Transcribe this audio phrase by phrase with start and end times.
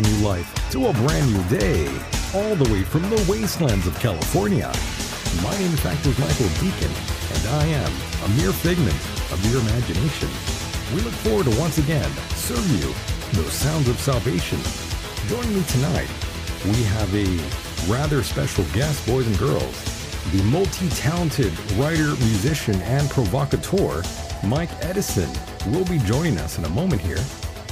[0.00, 1.86] new life, to a brand new day,
[2.34, 4.72] all the way from the wastelands of California.
[5.42, 5.84] My name, is
[6.18, 6.92] Michael Deacon,
[7.34, 7.92] and I am
[8.24, 8.96] a mere figment
[9.32, 10.28] of your imagination.
[10.94, 12.94] We look forward to once again serve you
[13.32, 14.58] those sounds of salvation.
[15.28, 16.08] Joining me tonight,
[16.64, 17.26] we have a
[17.90, 19.96] rather special guest, boys and girls,
[20.32, 24.02] the multi-talented writer, musician, and provocateur,
[24.44, 25.30] Mike Edison,
[25.72, 27.22] will be joining us in a moment here.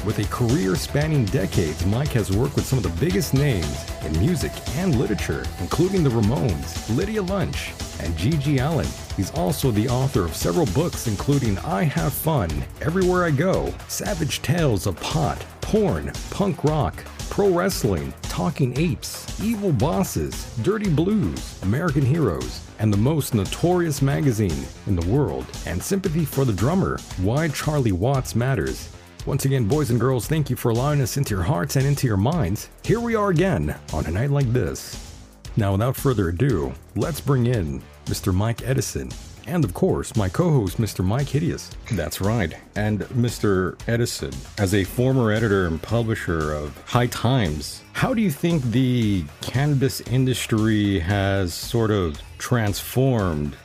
[0.04, 4.12] With a career spanning decades, Mike has worked with some of the biggest names in
[4.18, 8.86] music and literature, including the Ramones, Lydia Lunch, and GG Allin.
[9.16, 12.50] He's also the author of several books, including I Have Fun,
[12.82, 19.72] Everywhere I Go, Savage Tales of Pot, Porn, Punk Rock, Pro Wrestling, Talking Apes, Evil
[19.72, 26.26] Bosses, Dirty Blues, American Heroes, and the most notorious magazine in the world, and Sympathy
[26.26, 28.93] for the Drummer, Why Charlie Watts Matters.
[29.26, 32.06] Once again, boys and girls, thank you for allowing us into your hearts and into
[32.06, 32.68] your minds.
[32.84, 35.14] Here we are again on a night like this.
[35.56, 38.34] Now, without further ado, let's bring in Mr.
[38.34, 39.10] Mike Edison,
[39.46, 41.02] and of course, my co host, Mr.
[41.02, 41.70] Mike Hideous.
[41.92, 42.54] That's right.
[42.76, 43.78] And Mr.
[43.88, 49.24] Edison, as a former editor and publisher of High Times, how do you think the
[49.40, 53.56] cannabis industry has sort of transformed?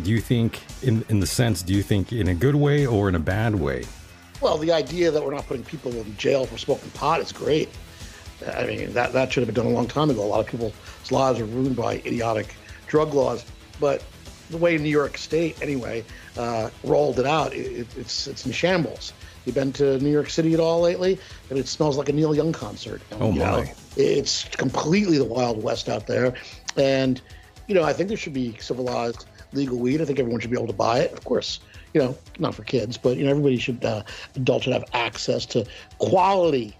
[0.00, 3.08] Do you think, in, in the sense, do you think in a good way or
[3.08, 3.82] in a bad way?
[4.40, 7.68] Well, the idea that we're not putting people in jail for smoking pot is great.
[8.54, 10.22] I mean, that, that should have been done a long time ago.
[10.22, 10.72] A lot of people's
[11.10, 12.54] lives are ruined by idiotic
[12.86, 13.44] drug laws.
[13.80, 14.02] But
[14.50, 16.04] the way New York State, anyway,
[16.36, 19.12] uh, rolled it out, it, it's it's in shambles.
[19.44, 21.18] You been to New York City at all lately?
[21.50, 23.02] And it smells like a Neil Young concert.
[23.12, 23.62] Oh you my!
[23.62, 23.64] Know,
[23.96, 26.34] it's completely the Wild West out there,
[26.76, 27.20] and
[27.66, 30.00] you know I think there should be civilized legal weed.
[30.00, 31.12] I think everyone should be able to buy it.
[31.12, 31.60] Of course,
[31.94, 34.02] you know not for kids, but you know everybody should uh,
[34.36, 35.66] adults should have access to
[35.98, 36.76] quality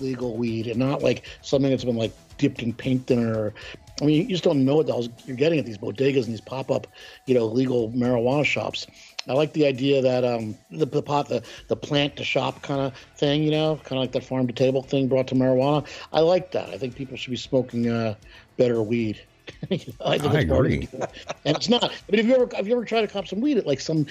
[0.00, 3.54] legal weed and not like something that's been like dipped in paint thinner or
[4.00, 6.32] I mean, you just don't know what the hell you're getting at these bodegas and
[6.32, 6.88] these pop-up,
[7.26, 8.86] you know, legal marijuana shops.
[9.28, 12.80] I like the idea that um, the, the pot, the, the plant to shop kind
[12.80, 15.86] of thing, you know, kind of like the farm to table thing brought to marijuana.
[16.12, 16.70] I like that.
[16.70, 18.16] I think people should be smoking uh,
[18.56, 19.20] better weed.
[19.70, 20.88] I, I agree.
[21.44, 21.84] And it's not.
[21.84, 23.80] I mean, have you ever have you ever tried to cop some weed at like
[23.80, 24.06] some,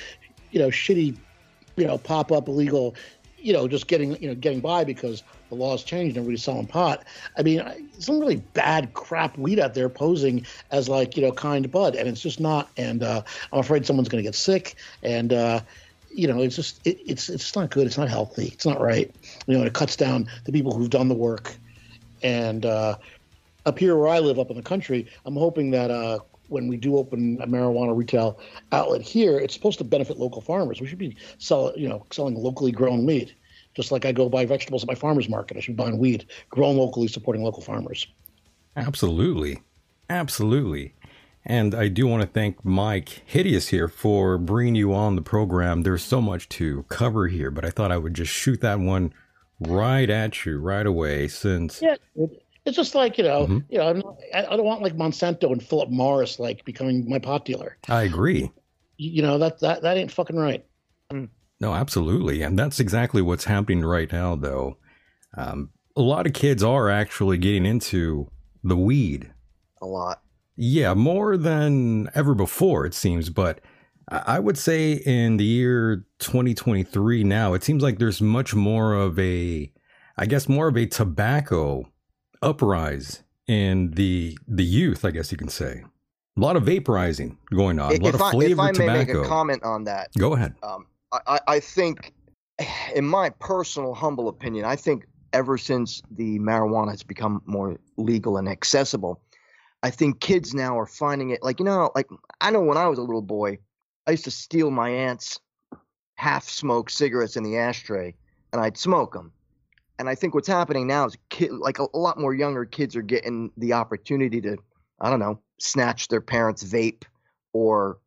[0.52, 1.18] you know, shitty,
[1.76, 2.96] you know, pop up illegal,
[3.38, 6.68] you know, just getting you know getting by because the laws changed and everybody's selling
[6.68, 7.04] pot.
[7.38, 11.70] I mean, some really bad crap weed out there posing as like you know kind
[11.72, 12.70] bud, and it's just not.
[12.78, 15.62] And uh, I'm afraid someone's going to get sick, and uh,
[16.14, 17.88] you know, it's just it, it's it's not good.
[17.88, 18.48] It's not healthy.
[18.48, 19.14] It's not right.
[19.48, 21.56] You know, it cuts down the people who've done the work.
[22.24, 22.98] And uh,
[23.66, 26.20] up here where I live, up in the country, I'm hoping that uh,
[26.52, 28.40] when we do open a marijuana retail
[28.72, 30.82] outlet here, it's supposed to benefit local farmers.
[30.82, 33.36] We should be sell, you know, selling locally grown weed
[33.74, 35.58] just like I go buy vegetables at my farmer's market.
[35.58, 38.08] I should be buying weed grown locally, supporting local farmers.
[38.76, 39.62] Absolutely.
[40.10, 40.94] Absolutely.
[41.46, 45.82] And I do want to thank Mike Hideous here for bringing you on the program.
[45.82, 49.14] There's so much to cover here, but I thought I would just shoot that one
[49.60, 51.82] right at you right away since.
[51.82, 51.96] Yeah.
[52.66, 53.60] It's just like you know, mm-hmm.
[53.70, 57.46] you know, not, I don't want like Monsanto and Philip Morris like becoming my pot
[57.46, 57.78] dealer.
[57.90, 58.52] I agree.
[58.98, 60.66] You know that that that ain't fucking right.
[61.12, 61.30] Mm.
[61.62, 62.42] No, absolutely.
[62.42, 64.78] And that's exactly what's happening right now, though.
[65.38, 68.32] Um, a lot of kids are actually getting into
[68.64, 69.32] the weed.
[69.82, 70.22] A lot.
[70.56, 73.30] Yeah, more than ever before, it seems.
[73.30, 73.62] But
[74.08, 79.18] I would say in the year 2023 now, it seems like there's much more of
[79.20, 79.72] a,
[80.18, 81.86] I guess, more of a tobacco
[82.42, 85.84] uprise in the the youth, I guess you can say.
[86.38, 87.92] A lot of vaporizing going on.
[87.92, 89.14] A lot if of flavored I, if I may tobacco.
[89.20, 90.56] make a comment on that, go ahead.
[90.64, 90.88] Um,
[91.28, 92.14] I, I think,
[92.96, 98.38] in my personal humble opinion, I think ever since the marijuana has become more legal
[98.38, 99.22] and accessible,
[99.84, 102.08] I think kids now are finding it like you know, like
[102.40, 103.60] I know when I was a little boy,
[104.08, 105.40] I used to steal my aunt's
[106.16, 108.16] half-smoked cigarettes in the ashtray,
[108.54, 109.34] and I'd smoke them.
[110.02, 112.96] And I think what's happening now is kid, like a, a lot more younger kids
[112.96, 114.58] are getting the opportunity to,
[115.00, 117.04] I don't know, snatch their parents' vape
[117.54, 118.00] or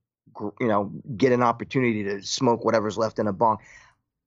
[0.61, 3.58] you know, get an opportunity to smoke whatever's left in a bong.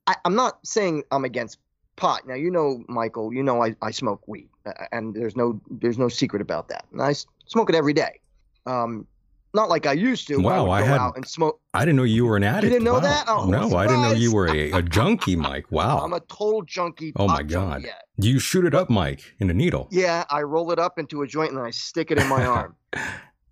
[0.07, 1.57] I, am not saying I'm against
[1.97, 2.25] pot.
[2.25, 4.47] Now, you know, Michael, you know I, I smoke weed,
[4.93, 6.85] and there's no there's no secret about that.
[6.93, 7.15] And I
[7.47, 8.21] smoke it every day.
[8.65, 9.05] Um,
[9.57, 10.37] not like I used to.
[10.37, 11.11] Wow, I, I had.
[11.15, 11.59] and smoke.
[11.73, 12.65] I didn't know you were an addict.
[12.65, 12.99] You didn't know wow.
[12.99, 13.25] that?
[13.27, 15.65] Oh, no, I didn't know you were a, a junkie, Mike.
[15.71, 15.97] Wow.
[15.97, 17.11] I'm a total junkie.
[17.17, 17.85] Oh my god.
[18.19, 19.89] Do you shoot it up, Mike, in a needle?
[19.91, 22.75] Yeah, I roll it up into a joint and I stick it in my arm.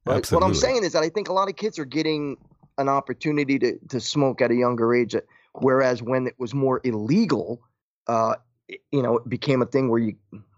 [0.06, 0.46] But Absolutely.
[0.46, 2.38] what I'm saying is that I think a lot of kids are getting
[2.78, 5.16] an opportunity to, to smoke at a younger age.
[5.54, 7.62] Whereas when it was more illegal,
[8.08, 8.36] uh,
[8.92, 10.16] you know, it became a thing where you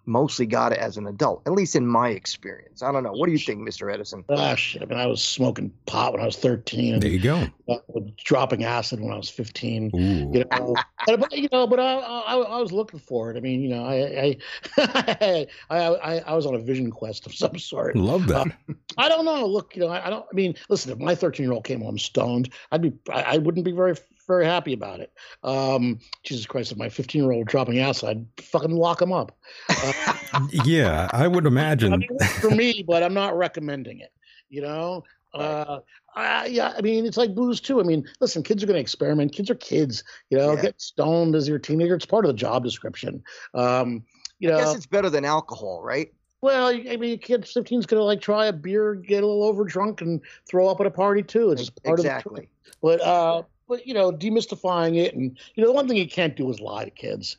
[0.08, 2.82] mostly got it as an adult, at least in my experience.
[2.82, 3.12] I don't know.
[3.12, 3.94] What do you think, Mr.
[3.94, 4.24] Edison?
[4.30, 4.82] Ah, shit.
[4.82, 7.00] I mean, I was smoking pot when I was 13.
[7.00, 7.48] There you go.
[7.68, 7.78] Uh,
[8.24, 9.92] dropping acid when I was 15.
[9.94, 10.00] Ooh.
[10.00, 10.76] You know,
[11.06, 13.38] but, but, you know, but I, I, I was looking for it.
[13.38, 14.38] I mean, you know, I,
[14.78, 17.96] I, I, I, I was on a vision quest of some sort.
[17.96, 18.48] Love that.
[18.48, 19.46] Uh, I don't know.
[19.46, 20.26] Look, you know, I, I don't.
[20.32, 23.38] I mean, listen, if my 13 year old came home stoned, I'd be, I, I
[23.38, 23.96] wouldn't be very
[24.28, 25.12] very happy about it.
[25.44, 29.38] Um, Jesus Christ, if my 15 year old dropping acid, I'd fucking lock him up.
[29.70, 30.18] Uh,
[30.66, 31.94] yeah, I would imagine.
[31.94, 34.12] I mean, for me, but I'm not recommending it.
[34.50, 35.04] You know,
[35.34, 35.80] uh,
[36.16, 37.80] I, yeah, I mean, it's like booze too.
[37.80, 39.34] I mean, listen, kids are going to experiment.
[39.34, 40.04] Kids are kids.
[40.30, 40.62] You know, Yeah.
[40.62, 41.96] get stoned as your teenager.
[41.96, 43.24] It's part of the job description.
[43.54, 44.04] Um,
[44.40, 46.12] you I know, guess it's better than alcohol, right?
[46.42, 49.28] well, I mean, a kid 15 is going to like try a beer, get a
[49.28, 51.52] little over drunk, and throw up at a party too.
[51.52, 52.50] It's just part of the exactly.
[52.82, 53.50] but uh, but
[53.86, 56.86] you know, demystifying it, and you know, the one thing you can't do is lie
[56.86, 57.38] to kids.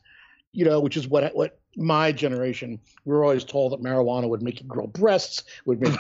[0.53, 4.43] You know, which is what what my generation we were always told that marijuana would
[4.43, 5.97] make you grow breasts, would make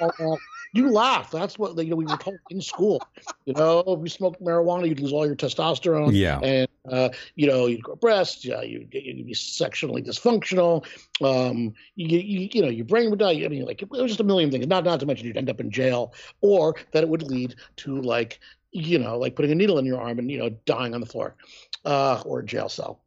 [0.00, 0.38] you.
[0.72, 1.30] you laugh.
[1.30, 1.96] That's what you know.
[1.96, 3.02] We were told in school.
[3.44, 6.10] You know, if you smoked marijuana, you'd lose all your testosterone.
[6.12, 6.38] Yeah.
[6.40, 8.44] and uh, you know, you'd grow breasts.
[8.44, 10.84] Yeah, you'd, you'd be sexually dysfunctional.
[11.22, 13.42] Um, you, you you know, your brain would die.
[13.44, 14.66] I mean, like it was just a million things.
[14.66, 18.00] Not not to mention you'd end up in jail, or that it would lead to
[18.00, 18.40] like
[18.72, 21.06] you know, like putting a needle in your arm and you know, dying on the
[21.06, 21.36] floor,
[21.84, 23.02] uh, or a jail cell.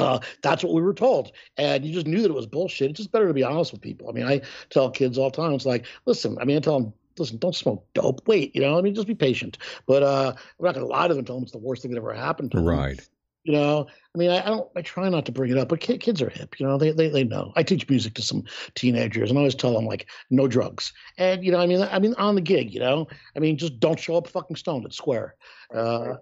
[0.00, 2.90] Uh, that's what we were told, and you just knew that it was bullshit.
[2.90, 4.08] It's just better to be honest with people.
[4.08, 4.40] I mean, I
[4.70, 6.36] tell kids all the time, it's like, listen.
[6.40, 8.26] I mean, I tell them, listen, don't smoke dope.
[8.26, 9.58] Wait, you know, I mean, just be patient.
[9.86, 11.18] But uh, I'm not gonna lie to them.
[11.18, 12.66] and Tell them it's the worst thing that ever happened to them.
[12.66, 13.08] Right.
[13.44, 14.70] You know, I mean, I, I don't.
[14.74, 16.58] I try not to bring it up, but ki- kids are hip.
[16.58, 17.52] You know, they, they they know.
[17.56, 18.44] I teach music to some
[18.74, 20.94] teenagers, and I always tell them like, no drugs.
[21.18, 23.06] And you know, I mean, I mean, on the gig, you know,
[23.36, 25.34] I mean, just don't show up fucking stoned at Square.
[25.74, 26.14] Uh,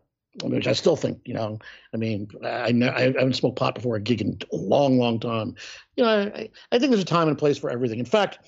[0.42, 1.58] I mean, which I still think, you know,
[1.92, 5.20] I mean, I, ne- I haven't smoked pot before a gig in a long, long
[5.20, 5.54] time.
[5.96, 7.98] You know, I, I think there's a time and place for everything.
[7.98, 8.38] In fact,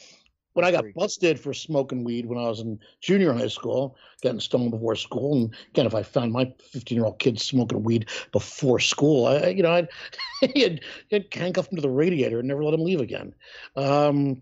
[0.54, 4.40] when I got busted for smoking weed when I was in junior high school, getting
[4.40, 8.06] stoned before school, and again, if I found my 15 year old kid smoking weed
[8.32, 9.88] before school, I, you know, I'd,
[10.42, 10.80] I'd,
[11.12, 13.34] I'd handcuff him to the radiator and never let him leave again.
[13.76, 14.40] Um,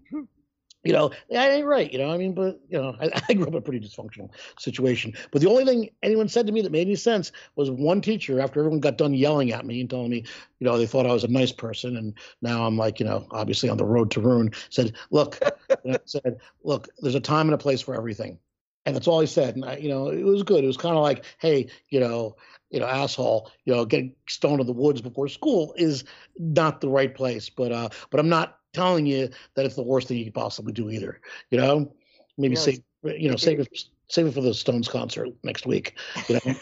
[0.84, 1.92] you know, that ain't right.
[1.92, 4.30] You know, I mean, but you know, I, I grew up in a pretty dysfunctional
[4.58, 5.14] situation.
[5.30, 8.40] But the only thing anyone said to me that made any sense was one teacher,
[8.40, 10.24] after everyone got done yelling at me and telling me,
[10.58, 13.26] you know, they thought I was a nice person, and now I'm like, you know,
[13.30, 14.50] obviously on the road to ruin.
[14.70, 15.38] Said, look,
[15.70, 18.38] I said, look, there's a time and a place for everything,
[18.84, 19.54] and that's all he said.
[19.54, 20.64] And I, you know, it was good.
[20.64, 22.36] It was kind of like, hey, you know.
[22.70, 23.50] You know, asshole.
[23.66, 26.04] You know, getting stoned in the woods before school is
[26.38, 27.50] not the right place.
[27.50, 30.72] But uh, but I'm not telling you that it's the worst thing you could possibly
[30.72, 31.20] do either.
[31.50, 31.92] You know,
[32.38, 33.68] maybe Yeah, save you know save it
[34.08, 35.94] save it for the Stones concert next week.
[36.28, 36.54] You know,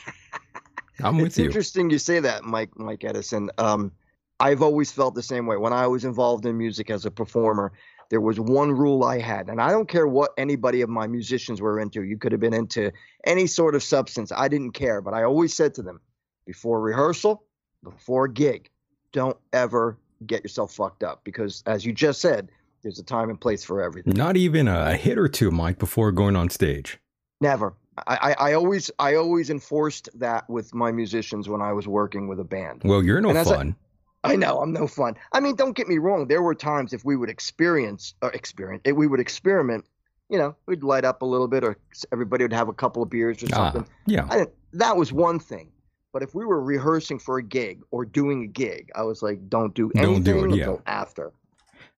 [1.03, 1.45] I'm with it's you.
[1.47, 3.51] interesting you say that, Mike Mike Edison.
[3.59, 3.93] Um,
[4.39, 5.57] I've always felt the same way.
[5.57, 7.73] When I was involved in music as a performer,
[8.09, 11.61] there was one rule I had, and I don't care what anybody of my musicians
[11.61, 12.03] were into.
[12.03, 12.91] You could have been into
[13.25, 14.33] any sort of substance.
[14.33, 16.01] I didn't care, but I always said to them,
[16.47, 17.45] before rehearsal,
[17.85, 18.71] before gig,
[19.13, 22.51] don't ever get yourself fucked up because, as you just said,
[22.83, 24.15] there's a time and place for everything.
[24.15, 26.99] Not even a hit or two, Mike, before going on stage.
[27.41, 27.75] Never.
[28.07, 32.29] I, I, I always I always enforced that with my musicians when I was working
[32.29, 32.83] with a band.
[32.85, 33.77] Well, you're no as I- fun.
[34.23, 35.15] I know I'm no fun.
[35.33, 36.29] I mean, don't get me wrong.
[36.29, 39.87] There were times if we would experience or experience, if we would experiment,
[40.29, 41.79] you know, we'd light up a little bit, or
[42.13, 43.91] everybody would have a couple of beers or Ah, something.
[44.07, 44.27] yeah.
[44.29, 45.71] I didn't, that was one thing.
[46.13, 49.49] But if we were rehearsing for a gig or doing a gig, I was like,
[49.49, 50.63] don't do Don't anything do it, yeah.
[50.65, 51.33] until after.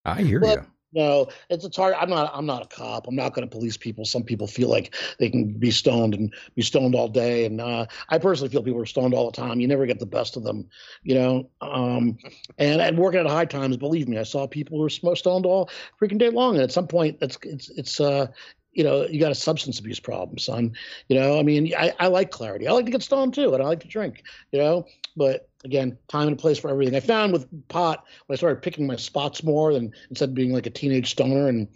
[0.04, 0.66] I hear Well, you.
[0.94, 1.94] no, it's it's hard.
[1.94, 3.06] I'm not I'm not a cop.
[3.08, 4.04] I'm not going to police people.
[4.04, 7.86] Some people feel like they can be stoned and be stoned all day, and uh,
[8.10, 9.60] I personally feel people are stoned all the time.
[9.60, 10.68] You never get the best of them,
[11.04, 11.48] you know.
[11.62, 12.18] Um,
[12.58, 15.70] and and working at high times, believe me, I saw people who were stoned all
[16.00, 18.26] freaking day long, and at some point, it's it's it's uh.
[18.72, 20.74] You know, you got a substance abuse problem, son.
[21.08, 22.66] You know, I mean, I, I like clarity.
[22.66, 24.22] I like to get stoned too, and I like to drink.
[24.50, 24.86] You know,
[25.16, 26.94] but again, time and place for everything.
[26.94, 30.52] I found with pot when I started picking my spots more than instead of being
[30.52, 31.68] like a teenage stoner, and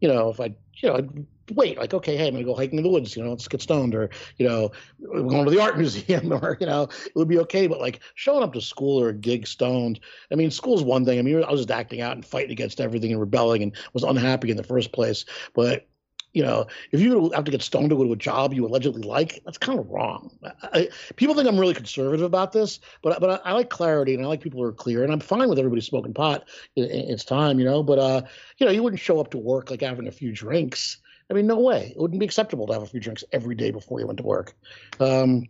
[0.00, 2.78] you know, if I, you know, I'd wait, like, okay, hey, I'm gonna go hiking
[2.78, 5.60] in the woods, you know, let's get stoned, or you know, we're going to the
[5.60, 7.66] art museum, or you know, it would be okay.
[7.66, 10.00] But like showing up to school or a gig stoned,
[10.32, 11.18] I mean, school's one thing.
[11.18, 14.02] I mean, I was just acting out and fighting against everything and rebelling and was
[14.02, 15.86] unhappy in the first place, but
[16.32, 19.02] you know, if you have to get stoned to go to a job you allegedly
[19.02, 20.30] like, that's kind of wrong.
[20.62, 24.24] I, people think I'm really conservative about this, but but I, I like clarity and
[24.24, 26.48] I like people who are clear, and I'm fine with everybody smoking pot.
[26.76, 27.82] in it's time, you know.
[27.82, 28.22] But uh,
[28.58, 30.98] you know, you wouldn't show up to work like having a few drinks.
[31.30, 31.92] I mean, no way.
[31.94, 34.24] It wouldn't be acceptable to have a few drinks every day before you went to
[34.24, 34.54] work.
[34.98, 35.48] Um,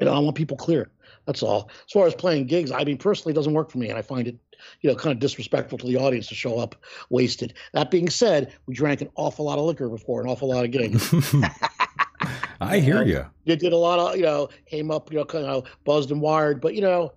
[0.00, 0.90] You know, I want people clear.
[1.26, 1.70] That's all.
[1.86, 4.02] As far as playing gigs, I mean, personally, it doesn't work for me, and I
[4.02, 4.36] find it,
[4.80, 6.74] you know, kind of disrespectful to the audience to show up
[7.08, 7.54] wasted.
[7.72, 10.70] That being said, we drank an awful lot of liquor before an awful lot of
[10.70, 11.12] gigs.
[12.60, 13.24] I hear you.
[13.44, 16.20] You did a lot of, you know, came up, you know, kind of buzzed and
[16.20, 17.12] wired, but you know,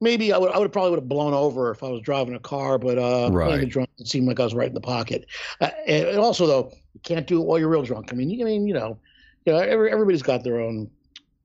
[0.00, 2.38] maybe I would, I would probably would have blown over if I was driving a
[2.40, 3.46] car, but uh, Right.
[3.46, 5.26] playing drunk, it seemed like I was right in the pocket.
[5.60, 8.12] Uh, and, and also, though, you can't do it while you're real drunk.
[8.12, 8.98] I mean, you, I mean, you know,
[9.46, 10.90] you know, every, everybody's got their own,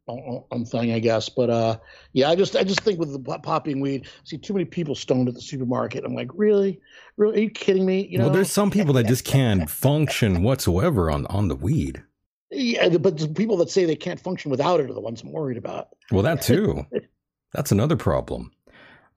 [0.06, 1.30] thing, I guess.
[1.30, 1.78] But uh,
[2.14, 4.96] yeah, I just, I just think with the popping weed, I see too many people
[4.96, 6.04] stoned at the supermarket.
[6.06, 6.80] I'm like, really,
[7.18, 8.08] really, are you kidding me?
[8.08, 12.04] You know, well, there's some people that just can't function whatsoever on on the weed.
[12.52, 15.32] yeah, but the people that say they can't function without it are the ones I'm
[15.32, 15.90] worried about.
[16.12, 16.86] Well, that too.
[17.54, 18.52] That's another problem.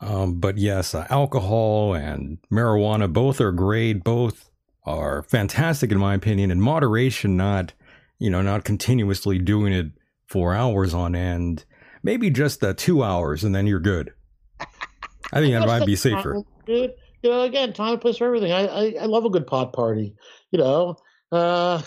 [0.00, 4.04] Um, but yes, uh, alcohol and marijuana both are great.
[4.04, 4.50] Both
[4.84, 6.50] are fantastic in my opinion.
[6.50, 7.72] In moderation, not
[8.18, 9.86] you know not continuously doing it
[10.26, 11.64] for hours on end.
[12.02, 14.12] Maybe just uh, two hours, and then you're good.
[14.60, 16.42] I think that might be safer.
[16.66, 16.92] Dude,
[17.22, 18.52] you know, again, time place for everything.
[18.52, 20.14] I, I, I love a good pot party.
[20.52, 20.96] You know,
[21.32, 21.82] uh,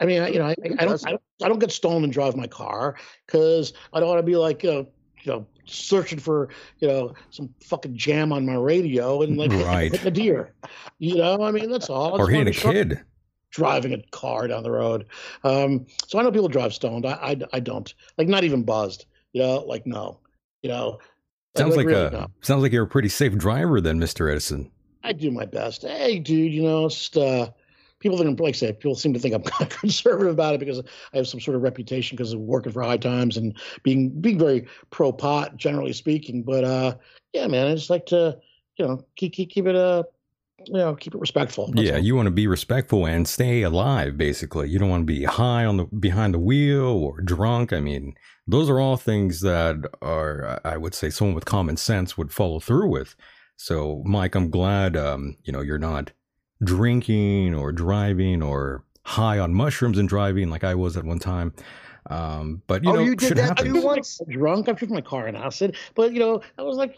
[0.00, 2.12] I mean, I, you know, I, I, don't, I don't, I don't get stoned and
[2.12, 4.84] drive my car because I don't want to be like, uh,
[5.22, 9.92] you know, searching for, you know, some fucking jam on my radio and like Right.
[9.92, 10.54] hitting a deer.
[10.98, 12.18] You know, I mean, that's all.
[12.18, 13.02] Or hitting a kid.
[13.50, 15.06] Driving a car down the road.
[15.44, 17.06] Um, so I know people drive stoned.
[17.06, 19.06] I, I, I don't like not even buzzed.
[19.32, 20.20] You know, like no.
[20.62, 20.98] You know,
[21.56, 22.26] Sounds like really, a no.
[22.40, 24.70] sounds like you're a pretty safe driver then, Mister Edison.
[25.02, 25.82] I do my best.
[25.82, 27.50] Hey, dude, you know, just uh,
[28.00, 30.60] people think like I say, people seem to think I'm kind of conservative about it
[30.60, 30.80] because
[31.12, 34.38] I have some sort of reputation because of working for High Times and being being
[34.38, 36.42] very pro pot, generally speaking.
[36.42, 36.96] But uh,
[37.32, 38.38] yeah, man, I just like to,
[38.76, 40.04] you know, keep keep keep it uh,
[40.66, 41.72] you know, keep it respectful.
[41.74, 41.98] That's Yeah, all.
[41.98, 44.16] you want to be respectful and stay alive.
[44.16, 47.72] Basically, you don't want to be high on the behind the wheel or drunk.
[47.72, 48.14] I mean,
[48.46, 52.60] those are all things that are, I would say, someone with common sense would follow
[52.60, 53.14] through with.
[53.56, 56.12] So, Mike, I'm glad um, you know you're not
[56.64, 61.52] drinking or driving or high on mushrooms and driving like I was at one time.
[62.10, 63.74] Um, but you Oh, know, you did that happens.
[63.74, 64.20] too once?
[64.30, 64.68] drunk.
[64.68, 66.96] I've driven my car in acid, but you know, I was like,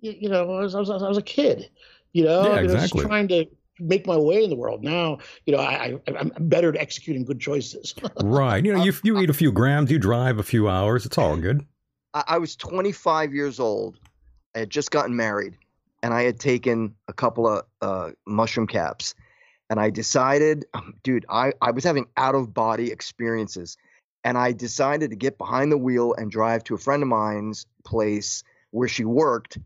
[0.00, 1.68] you, you know, I was, I was I was a kid,
[2.16, 3.04] you know, Yeah, I was just exactly.
[3.04, 3.46] trying to
[3.78, 4.82] make my way in the world.
[4.82, 7.94] Now, you know, I, I I'm better at executing good choices.
[8.22, 8.64] Right.
[8.64, 11.04] You know, you you eat a few grams, you drive a few hours.
[11.04, 11.66] It's all good.
[12.14, 13.98] I, I was 25 years old.
[14.54, 15.58] I had just gotten married,
[16.02, 19.14] and I had taken a couple of uh, mushroom caps,
[19.68, 23.76] and I decided, um, dude, I, I was having out of body experiences,
[24.24, 27.66] and I decided to get behind the wheel and drive to a friend of mine's
[27.84, 29.58] place where she worked.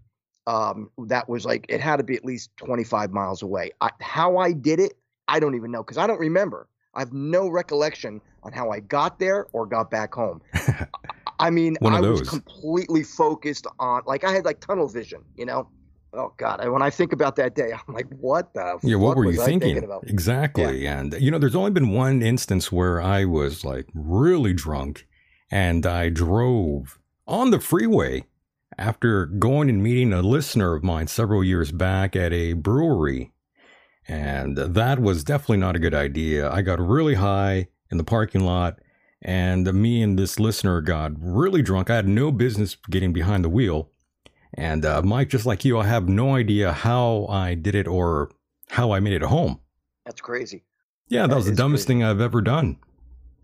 [0.51, 3.71] Um, that was like it had to be at least 25 miles away.
[3.81, 4.95] I, how I did it,
[5.29, 6.67] I don't even know because I don't remember.
[6.95, 10.43] I have no recollection on how I got there or got back home.
[11.39, 15.69] I mean, I was completely focused on, like, I had like tunnel vision, you know.
[16.13, 18.81] Oh God, when I think about that day, I'm like, what the?
[18.83, 19.85] Yeah, what were you I thinking?
[19.85, 20.03] about?
[20.09, 20.85] Exactly.
[20.89, 25.07] And, you know, there's only been one instance where I was like really drunk
[25.53, 28.25] and I drove on the freeway
[28.79, 33.33] after going and meeting a listener of mine several years back at a brewery.
[34.09, 36.51] And that was definitely not a good idea.
[36.51, 38.79] I got really high in the parking lot
[39.23, 41.91] and me and this listener got really drunk.
[41.91, 43.91] I had no business getting behind the wheel.
[44.55, 48.31] And uh, Mike, just like you, I have no idea how I did it or
[48.71, 49.61] how I made it home.
[50.07, 50.65] That's crazy.
[51.09, 52.01] Yeah, that, That was the dumbest crazy.
[52.01, 52.79] thing I've ever done.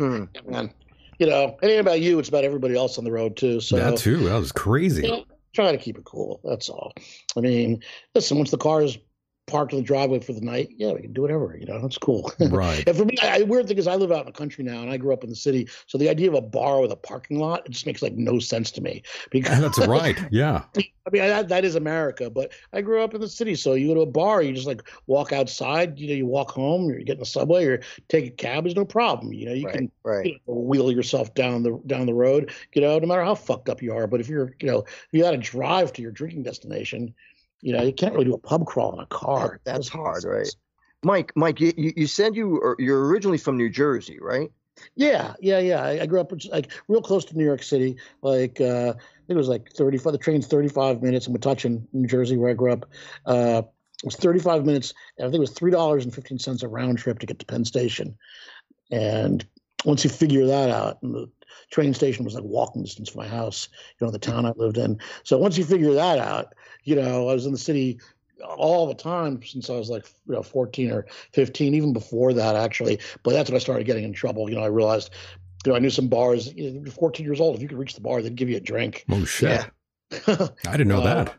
[0.01, 0.25] Hmm.
[0.47, 0.73] Man,
[1.19, 3.61] you know, it ain't about you; it's about everybody else on the road too.
[3.61, 4.19] So that too.
[4.25, 5.03] That was crazy.
[5.03, 6.41] you know, try to keep it cool.
[6.45, 6.93] That's all.
[7.37, 7.83] I mean,
[8.15, 8.99] listen, once the car is
[9.47, 11.57] parked in the driveway for the night, yeah, we can do whatever.
[11.59, 12.33] You know, it's cool.
[12.57, 12.87] Right.
[12.87, 14.91] And for me, I, weird thing is, I live out in the country now, and
[14.91, 15.69] I grew up in the city.
[15.87, 18.39] So the idea of a bar with a parking lot it just makes like no
[18.39, 19.03] sense to me.
[19.31, 20.17] Because That's right.
[20.31, 20.63] Yeah.
[20.77, 23.55] I mean, that, that is America, but I grew up in the city.
[23.55, 25.99] So you go to a bar, you just like walk outside.
[25.99, 28.65] You know, you walk home, or you get in the subway, or take a cab.
[28.65, 29.33] There's no problem.
[29.33, 30.27] You know, you right, can right.
[30.27, 32.53] you know, wheel yourself down the down the road.
[32.73, 34.07] You know, no matter how fucked up you are.
[34.07, 37.15] But if you're, you know, if you got to drive to your drinking destination,
[37.67, 39.59] you know, you can't really do a pub crawl in a car.
[39.65, 40.49] That's hard, right?
[41.03, 44.53] Mike, Mike, you, you said you are, you're originally from New Jersey, right?
[44.95, 45.83] Yeah, yeah, yeah.
[45.83, 47.97] I, I grew up like real close to New York City.
[48.23, 50.13] Like uh, I think it was like 35.
[50.13, 52.89] The train's 35 minutes in Metuchen, New Jersey, where I grew up.
[53.25, 53.63] Uh,
[54.01, 54.95] it was 35 minutes.
[55.19, 57.41] And I think it was three dollars and fifteen cents a round trip to get
[57.41, 58.17] to Penn Station.
[58.93, 59.45] And
[59.85, 61.31] once you figure that out, and the
[61.71, 63.69] train station was like walking distance from my house,
[64.01, 64.99] you know, the town I lived in.
[65.25, 68.01] So once you figure that out, you know, I was in the city
[68.45, 72.55] all the time since I was like, you know, 14 or 15, even before that,
[72.57, 72.99] actually.
[73.23, 74.49] But that's when I started getting in trouble.
[74.49, 75.11] You know, I realized
[75.65, 76.53] You know, I knew some bars.
[76.55, 78.61] You know, 14 years old, if you could reach the bar, they'd give you a
[78.61, 79.05] drink.
[79.11, 79.67] Oh shit!
[80.29, 81.35] I didn't know Uh, that.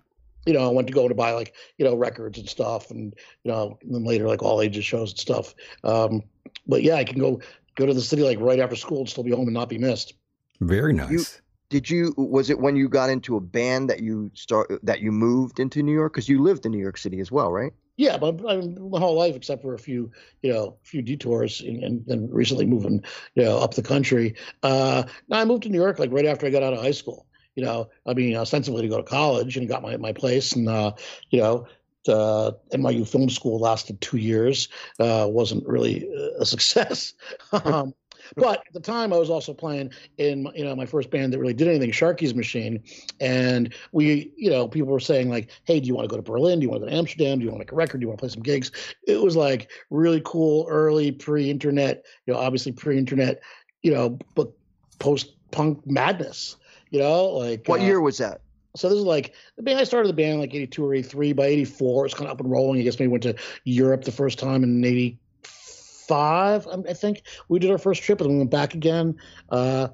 [0.45, 3.13] you know, I went to go to buy like, you know, records and stuff and,
[3.43, 5.53] you know, and then later like all ages shows and stuff.
[5.83, 6.23] Um,
[6.65, 7.39] but yeah, I can go,
[7.77, 9.77] go to the city like right after school and still be home and not be
[9.77, 10.13] missed.
[10.59, 11.41] Very nice.
[11.69, 12.13] Did you?
[12.17, 15.83] Was it when you got into a band that you start that you moved into
[15.83, 16.13] New York?
[16.13, 17.73] Because you lived in New York City as well, right?
[17.97, 21.01] Yeah, but I mean, my whole life, except for a few, you know, a few
[21.01, 23.03] detours, and, and then recently moving,
[23.35, 24.35] you know, up the country.
[24.63, 26.91] Uh, no, I moved to New York like right after I got out of high
[26.91, 27.25] school.
[27.55, 30.69] You know, I mean, ostensibly to go to college and got my my place, and
[30.69, 30.93] uh,
[31.31, 31.67] you know,
[32.07, 34.69] uh, NYU Film School lasted two years.
[34.99, 36.07] Uh, wasn't really
[36.39, 37.13] a success.
[37.51, 37.93] um,
[38.35, 41.39] but at the time, I was also playing in you know my first band that
[41.39, 42.83] really did anything, Sharky's Machine,
[43.19, 46.23] and we you know people were saying like, hey, do you want to go to
[46.23, 46.59] Berlin?
[46.59, 47.39] Do you want to go to Amsterdam?
[47.39, 47.99] Do you want to make a record?
[47.99, 48.71] Do you want to play some gigs?
[49.07, 53.41] It was like really cool, early pre-internet, you know, obviously pre-internet,
[53.81, 54.51] you know, but
[54.99, 56.57] post-punk madness.
[56.89, 58.41] You know, like What uh, year was that?
[58.77, 59.79] So this is like the band.
[59.79, 61.33] I started the band like '82 or '83.
[61.33, 62.79] By '84, it's kind of up and rolling.
[62.79, 66.67] I guess maybe went to Europe the first time in '85.
[66.87, 69.17] I think we did our first trip, and then we went back again.
[69.49, 69.89] Uh,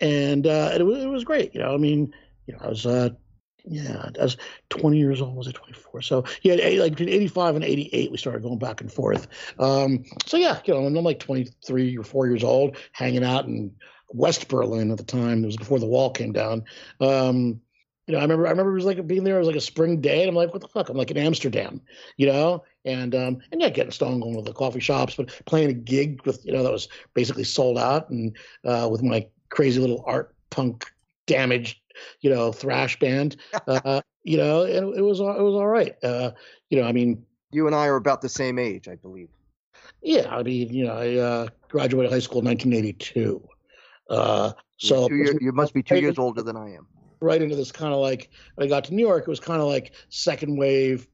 [0.00, 1.54] and uh, it, was, it was great.
[1.54, 2.12] You know, I mean,
[2.46, 3.10] you know, I was uh,
[3.66, 4.36] yeah, I was
[4.70, 5.34] 20 years old.
[5.34, 6.02] Was I 24?
[6.02, 9.26] So yeah, like between 85 and 88, we started going back and forth.
[9.58, 13.72] Um, so yeah, you know, I'm like 23 or four years old, hanging out in
[14.10, 15.42] West Berlin at the time.
[15.42, 16.64] It was before the wall came down.
[17.00, 17.60] Um,
[18.06, 19.36] you know, I remember I remember it was like being there.
[19.36, 20.88] It was like a spring day, and I'm like, what the fuck?
[20.88, 21.80] I'm like in Amsterdam,
[22.16, 25.70] you know, and um, and yeah, getting stoned, going to the coffee shops, but playing
[25.70, 29.80] a gig with you know that was basically sold out, and uh, with my crazy
[29.80, 30.90] little art punk
[31.26, 31.80] damaged,
[32.20, 35.96] you know, thrash band, uh, you know, and it was it was all right.
[36.04, 36.30] Uh,
[36.70, 39.28] you know, I mean, You and I are about the same age, I believe.
[40.02, 43.42] yeah, I mean, you know, I uh, graduated high school in 1982.
[44.08, 46.86] Uh, so year- you must be two years older than I am.
[47.26, 49.60] Right into this kind of like when I got to New York, it was kind
[49.60, 51.06] of like second wave,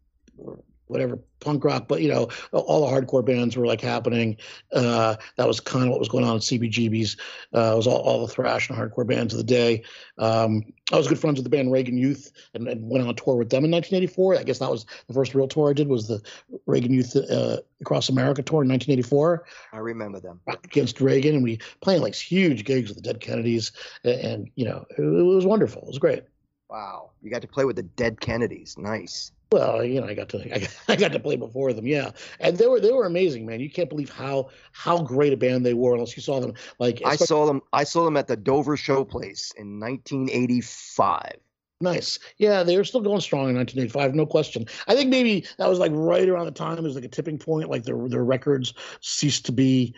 [0.93, 4.37] whatever punk rock, but you know, all the hardcore bands were like happening.
[4.73, 7.17] Uh, that was kind of what was going on at CBGB's.
[7.55, 9.83] Uh, it was all, all the thrash and hardcore bands of the day.
[10.19, 13.37] Um, I was good friends with the band Reagan Youth and, and went on tour
[13.37, 14.39] with them in 1984.
[14.39, 16.23] I guess that was the first real tour I did was the
[16.67, 20.41] Reagan Youth uh, Across America tour in 1984 I remember them.
[20.47, 23.73] rock against Reagan, and we playing like huge gigs with the Dead Kennedys,
[24.05, 25.83] and, and you know it, it was wonderful.
[25.83, 26.25] It was great.
[26.69, 28.77] Wow, you got to play with the Dead Kennedys.
[28.79, 29.33] Nice.
[29.53, 32.11] Well, you know, I got to I got, I got to play before them, yeah,
[32.41, 33.61] and they were they were amazing, man.
[33.61, 36.55] You can't believe how how great a band they were unless you saw them.
[36.79, 37.61] Like I saw them.
[37.73, 41.35] I saw them at the Dover Showplace in 1985.
[41.83, 42.19] Nice.
[42.39, 44.67] Yeah, they were still going strong in 1985, no question.
[44.87, 47.39] I think maybe that was like right around the time it was like a tipping
[47.39, 49.95] point, like their their records ceased to be,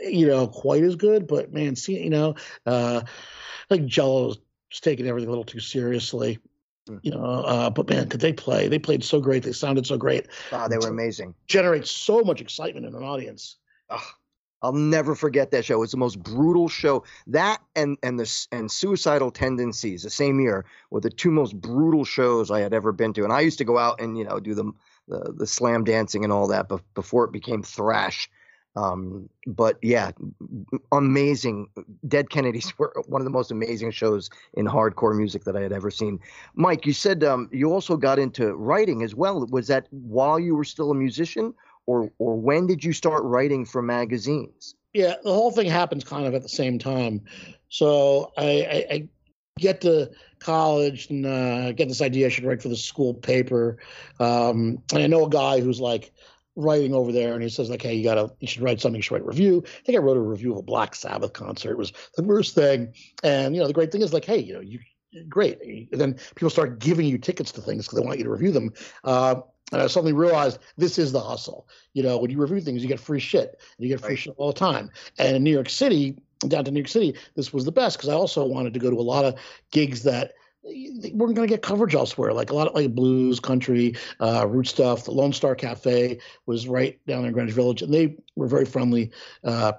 [0.00, 1.26] you know, quite as good.
[1.26, 2.34] But man, see, you know,
[2.66, 3.02] uh,
[3.70, 6.40] like Jello was taking everything a little too seriously.
[6.88, 7.00] Mm.
[7.02, 8.68] You know, uh, but man, could they play?
[8.68, 9.42] They played so great.
[9.42, 10.26] They sounded so great.
[10.50, 11.34] Wow, they were amazing.
[11.46, 13.56] Generate so much excitement in an audience.
[13.90, 14.00] Ugh,
[14.62, 15.74] I'll never forget that show.
[15.74, 17.04] It was the most brutal show.
[17.26, 22.04] That and and the and Suicidal Tendencies the same year were the two most brutal
[22.04, 23.24] shows I had ever been to.
[23.24, 24.72] And I used to go out and you know do the
[25.06, 28.28] the, the slam dancing and all that bef- before it became thrash.
[28.78, 30.12] Um, but yeah,
[30.92, 31.68] amazing.
[32.06, 35.72] Dead Kennedys were one of the most amazing shows in hardcore music that I had
[35.72, 36.20] ever seen.
[36.54, 39.44] Mike, you said um, you also got into writing as well.
[39.46, 41.54] Was that while you were still a musician,
[41.86, 44.74] or or when did you start writing for magazines?
[44.92, 47.22] Yeah, the whole thing happens kind of at the same time.
[47.68, 49.08] So I, I, I
[49.58, 53.78] get to college and uh, get this idea I should write for the school paper.
[54.20, 56.12] Um, and I know a guy who's like
[56.58, 58.98] writing over there, and he says like, "Hey, you gotta, you should write something.
[58.98, 61.32] You should write a review." I think I wrote a review of a Black Sabbath
[61.32, 61.70] concert.
[61.72, 62.92] It was the worst thing.
[63.22, 64.80] And you know, the great thing is like, hey, you know, you
[65.28, 65.58] great.
[65.62, 68.52] And then people start giving you tickets to things because they want you to review
[68.52, 68.72] them.
[69.04, 69.36] Uh,
[69.72, 71.68] and I suddenly realized this is the hustle.
[71.94, 73.60] You know, when you review things, you get free shit.
[73.78, 74.18] And you get free Right.
[74.18, 74.90] shit all the time.
[75.18, 76.16] And in New York City,
[76.46, 78.90] down to New York City, this was the best because I also wanted to go
[78.90, 79.34] to a lot of
[79.70, 80.32] gigs that
[81.14, 82.32] weren't going to get coverage elsewhere.
[82.32, 85.04] Like a lot of like blues, country, uh, root stuff.
[85.04, 89.10] The Lone Star Cafe was right down in Greenwich Village, and they were very friendly
[89.44, 89.72] uh,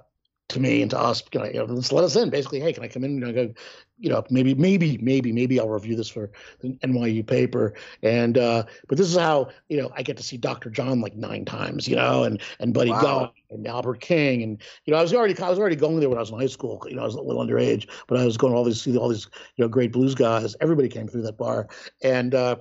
[0.50, 1.22] to me and to us.
[1.22, 2.30] Can I, you know, just let us in.
[2.30, 3.14] Basically, hey, can I come in?
[3.16, 3.54] You know, go,
[4.00, 6.32] you know, maybe, maybe, maybe, maybe I'll review this for
[6.62, 7.74] the NYU paper.
[8.02, 10.70] And uh, but this is how you know I get to see Dr.
[10.70, 13.02] John like nine times, you know, and and Buddy Wow.
[13.02, 16.10] Guy and Albert King, and you know I was already I was already going there
[16.10, 16.84] when I was in high school.
[16.90, 18.98] You know, I was a little underage, but I was going to all these see
[18.98, 20.56] all these you know great blues guys.
[20.62, 21.68] Everybody came through that bar,
[22.02, 22.58] and uh,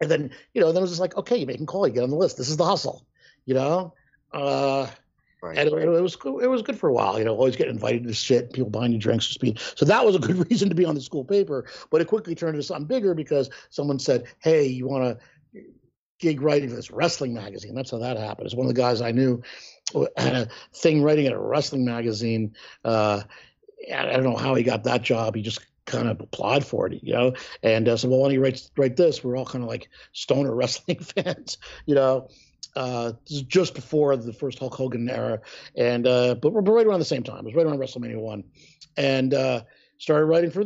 [0.00, 1.94] and then you know then it was just like okay, you make him call, you
[1.94, 2.36] get on the list.
[2.36, 3.06] This is the hustle,
[3.46, 3.94] you know.
[4.32, 4.88] Uh,
[5.40, 5.56] Right.
[5.56, 7.34] And it, it, was it was good for a while, you know.
[7.34, 9.60] Always getting invited to shit, people buying you drinks for speed.
[9.76, 11.64] So that was a good reason to be on the school paper.
[11.90, 15.62] But it quickly turned into something bigger because someone said, "Hey, you want to
[16.18, 18.46] gig writing for this wrestling magazine?" That's how that happened.
[18.46, 19.40] It's one of the guys I knew
[20.16, 22.54] had a thing writing at a wrestling magazine.
[22.84, 23.22] Uh,
[23.94, 25.36] I don't know how he got that job.
[25.36, 28.34] He just kind of applied for it, you know, and uh, said, "Well, why don't
[28.34, 32.28] you write write this?" We're all kind of like stoner wrestling fans, you know.
[32.78, 35.40] Uh, this is just before the first Hulk Hogan era,
[35.76, 37.40] and uh, but we're right around the same time.
[37.40, 38.44] It was right around WrestleMania one,
[38.96, 39.62] and uh,
[39.98, 40.62] started writing for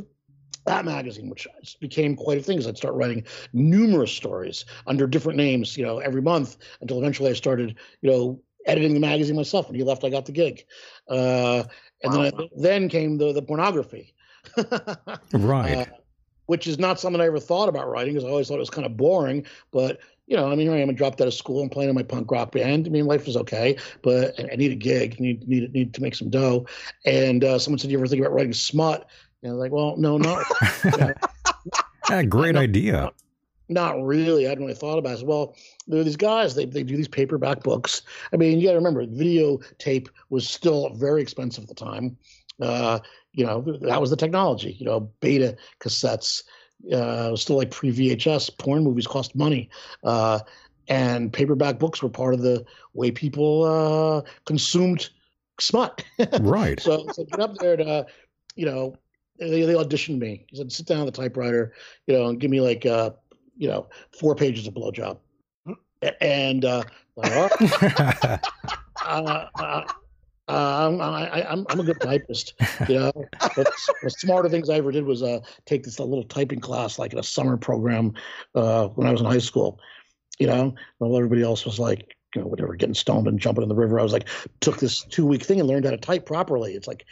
[0.66, 1.48] that magazine, which
[1.80, 2.58] became quite a thing.
[2.58, 7.30] Because I'd start writing numerous stories under different names, you know, every month until eventually
[7.30, 9.68] I started, you know, editing the magazine myself.
[9.68, 10.66] When he left, I got the gig,
[11.08, 11.64] uh,
[12.02, 12.22] and wow.
[12.24, 14.12] then I, then came the the pornography,
[15.32, 15.78] right.
[15.78, 15.84] Uh,
[16.44, 18.68] which is not something I ever thought about writing because I always thought it was
[18.68, 19.46] kind of boring.
[19.70, 21.90] But you know, I mean, here I am, I dropped out of school and playing
[21.90, 22.86] in my punk rock band.
[22.86, 26.14] I mean, life was okay, but I need a gig, need need need to make
[26.14, 26.66] some dough.
[27.04, 29.08] And uh, someone said, "You ever think about writing smut?"
[29.42, 30.44] And I was like, "Well, no, not."
[32.10, 33.12] yeah, great idea.
[33.68, 34.46] Not, not really.
[34.46, 35.26] I hadn't really thought about it.
[35.26, 35.56] Well,
[35.88, 36.54] there are these guys.
[36.54, 38.02] They they do these paperback books.
[38.32, 42.16] I mean, you got to remember, videotape was still very expensive at the time.
[42.60, 43.00] Uh,
[43.32, 44.76] you know, that was the technology.
[44.78, 46.42] You know, beta cassettes
[46.92, 48.56] uh, still like pre VHS.
[48.58, 49.68] Porn movies cost money,
[50.04, 50.40] uh,
[50.88, 52.64] and paperback books were part of the
[52.94, 55.10] way people uh, consumed
[55.60, 56.04] smut.
[56.40, 56.80] right.
[56.80, 58.06] so, so get up there to,
[58.56, 58.96] you know,
[59.38, 60.44] they, they auditioned me.
[60.48, 61.72] He said, "Sit down on the typewriter,
[62.06, 63.10] you know, and give me like, uh,
[63.56, 65.18] you know, four pages of blowjob."
[66.20, 66.82] And uh,
[67.22, 68.38] uh,
[69.06, 69.84] uh
[70.52, 72.54] uh, I'm, I, I'm a good typist.
[72.88, 73.12] You know,
[73.56, 73.72] the
[74.08, 77.22] smarter things I ever did was uh, take this little typing class, like in a
[77.22, 78.12] summer program,
[78.54, 79.80] uh, when I was in high school.
[80.38, 83.68] You know, while everybody else was like, you know, whatever, getting stoned and jumping in
[83.68, 84.00] the river.
[84.00, 84.28] I was like,
[84.60, 86.74] took this two week thing and learned how to type properly.
[86.74, 87.04] It's like,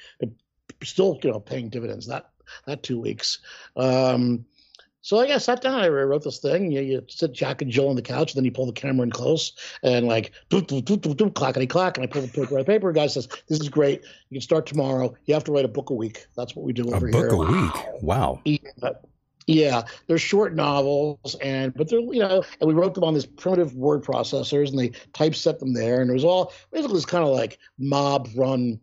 [0.82, 2.30] still, you know, paying dividends that
[2.66, 3.38] that two weeks.
[3.76, 4.44] Um,
[5.02, 6.70] so like I sat down, I wrote this thing.
[6.70, 9.04] You, you sit Jack and Jill on the couch, and then you pull the camera
[9.04, 12.28] in close and like do do do do do clackety clack, and I pull the
[12.28, 12.92] paper out of paper.
[12.92, 14.02] The guy says, "This is great.
[14.28, 15.14] You can start tomorrow.
[15.26, 16.26] You have to write a book a week.
[16.36, 18.02] That's what we do over a here." A book a week.
[18.02, 18.40] Wow.
[18.44, 18.90] Yeah.
[19.46, 23.26] Yeah, they're short novels, and but they're you know, and we wrote them on these
[23.26, 27.24] primitive word processors, and they typeset them there, and it was all basically this kind
[27.24, 28.78] of like mob run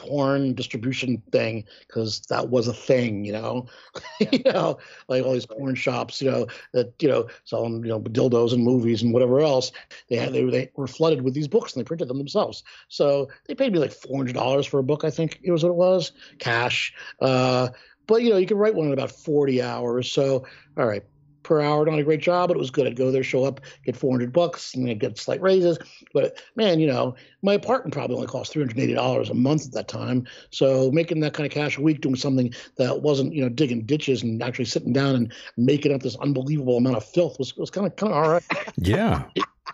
[0.00, 3.66] porn distribution thing because that was a thing, you know,
[4.32, 8.00] you know, like all these porn shops, you know, that you know selling you know
[8.00, 9.72] dildos and movies and whatever else.
[10.08, 12.64] They had they, they were flooded with these books and they printed them themselves.
[12.88, 15.04] So they paid me like four hundred dollars for a book.
[15.04, 16.94] I think it was what it was, cash.
[17.20, 17.68] Uh,
[18.06, 20.10] but you know, you can write one in about forty hours.
[20.10, 20.46] So
[20.78, 21.04] all right,
[21.50, 22.86] per hour, doing a great job, but it was good.
[22.86, 25.78] I'd go there, show up, get 400 bucks, and I'd get slight raises.
[26.14, 30.28] But man, you know, my apartment probably only cost $380 a month at that time.
[30.50, 33.84] So making that kind of cash a week doing something that wasn't, you know, digging
[33.84, 37.68] ditches and actually sitting down and making up this unbelievable amount of filth was, was
[37.68, 38.44] kind of kind of all right.
[38.76, 39.24] yeah.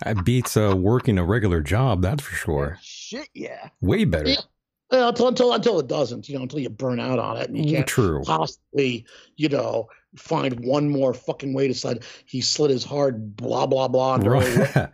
[0.03, 2.79] That beats uh, working a regular job, that's for sure.
[2.81, 3.69] Shit, yeah.
[3.83, 4.31] Way better.
[4.31, 4.41] Yeah.
[4.91, 7.59] Well, until, until until it doesn't, you know, until you burn out on it, and
[7.59, 8.23] you mm, can't True.
[8.25, 9.05] possibly,
[9.37, 12.05] you know, find one more fucking way to slide.
[12.27, 14.17] he slid his hard blah blah blah.
[14.17, 14.47] Right.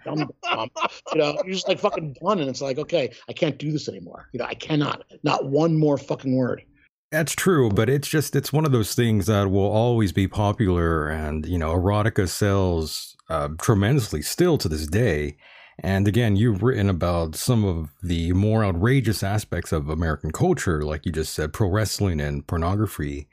[0.06, 3.88] you know, you're just like fucking done, and it's like, okay, I can't do this
[3.88, 4.28] anymore.
[4.32, 5.04] You know, I cannot.
[5.22, 6.62] Not one more fucking word.
[7.10, 11.08] That's true, but it's just it's one of those things that will always be popular,
[11.08, 15.36] and you know, erotica sells uh, tremendously still to this day.
[15.78, 21.04] And again, you've written about some of the more outrageous aspects of American culture, like
[21.04, 23.28] you just said, pro wrestling and pornography.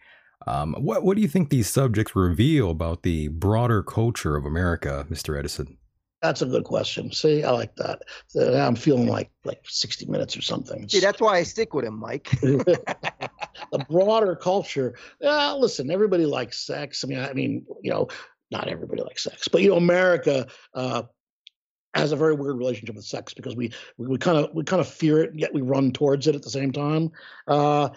[0.48, 5.06] Um, what what do you think these subjects reveal about the broader culture of America,
[5.10, 5.38] Mr.
[5.38, 5.78] Edison?
[6.22, 7.12] That's a good question.
[7.14, 8.02] See, I like that.
[8.36, 10.88] I'm feeling like like 60 minutes or something.
[10.90, 12.30] See, that's why I stick with him, Mike.
[12.42, 14.98] the broader culture.
[15.24, 17.04] Uh, listen, everybody likes sex.
[17.04, 18.08] I mean, I mean, you know,
[18.52, 21.04] not everybody likes sex, but you know, America uh,
[21.94, 24.88] has a very weird relationship with sex because we we kind of we kind of
[24.88, 27.12] fear it, yet we run towards it at the same time.
[27.48, 27.90] Uh,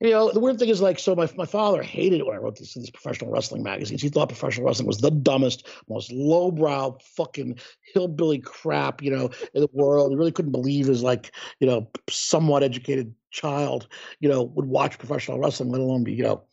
[0.00, 2.38] you know, the weird thing is like, so my, my father hated it when I
[2.38, 4.02] wrote these, these professional wrestling magazines.
[4.02, 7.58] He thought professional wrestling was the dumbest, most lowbrow fucking
[7.94, 10.10] hillbilly crap, you know, in the world.
[10.10, 13.88] He really couldn't believe his like, you know, somewhat educated child,
[14.20, 16.44] you know, would watch professional wrestling, let alone be, you know,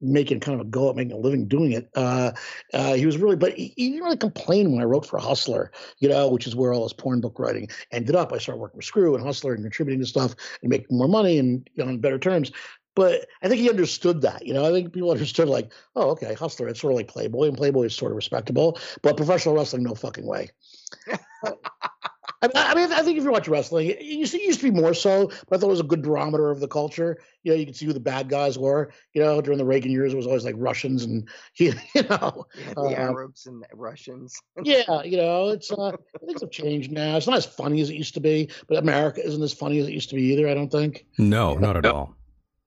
[0.00, 1.88] making kind of a go at making a living doing it.
[1.96, 2.32] Uh,
[2.74, 5.72] uh, he was really, but he, he, didn't really complain when I wrote for Hustler,
[5.98, 8.32] you know, which is where all his porn book writing ended up.
[8.32, 11.38] I started working with Screw and Hustler and contributing to stuff and making more money
[11.38, 12.52] and you know, on better terms.
[12.94, 14.46] But I think he understood that.
[14.46, 17.48] You know, I think people understood like, oh, okay, Hustler, it's sort of like Playboy,
[17.48, 20.50] and Playboy is sort of respectable, but professional wrestling, no fucking way.
[22.54, 24.78] I mean, I think if you watch wrestling, it used, to, it used to be
[24.78, 27.18] more so, but I thought it was a good barometer of the culture.
[27.42, 28.90] You know, you could see who the bad guys were.
[29.12, 32.74] You know, during the Reagan years, it was always like Russians and you know yeah,
[32.74, 34.40] the uh, Arabs and the Russians.
[34.62, 35.92] yeah, you know, it's uh,
[36.26, 37.16] things have changed now.
[37.16, 39.88] It's not as funny as it used to be, but America isn't as funny as
[39.88, 40.48] it used to be either.
[40.48, 41.06] I don't think.
[41.18, 42.14] No, not at all.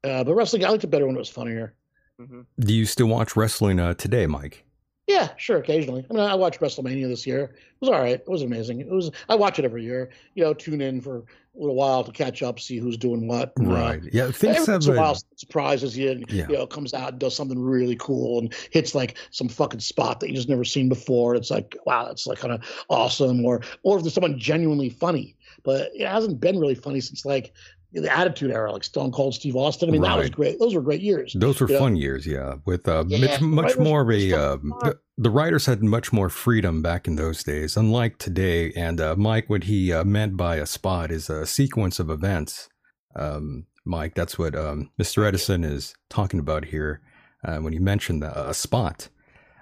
[0.04, 1.74] Uh, but wrestling, I liked it better when it was funnier.
[2.22, 2.42] Mm-hmm.
[2.60, 4.64] Do you still watch wrestling uh, today, Mike?
[5.08, 5.58] Yeah, sure.
[5.58, 6.06] Occasionally.
[6.10, 7.44] I mean, I watched WrestleMania this year.
[7.44, 8.20] It was all right.
[8.20, 8.82] It was amazing.
[8.82, 9.10] It was.
[9.30, 10.10] I watch it every year.
[10.36, 11.24] You know, tune in for a
[11.56, 13.54] little while to catch up, see who's doing what.
[13.58, 14.04] right.
[14.04, 14.32] Uh, yeah.
[14.32, 16.12] Things every have a while surprises you.
[16.12, 16.48] And, yeah.
[16.50, 20.20] You know, comes out and does something really cool and hits like some fucking spot
[20.20, 21.36] that you just never seen before.
[21.36, 23.46] It's like wow, it's like kind of awesome.
[23.46, 27.54] Or or if there's someone genuinely funny, but it hasn't been really funny since like
[27.94, 29.90] the Attitude Era, like Stone Cold Steve Austin.
[29.90, 30.10] I mean, right.
[30.10, 30.60] that was great.
[30.60, 31.34] Those were great years.
[31.38, 32.00] Those were fun know?
[32.00, 32.56] years, yeah.
[32.66, 36.30] With uh, yeah, much, much more of a uh, the, the, writers had much more
[36.30, 38.72] freedom back in those days, unlike today.
[38.74, 42.68] And uh, Mike, what he uh, meant by a spot is a sequence of events.
[43.16, 45.26] Um, Mike, that's what um, Mr.
[45.26, 47.02] Edison is talking about here
[47.46, 49.08] uh, when he mentioned a spot.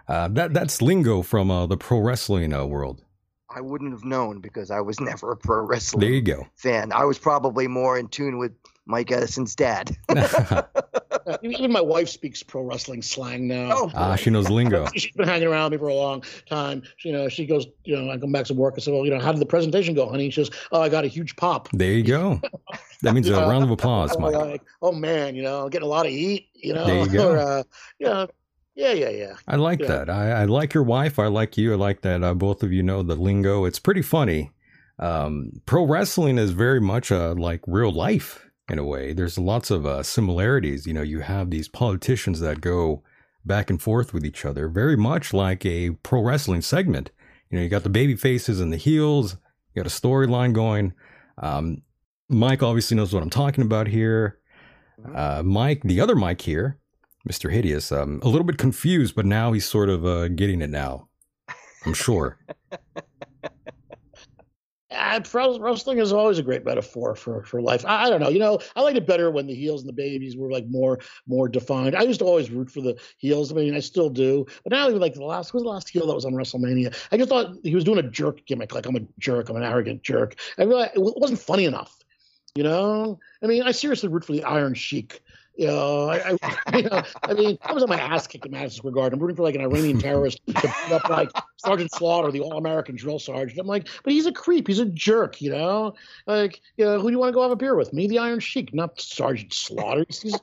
[0.08, 3.05] Uh, that that's lingo from the pro wrestling world.
[3.56, 6.46] I wouldn't have known because I was never a pro wrestling there you go.
[6.56, 6.92] fan.
[6.92, 8.52] I was probably more in tune with
[8.86, 9.96] Mike Edison's dad.
[11.42, 13.70] Even my wife speaks pro wrestling slang now.
[13.72, 14.86] Oh, ah, she knows lingo.
[14.96, 16.84] She's been hanging around me for a long time.
[16.98, 18.76] She, you know, she goes, you know, I come back to work.
[18.78, 20.30] I said, well, you know, how did the presentation go, honey?
[20.30, 21.70] She says, oh, I got a huge pop.
[21.74, 22.40] There you go.
[23.02, 24.36] That means a round of applause, Mike.
[24.36, 26.50] Like, oh man, you know, getting a lot of heat.
[26.54, 27.32] You know, there you go.
[27.32, 27.64] or, uh,
[28.00, 28.28] you know,
[28.76, 29.36] yeah, yeah, yeah.
[29.48, 29.88] I like yeah.
[29.88, 30.10] that.
[30.10, 31.18] I, I, like your wife.
[31.18, 31.74] I like you.
[31.74, 33.66] I like that uh, both of you know the lingo.
[33.66, 34.52] It's pretty funny.
[35.00, 39.14] Um, pro wrestling is very much uh, like real life in a way.
[39.14, 40.86] There's lots of uh, similarities.
[40.86, 43.04] You know, you have these politicians that go
[43.46, 47.12] back and forth with each other, very much like a pro wrestling segment.
[47.50, 49.38] You know, you got the baby faces and the heels.
[49.74, 50.94] You got a storyline going.
[51.38, 51.82] Um,
[52.28, 54.40] Mike obviously knows what I'm talking about here.
[55.00, 55.16] Mm-hmm.
[55.16, 56.80] Uh, Mike, the other Mike here,
[57.28, 57.52] Mr.
[57.52, 57.92] Hideous.
[57.92, 61.08] Um, a little bit confused, but now he's sort of uh, getting it now.
[61.86, 62.38] I'm sure.
[64.92, 65.20] Uh,
[65.60, 67.86] wrestling is always a great metaphor for, for life.
[67.86, 68.30] I, I, don't know.
[68.30, 71.00] You know, I liked it better when the heels and the babies were like more
[71.28, 71.96] more defined.
[71.96, 73.52] I used to always root for the heels.
[73.52, 74.46] I mean, I still do.
[74.64, 76.96] But now, like the last, who was the last heel that was on WrestleMania?
[77.12, 78.74] I just thought he was doing a jerk gimmick.
[78.74, 79.50] Like I'm a jerk.
[79.50, 80.36] I'm an arrogant jerk.
[80.58, 82.04] I realized it wasn't funny enough.
[82.56, 85.22] You know, I mean, I seriously root for the Iron Sheik.
[85.58, 88.52] You know, I, I, you know, I mean, I was on my ass kicked in
[88.52, 89.14] Madison Square Garden.
[89.18, 92.96] I'm rooting for like an Iranian terrorist to put up like Sergeant Slaughter, the all-American
[92.96, 93.60] drill sergeant.
[93.60, 94.68] I'm like, but he's a creep.
[94.68, 95.42] He's a jerk.
[95.42, 95.96] You know,
[96.28, 97.94] like, you know, who do you want to go have a beer with?
[97.94, 100.06] Me, the Iron Sheik, not Sergeant Slaughter.
[100.08, 100.40] He's, he's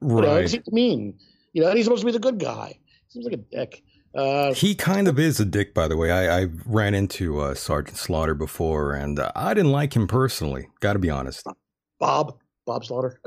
[0.00, 0.52] right.
[0.52, 1.18] You know, mean.
[1.52, 2.78] You know, and he's supposed to be the good guy.
[3.08, 3.82] Seems like a dick.
[4.14, 6.10] Uh, he kind of is a dick, by the way.
[6.10, 10.68] I, I ran into uh, Sergeant Slaughter before, and uh, I didn't like him personally.
[10.80, 11.46] Got to be honest.
[11.98, 12.36] Bob.
[12.66, 13.20] Bob Slaughter.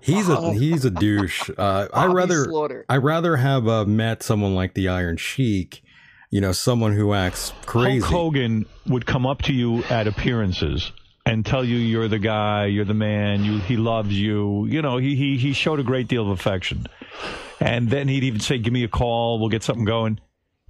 [0.00, 1.50] he's a he's a douche.
[1.56, 2.84] Uh, I rather Slaughter.
[2.88, 5.82] I rather have uh, met someone like the Iron Sheik,
[6.30, 8.00] you know, someone who acts crazy.
[8.00, 10.92] Hulk Hogan would come up to you at appearances
[11.26, 14.66] and tell you you're the guy, you're the man, you he loves you.
[14.66, 16.86] You know, he he he showed a great deal of affection.
[17.60, 20.20] And then he'd even say, "Give me a call, we'll get something going."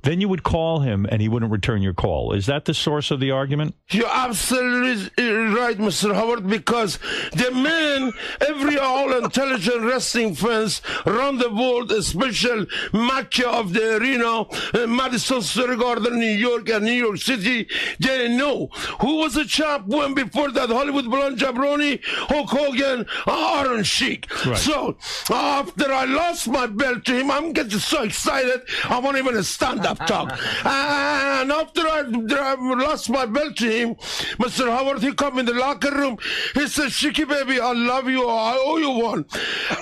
[0.03, 2.33] Then you would call him and he wouldn't return your call.
[2.33, 3.75] Is that the source of the argument?
[3.91, 6.15] You're absolutely right, Mr.
[6.15, 6.99] Howard, because
[7.33, 14.43] the men, every all intelligent wrestling fans around the world, especially Mecca of the arena,
[14.75, 18.69] uh, Madison Square Garden, New York, and New York City, they know
[19.01, 24.29] who was the champion before that Hollywood Blonde Jabroni, Hulk Hogan, Iron Sheik.
[24.47, 24.57] Right.
[24.57, 24.97] So
[25.31, 29.87] after I lost my belt to him, I'm getting so excited, I won't even stand
[29.87, 30.33] up talk.
[30.65, 33.95] and after I, I, lost my belt to him,
[34.39, 34.71] Mr.
[34.71, 36.19] Howard, he come in the locker room.
[36.55, 38.27] He said, Shiki baby, I love you.
[38.29, 39.25] I owe you one.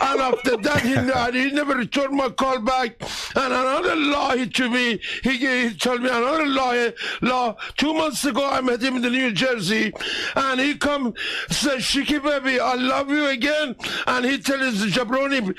[0.01, 2.97] And after that, he, he never returned my call back.
[3.35, 6.93] And another lie to me, he, he told me another lie.
[7.23, 7.57] Law.
[7.77, 9.93] Two months ago, I met him in the New Jersey.
[10.35, 11.15] And he come,
[11.51, 13.77] said, Shiki baby, I love you again.
[14.07, 15.55] And he tell his jabroni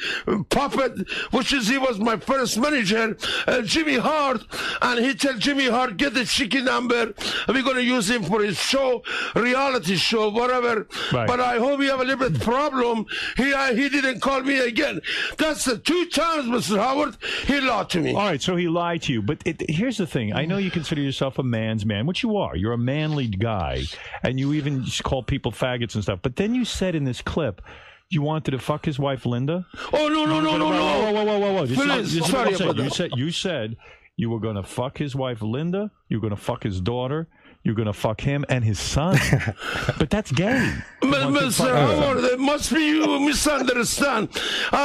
[0.50, 3.18] puppet, which is, he was my first manager,
[3.48, 4.37] uh, Jimmy Hart,
[4.82, 7.14] and he tell Jimmy Hart, get the chicken number.
[7.48, 9.04] We're going to use him for his show,
[9.36, 10.88] reality show, whatever.
[11.12, 11.28] Right.
[11.28, 13.06] But I hope you have a little bit problem.
[13.36, 15.02] He, uh, he didn't call me again.
[15.38, 16.78] That's the two times, Mr.
[16.78, 18.14] Howard, he lied to me.
[18.14, 19.22] All right, so he lied to you.
[19.22, 20.34] But it, here's the thing.
[20.34, 22.56] I know you consider yourself a man's man, which you are.
[22.56, 23.84] You're a manly guy.
[24.24, 26.20] And you even call people faggots and stuff.
[26.22, 27.62] But then you said in this clip,
[28.10, 29.66] you wanted to fuck his wife Linda?
[29.92, 31.12] Oh no no no no no!
[31.12, 31.66] Whoa whoa whoa whoa whoa!
[31.66, 32.78] This Please, sorry you said.
[32.78, 33.78] You said you said
[34.18, 35.92] you were going to fuck his wife Linda.
[36.10, 37.28] You were going to fuck his daughter.
[37.64, 39.18] You're going to fuck him and his son.
[40.00, 40.74] but that's gay.
[41.02, 42.42] But, One but can Sir fuck his son.
[42.42, 44.30] Must be you misunderstand.
[44.72, 44.78] Uh,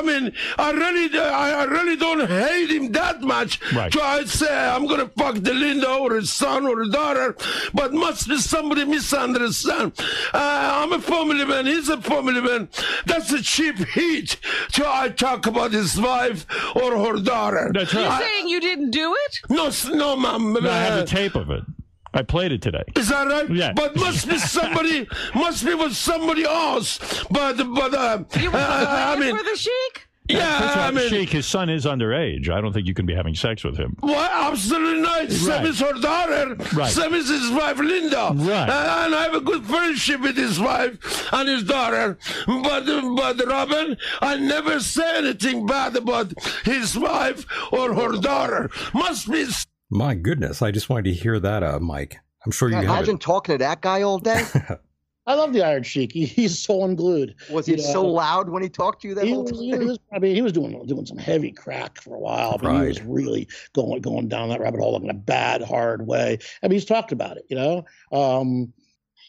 [0.00, 3.60] I mean, I really, I, I really don't hate him that much.
[3.72, 3.92] Right.
[3.92, 7.36] So I'd say I'm gonna fuck the Linda or his son or his daughter,
[7.74, 9.92] but must be somebody misunderstand.
[10.34, 11.66] Uh, I'm a family man.
[11.66, 12.68] He's a family man.
[13.06, 14.36] That's a cheap heat.
[14.72, 17.70] So I talk about his wife or her daughter.
[17.74, 18.20] That's You're right.
[18.22, 19.40] saying you didn't do it?
[19.48, 20.52] No, no, ma'am.
[20.52, 21.62] No, I have Uh, the tape of it.
[22.12, 22.82] I played it today.
[22.96, 23.48] is that right?
[23.50, 23.72] Yeah.
[23.72, 26.98] But must be somebody, must be with somebody else.
[27.30, 30.06] But, but, uh, You were uh, I mean, for the sheik?
[30.28, 32.48] yeah, First I mean, Sheik, his son is underage.
[32.50, 33.96] I don't think you can be having sex with him.
[34.00, 35.28] well, absolutely not.
[35.30, 36.54] Sam is her daughter.
[36.72, 36.90] Right.
[36.90, 38.30] Sam is his wife, Linda.
[38.34, 38.68] Right.
[38.68, 42.16] Uh, and I have a good friendship with his wife and his daughter.
[42.46, 42.84] But,
[43.16, 46.32] but Robin, I never say anything bad about
[46.64, 48.70] his wife or her daughter.
[48.94, 49.46] Must be
[49.90, 52.18] My goodness, I just wanted to hear that, uh, Mike.
[52.46, 53.20] I'm sure you have Imagine it.
[53.20, 54.44] talking to that guy all day.
[55.26, 56.12] I love the Iron Sheik.
[56.12, 57.34] He, he's so unglued.
[57.50, 59.58] Was he You know, so loud when he talked to you that He whole time?
[59.58, 62.56] he was- I mean, he was doing doing some heavy crack for a while.
[62.58, 66.06] but mean, he was really going going down that rabbit hole in a bad, hard
[66.06, 66.38] way.
[66.62, 67.44] I mean, he's talked about it.
[67.50, 68.72] You know, um,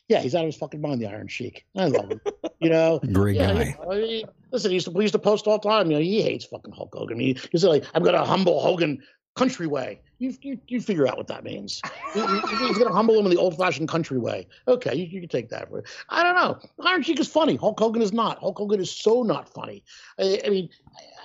[0.08, 1.02] yeah, he's out of his fucking mind.
[1.02, 1.66] The Iron Sheik.
[1.78, 2.22] I love him.
[2.60, 3.64] you know, Great yeah, guy.
[3.64, 5.92] you know, I mean, listen, he used to we used to post all the time.
[5.92, 7.20] You know, he hates fucking Hulk Hogan.
[7.20, 9.04] He, he's like, I'm gonna humble Hogan
[9.36, 10.02] country way.
[10.22, 11.82] You you, you figure out what that means.
[12.14, 14.48] He- he- he's gonna humble him in the old fashioned country way.
[14.68, 15.68] Okay, you, you can take that.
[16.10, 16.60] I don't know.
[16.86, 17.56] Iron Sheik is funny.
[17.56, 18.38] Hulk Hogan is not.
[18.38, 19.84] Hulk Hogan is so not funny.
[20.20, 20.70] I, I mean,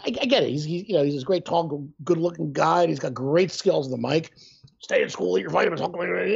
[0.06, 0.48] I, I get it.
[0.48, 2.82] He's he, you know he's this great tall, good looking guy.
[2.82, 4.32] And he's got great skills on the mic.
[4.86, 5.80] Stay in school, eat your vitamins.
[5.80, 5.88] I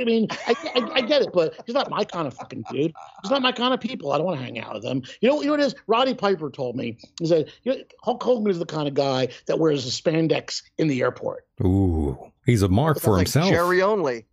[0.04, 2.92] mean, I, I, I get it, but he's not my kind of fucking dude.
[3.22, 4.10] He's not my kind of people.
[4.10, 5.02] I don't want to hang out with them.
[5.20, 5.76] You know, you know what it is?
[5.86, 6.98] Roddy Piper told me.
[7.20, 10.64] He said you know, Hulk Hogan is the kind of guy that wears a spandex
[10.78, 11.46] in the airport.
[11.62, 13.50] Ooh, he's a mark for Like himself.
[13.50, 14.26] Jerry only.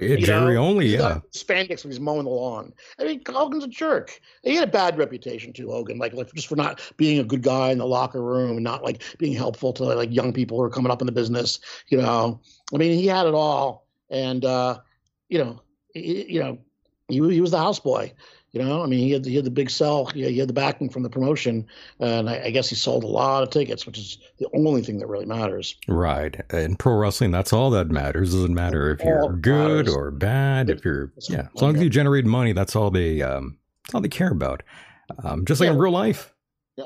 [0.00, 0.62] Yeah, Jerry know?
[0.64, 1.20] only, He's yeah.
[1.32, 2.72] spandex when he's mowing the lawn.
[2.98, 4.18] I mean, Hogan's a jerk.
[4.42, 7.42] He had a bad reputation too, Hogan, like, like just for not being a good
[7.42, 10.62] guy in the locker room and not like being helpful to like young people who
[10.64, 11.60] are coming up in the business.
[11.88, 12.40] You know,
[12.74, 14.78] I mean, he had it all, and uh,
[15.28, 15.60] you know,
[15.94, 16.58] he, you know,
[17.08, 18.12] he, he was the houseboy.
[18.52, 20.06] You know, I mean, he had the, he had the big sell.
[20.06, 21.66] He had, he had the backing from the promotion,
[22.00, 24.98] and I, I guess he sold a lot of tickets, which is the only thing
[24.98, 25.76] that really matters.
[25.86, 26.40] Right.
[26.52, 28.32] In pro wrestling, that's all that matters.
[28.32, 29.94] Doesn't matter if you're good matters.
[29.94, 30.68] or bad.
[30.68, 34.00] If you're yeah, as long as you generate money, that's all they um that's all
[34.00, 34.64] they care about.
[35.22, 36.34] Um, just like in real life.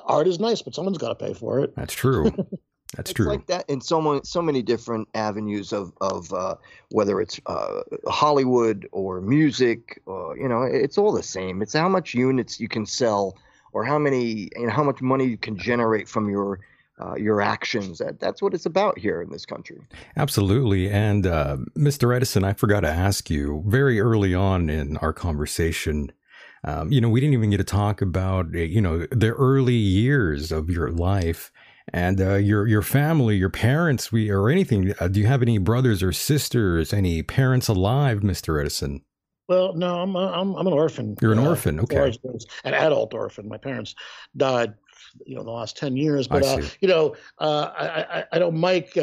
[0.04, 1.74] Art is nice, but someone's got to pay for it.
[1.76, 2.30] That's true.
[2.96, 3.26] That's it's true.
[3.26, 6.56] like that in so many, so many different avenues of of uh,
[6.90, 11.62] whether it's uh, Hollywood or music, or you know, it's all the same.
[11.62, 13.36] It's how much units you can sell,
[13.72, 16.60] or how many, you know, how much money you can generate from your
[17.00, 17.98] uh, your actions.
[17.98, 19.80] That that's what it's about here in this country.
[20.16, 20.90] Absolutely.
[20.90, 22.14] And uh, Mr.
[22.14, 26.12] Edison, I forgot to ask you very early on in our conversation.
[26.66, 29.74] Um, you know, we didn't even get to talk about uh, you know the early
[29.74, 31.50] years of your life
[31.92, 34.94] and uh, your your family, your parents, we or anything.
[34.98, 36.92] Uh, do you have any brothers or sisters?
[36.92, 38.60] Any parents alive, Mr.
[38.60, 39.02] Edison?
[39.48, 41.16] Well, no, I'm I'm I'm an orphan.
[41.20, 42.12] You're an uh, orphan, okay.
[42.64, 43.48] An adult orphan.
[43.48, 43.94] My parents
[44.36, 44.74] died,
[45.26, 46.26] you know, in the last ten years.
[46.26, 48.96] But I uh, you know, uh, I, I I know Mike.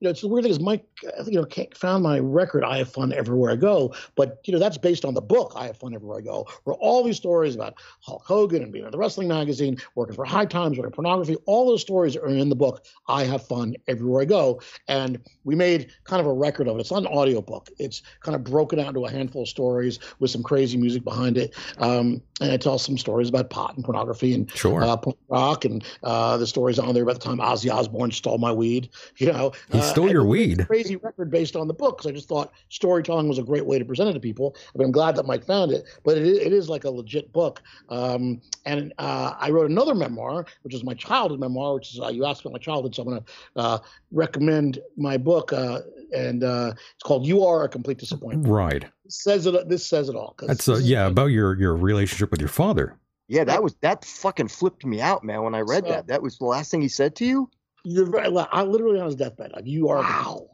[0.00, 0.84] You know, it's the weird thing is Mike.
[1.18, 2.62] uh, You know, found my record.
[2.62, 3.92] I have fun everywhere I go.
[4.14, 5.52] But you know, that's based on the book.
[5.56, 6.46] I have fun everywhere I go.
[6.64, 10.24] Where all these stories about Hulk Hogan and being in the wrestling magazine, working for
[10.24, 11.36] High Times, working pornography.
[11.46, 12.84] All those stories are in the book.
[13.08, 14.60] I have fun everywhere I go.
[14.86, 16.80] And we made kind of a record of it.
[16.80, 17.68] It's not an audiobook.
[17.78, 21.36] It's kind of broken out into a handful of stories with some crazy music behind
[21.38, 21.56] it.
[21.78, 24.80] Um, and it tells some stories about pot and pornography and Sure.
[24.84, 28.38] uh, punk rock and uh, the stories on there about the time Ozzy Osbourne stole
[28.38, 28.90] my weed.
[29.16, 30.66] You know, Uh, stole your we made a weed.
[30.66, 33.78] Crazy record based on the book because I just thought storytelling was a great way
[33.78, 34.56] to present it to people.
[34.74, 36.90] I mean, I'm glad that Mike found it, but it is, it is like a
[36.90, 37.62] legit book.
[37.88, 42.08] Um, and uh, I wrote another memoir, which is my childhood memoir, which is uh,
[42.08, 43.26] you asked about my childhood, so I'm going to
[43.56, 43.78] uh,
[44.12, 45.80] recommend my book, uh,
[46.14, 48.84] and uh, it's called "You Are a Complete Disappointment." Right.
[49.08, 49.68] says it.
[49.68, 50.34] This says it all.
[50.36, 52.96] 'cause That's uh, this is- yeah about your your relationship with your father.
[53.28, 55.42] Yeah, that was that fucking flipped me out, man.
[55.42, 57.50] When I read So- that, that was the last thing he said to you.
[57.90, 59.52] You're very, well, I literally on his deathbed.
[59.52, 59.98] Like you are.
[59.98, 60.48] Wow.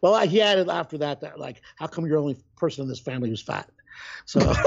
[0.00, 3.00] Well, he added after that that like, how come you're the only person in this
[3.00, 3.68] family who's fat?
[4.26, 4.52] So.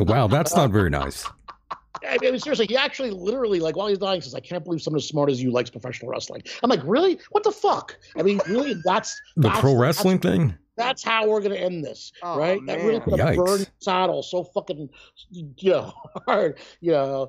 [0.00, 1.24] Wow, that's not very nice.
[2.08, 4.98] I mean, seriously, he actually literally, like, while he's dying, says, I can't believe someone
[4.98, 6.42] as smart as you likes professional wrestling.
[6.62, 7.18] I'm like, really?
[7.30, 7.96] What the fuck?
[8.16, 8.74] I mean, really?
[8.84, 10.54] That's The that's- pro wrestling that's, thing.
[10.76, 12.60] That's how we're going to end this, Oh, right?
[12.66, 13.02] That really man.
[13.02, 14.88] put a burn saddle so fucking,
[15.30, 15.92] you know,
[16.26, 17.28] hard, you know,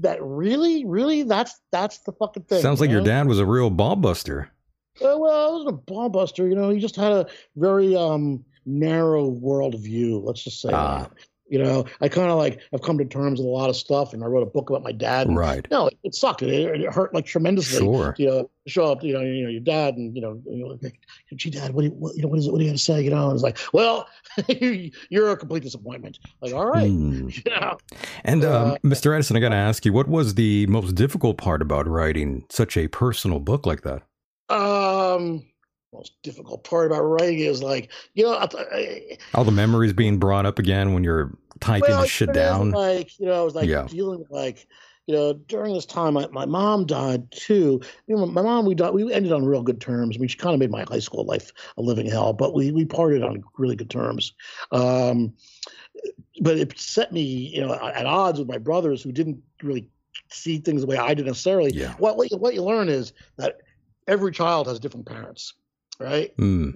[0.00, 2.60] that really, really, that's that's the fucking thing.
[2.60, 4.50] Sounds like you your dad was a real ball buster.
[5.00, 6.48] Uh, well, I wasn't a ball buster.
[6.48, 7.26] You know, he just had a
[7.56, 10.22] very um, narrow worldview.
[10.24, 11.02] Let's just say Ah.
[11.08, 11.12] that.
[11.52, 14.14] You know, I kind of like I've come to terms with a lot of stuff,
[14.14, 15.26] and I wrote a book about my dad.
[15.26, 15.68] And, Right.
[15.70, 16.40] No, it, it sucked.
[16.40, 17.78] It, it hurt like tremendously.
[17.78, 18.14] Sure.
[18.16, 19.04] You know, show up.
[19.04, 20.98] You know, you know your dad, and you know, you know like,
[21.34, 22.52] gee, dad, what, do you, what, you know, what is it?
[22.52, 23.02] What are you to say?
[23.02, 24.08] You know, and it's like, well,
[25.10, 26.18] you're a complete disappointment.
[26.40, 26.90] Like, all right.
[26.90, 27.28] Hmm.
[27.44, 27.76] You know,
[28.24, 29.14] And um, Uh, Mr.
[29.14, 32.78] Edison, I got to ask you, what was the most difficult part about writing such
[32.78, 34.02] a personal book like that?
[34.48, 35.44] um,
[35.92, 40.18] most difficult part about writing is like, you know, I, I, All the memories being
[40.18, 42.70] brought up again when you're typing well, the shit down.
[42.70, 43.86] Like, you know, I was like Yeah.
[43.86, 44.66] dealing with like,
[45.06, 47.80] you know, during this time, my, my mom died too.
[48.06, 50.16] You know, my mom, we died, we ended on real good terms.
[50.16, 52.70] I mean, she kind of made my high school life a living hell, but we
[52.70, 54.32] we parted on really good terms.
[54.70, 55.32] Um,
[56.40, 59.88] but it set me, you know, at odds with my brothers who didn't really
[60.30, 61.72] see things the way I did necessarily.
[61.72, 61.94] Yeah.
[61.98, 63.58] What what you, what you learn is that
[64.06, 65.54] every child has different parents,
[65.98, 66.32] right?
[66.36, 66.70] Hmm.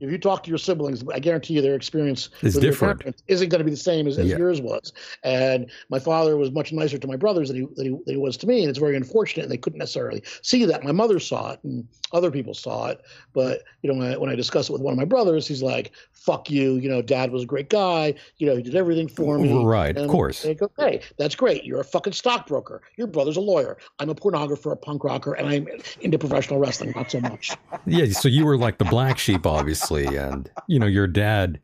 [0.00, 3.22] If you talk to your siblings, I guarantee you their experience their different.
[3.28, 4.38] isn't going to be the same as, as Yeah.
[4.38, 4.92] yours was.
[5.22, 8.16] And my father was much nicer to my brothers than he, than, he, than he
[8.16, 9.44] was to me, and it's very unfortunate.
[9.44, 10.82] And they couldn't necessarily see that.
[10.84, 13.00] My mother saw it, and other people saw it.
[13.32, 15.62] But you know, when I, when I discuss it with one of my brothers, he's
[15.62, 18.14] like, "Fuck you." You know, Dad was a great guy.
[18.38, 19.52] You know, he did everything for me.
[19.64, 20.44] Right, of course.
[20.44, 21.64] Go, hey, that's great.
[21.64, 22.82] You're a fucking stockbroker.
[22.96, 23.76] Your brother's a lawyer.
[23.98, 25.68] I'm a pornographer, a punk rocker, and I'm
[26.00, 26.92] into professional wrestling.
[26.96, 27.52] Not so much.
[27.86, 31.60] Yeah, so you were like the black sheep, obviously, and you know your dad.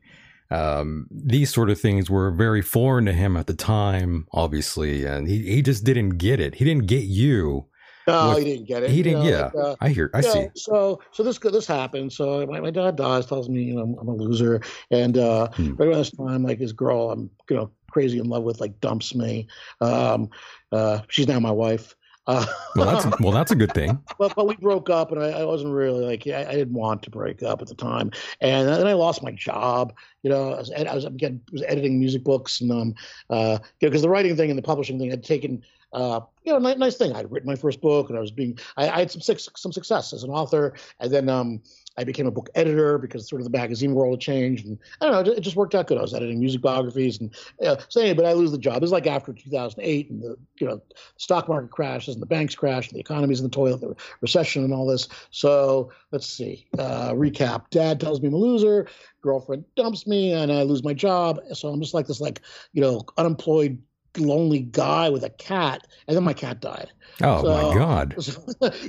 [0.53, 5.29] Um, these sort of things were very foreign to him at the time, obviously, and
[5.29, 6.57] he, he just didn't get it.
[6.57, 7.67] He didn't get you.
[8.09, 8.91] No, Well, he didn't get it.
[8.91, 9.21] He didn't.
[9.23, 10.11] know, yeah, like, uh, I hear.
[10.13, 10.49] I you know, see.
[10.57, 12.13] So, so this this happened.
[12.13, 14.61] So my, my dad dies, tells me you know I'm, I'm a loser,
[14.91, 15.75] and uh, Hmm.
[15.75, 18.81] right around this time, like his girl, I'm you know crazy in love with, like
[18.81, 19.47] dumps me.
[19.81, 20.31] Um,
[20.73, 21.95] uh, she's now my wife.
[22.31, 23.99] Uh, Well, that's well, that's a good thing.
[24.19, 27.03] but but we broke up, and I, I wasn't really like I, I didn't want
[27.03, 29.93] to break up at the time, and then I lost my job.
[30.23, 32.95] You know, I was, I was again was editing music books, and um,
[33.29, 36.53] uh, you know, because the writing thing and the publishing thing had taken, uh, you
[36.53, 37.13] know, nice, nice thing.
[37.13, 40.13] I'd written my first book, and I was being, I, I had some some success
[40.13, 41.63] as an author, and then um,
[41.99, 45.07] I became a book editor because sort of the magazine world had changed, and I
[45.07, 45.99] don't know, it just worked out good.
[45.99, 47.35] I was editing music biographies, and
[47.65, 48.77] uh, so anyway, but I lose the job.
[48.77, 50.81] It was like after 2008, and the you know
[51.17, 54.65] stock market crashes and the banks crash and the economy's in the toilet, the recession
[54.65, 55.09] and all this.
[55.31, 56.67] So let's see.
[56.79, 57.71] Uh, recap.
[57.71, 58.89] Dad tells me I'm a loser.
[59.23, 61.41] Girlfriend dumps me and I lose my job.
[61.53, 62.41] So I'm just like this, like
[62.73, 63.83] you know, unemployed,
[64.17, 65.87] lonely guy with a cat.
[66.09, 66.91] And then my cat died.
[67.23, 68.15] Oh So- my God.
[68.23, 68.41] So,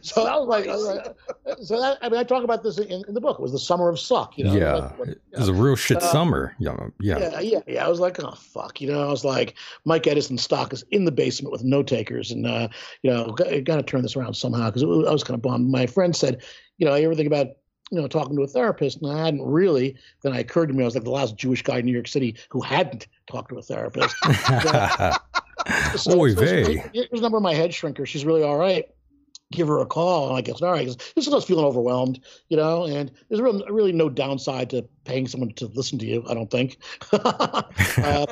[0.01, 2.77] so I was like, I was like- so that, I mean, I talk about this
[2.79, 3.37] in, in the book.
[3.39, 4.37] It was the summer of suck.
[4.37, 6.55] You know, yeah, like, what- it was a real shit Uh, summer.
[6.59, 7.17] Yeah, yeah.
[7.19, 7.85] yeah, yeah, yeah.
[7.85, 9.01] I was like, oh fuck, you know.
[9.07, 9.55] I was like,
[9.85, 12.67] Mike Edison stock is in the basement with no takers, and uh,
[13.03, 15.69] you know, got, got to turn this around somehow because I was kind of bummed.
[15.69, 16.41] My friend said,
[16.77, 17.47] you know, you ever think about,
[17.91, 19.01] you know, talking to a therapist?
[19.01, 19.95] And I hadn't really.
[20.23, 22.07] Then it occurred to me I was like the last Jewish guy in New York
[22.07, 24.15] City who hadn't talked to a therapist.
[25.95, 26.83] So, Oy so vey.
[26.93, 28.05] here's the number of my head shrinker.
[28.05, 28.85] She's really all right.
[29.51, 30.29] Give her a call.
[30.29, 33.41] And I guess, all right, because this is us feeling overwhelmed, you know, and there's
[33.41, 36.77] really, really no downside to paying someone to listen to you, I don't think.
[37.11, 38.25] uh,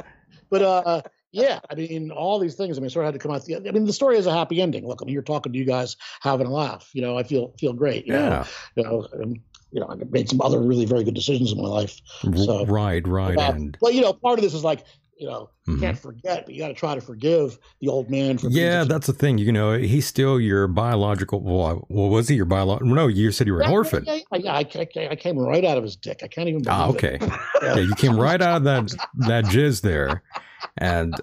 [0.50, 1.02] but uh,
[1.32, 3.46] yeah, I mean, all these things, I mean, sort of had to come out.
[3.46, 4.88] The, I mean, the story has a happy ending.
[4.88, 6.90] Look, I'm here talking to you guys, having a laugh.
[6.94, 8.08] You know, I feel feel great.
[8.08, 8.46] You yeah, know,
[8.76, 9.34] you know,
[9.72, 12.00] you know, I made some other really very good decisions in my life.
[12.36, 14.84] So- right, right, Uh, and well, you know, part of this is like,
[15.18, 15.80] you know, you Mhm.
[15.82, 19.06] can't forget, but you got to try to forgive the old man for yeah, that's
[19.06, 19.38] the thing.
[19.38, 21.42] You know, he's still your biological.
[21.42, 22.96] Well, well was he your biological?
[22.96, 24.06] No, you said you were an orphan.
[24.08, 26.22] Yeah, yeah, I, I, I came right out of his dick.
[26.24, 26.96] I can't even believe Ah, it.
[26.96, 27.20] okay.
[27.62, 28.96] Yeah, you came right out of that
[29.28, 30.24] that jizz there,
[30.78, 31.14] and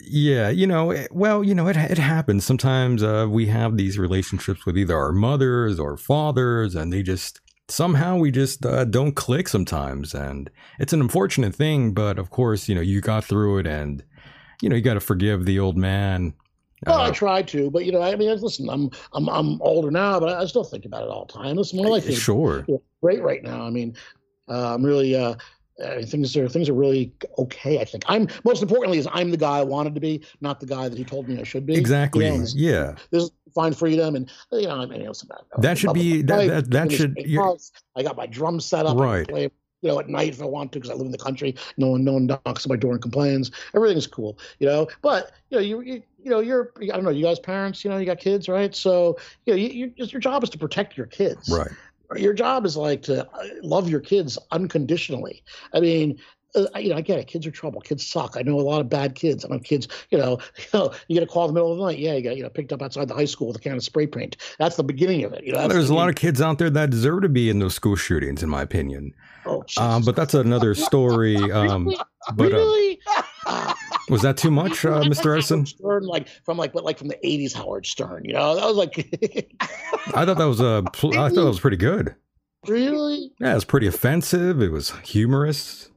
[0.00, 3.02] yeah, you know, it- well, you know, it it happens sometimes.
[3.02, 7.40] Uh, we have these relationships with either our mothers or fathers, and they just
[7.72, 11.92] somehow we just uh, don't click sometimes, and it's an unfortunate thing.
[11.92, 14.04] But of course, you know, you got through it, and
[14.60, 16.34] you know, you got to forgive the old man.
[16.86, 19.90] Well, I Uh, tried to, but you know, I mean, listen, I'm I'm I'm older
[19.90, 21.56] now, but I still think about it all the time.
[21.56, 22.66] Listen, more like sure.
[23.00, 23.62] great right now.
[23.62, 23.94] I mean,
[24.48, 25.34] uh, I'm really uh,
[25.82, 27.80] uh, things are things are really okay.
[27.80, 30.66] I think I'm most importantly is I'm the guy I wanted to be, not the
[30.66, 31.74] guy that he told me I should be.
[31.74, 32.26] Exactly.
[32.26, 32.94] You know, this- Yeah.
[33.10, 35.06] This is find freedom, and you know, I mean,
[35.58, 37.18] That should be- that- that- that should-.
[37.96, 38.96] I got my drum set up.
[38.98, 39.28] Right.
[39.28, 39.50] play,
[39.82, 41.56] you know, at night if I want to, because I live in the country.
[41.76, 43.50] No one, no one knocks on my door and complains.
[43.74, 44.86] Everything's cool, you know.
[45.02, 47.90] But you know, you, you, you know, you're, I don't know, you guys parents, you
[47.90, 48.74] know, you got kids, right?
[48.74, 51.70] So, you know, you, you your job is to protect your kids Right.
[52.16, 55.42] Your job is like to uh, love your kids unconditionally.
[55.72, 56.18] I mean,
[56.54, 57.26] uh, you know, I get it.
[57.26, 57.80] Kids are trouble.
[57.80, 58.36] Kids suck.
[58.36, 59.44] I know a lot of bad kids.
[59.44, 59.88] I know kids.
[60.10, 61.98] You know, you know, you get a call in the middle of the night.
[61.98, 63.82] Yeah, you got you know picked up outside the high school with a can of
[63.82, 64.36] spray paint.
[64.58, 65.44] That's the beginning of it.
[65.44, 67.74] You know, there's a lot of kids out there that deserve to be in those
[67.74, 69.14] school shootings, in my opinion.
[69.46, 71.36] Oh, um, but that's another story.
[71.52, 71.98] Um, really?
[72.34, 73.00] but uh, really?
[74.12, 75.32] was that too much, uh, Mr.
[75.34, 75.66] Edison?
[75.66, 78.24] Stern, like from like what like from the '80s Howard Stern.
[78.24, 78.94] You know, that was like.
[80.14, 80.84] I thought that was a.
[80.92, 82.14] Pl- I thought that was pretty good.
[82.68, 83.32] Really?
[83.40, 84.62] Yeah, it was pretty offensive.
[84.62, 85.88] It was humorous.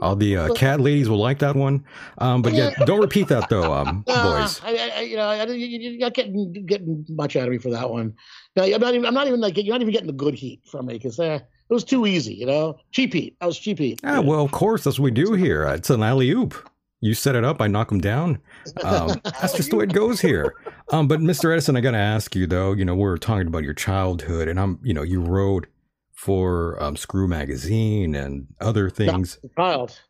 [0.00, 1.82] All the uh, cat ladies will like that one.
[2.18, 4.60] Um, but yeah, don't repeat that though, um, Uh, boys.
[4.62, 7.70] I, I, you know, I, you- you're not getting getting much out of me for
[7.70, 8.14] that one.
[8.56, 9.06] No, I'm not even.
[9.06, 11.40] I'm not even like you're not even getting the good heat from me because uh,
[11.68, 12.34] it was too easy.
[12.34, 13.36] You know, cheap heat.
[13.40, 14.00] I was cheap heat.
[14.04, 15.64] Ah, well, of course, that's what we do here.
[15.64, 16.54] It's an alley oop.
[17.00, 18.38] You set it up, I knock them down.
[18.82, 20.54] Um, that's just the way it goes here.
[20.90, 21.52] Um, but Mr.
[21.52, 22.72] Edison, I got to ask you though.
[22.72, 25.66] You know, we're talking about your childhood, and I'm, you know, you wrote
[26.12, 29.38] for um, Screw Magazine and other things.
[29.56, 30.00] child.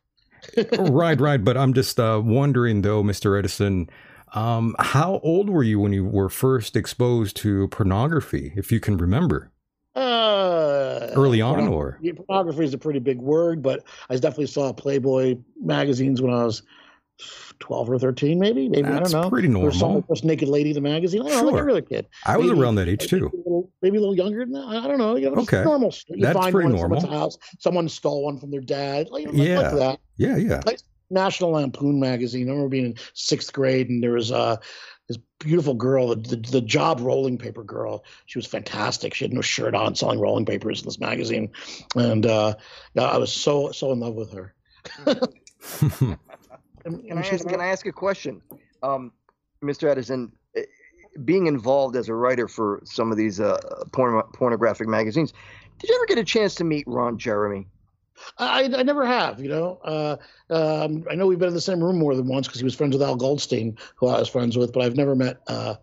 [0.79, 1.43] right, right.
[1.43, 3.37] But I'm just uh, wondering though, Mr.
[3.37, 3.89] Edison,
[4.33, 8.97] um, how old were you when you were first exposed to pornography, if you can
[8.97, 9.51] remember?
[9.95, 10.66] Uh,
[11.15, 16.21] Early on, or pornography is a pretty big word, but I definitely saw Playboy magazines
[16.21, 16.61] when I was
[17.59, 18.69] twelve or thirteen, maybe.
[18.69, 19.29] Maybe That's I don't know.
[19.29, 20.05] pretty There was some normal.
[20.07, 21.21] first naked lady in the magazine.
[21.23, 21.59] I don't know, like Sure.
[21.61, 22.07] every other kid.
[22.25, 23.31] I was maybe- around that age Maybe too.
[23.33, 24.65] a little, maybe a little younger than that.
[24.67, 25.15] I don't know.
[25.15, 25.63] You know, Okay.
[25.63, 25.91] normal.
[26.09, 27.19] You That's find pretty one at someone's normal.
[27.19, 27.37] House.
[27.59, 29.09] Someone stole one from their dad.
[29.09, 29.59] Like, like, Yeah.
[29.61, 29.99] like that.
[30.17, 30.61] Yeah, yeah.
[31.09, 32.47] National Lampoon magazine.
[32.49, 34.57] I remember being in sixth grade, and there was uh,
[35.07, 38.03] this beautiful girl, the, the the job rolling paper girl.
[38.25, 39.13] She was fantastic.
[39.13, 41.51] She had no shirt on, selling rolling papers in this magazine,
[41.95, 42.55] and uh,
[42.93, 44.53] yeah, I was so so in love with her.
[46.85, 48.41] And- Can I, ask, can I ask a question,
[48.81, 49.11] um,
[49.61, 49.89] Mr.
[49.89, 50.31] Edison?
[50.55, 50.61] eh,
[51.25, 53.57] Being involved as a writer for some of these uh,
[53.91, 55.33] porn, pornographic magazines,
[55.79, 57.67] did you ever get a chance to meet Ron Jeremy?
[58.37, 59.79] I, I never have, you know.
[59.83, 60.17] Uh,
[60.49, 62.75] um, I know we've been in the same room more than once because he was
[62.75, 65.75] friends with Al Goldstein, who I was friends with, but I've never met uh,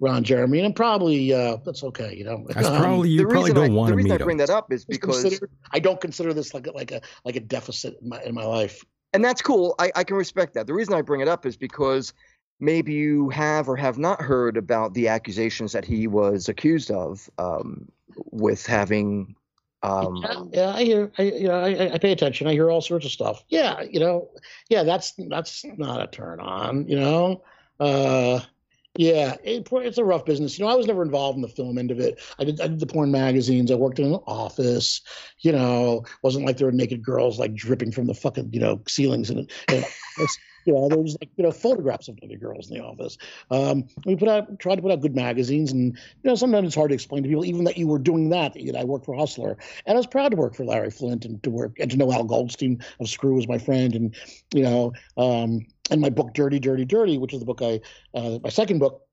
[0.00, 2.44] Ron Jeremy, and I'm probably uh, that's okay, you know.
[2.48, 4.46] That's Um, probably you the probably reason I, don't want the reason I bring him.
[4.46, 5.40] that up is because,
[5.72, 8.44] I don't consider this like a, like a like a deficit in my in my
[8.44, 8.84] life.
[9.12, 9.74] and that's cool.
[9.78, 10.66] I, I can respect that.
[10.66, 12.12] The reason I bring it up is because
[12.60, 17.30] maybe you have or have not heard about the accusations that he was accused of
[17.38, 17.88] um,
[18.32, 19.34] with having.
[19.82, 21.12] Um, yeah, I hear.
[21.18, 22.46] I you know I, I pay attention.
[22.46, 23.44] I hear all sorts of stuff.
[23.48, 24.30] Yeah, you know,
[24.68, 26.88] yeah, that's that's not a turn on.
[26.88, 27.42] You know,
[27.78, 28.40] uh,
[28.96, 30.58] yeah, it, it's a rough business.
[30.58, 32.20] You know, I was never involved in the film end of it.
[32.38, 33.70] I did I did the porn magazines.
[33.70, 35.02] I worked in an office.
[35.40, 38.82] You know, wasn't like there were naked girls like dripping from the fucking you know
[38.88, 39.50] ceilings and.
[39.68, 39.84] and
[40.66, 43.16] you know, there was like you know photographs of other girls in the office.
[43.50, 46.76] Um, we put out tried to put out good magazines, and you know sometimes it's
[46.76, 48.54] hard to explain to people even that you were doing that.
[48.54, 49.56] that I worked for Hustler,
[49.86, 52.12] and I was proud to work for Larry Flynt and to work and to know
[52.12, 54.14] Al Goldstein of Screw was my friend, and
[54.52, 57.80] you know, um, and my book Dirty, Dirty, Dirty, which is the book I,
[58.14, 59.06] uh, my second book,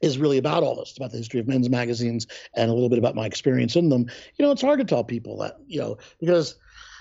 [0.00, 2.98] is really about all this, about the history of men's magazines and a little bit
[2.98, 4.06] about my experience in them.
[4.38, 6.56] You know, it's hard to tell people that, you know, because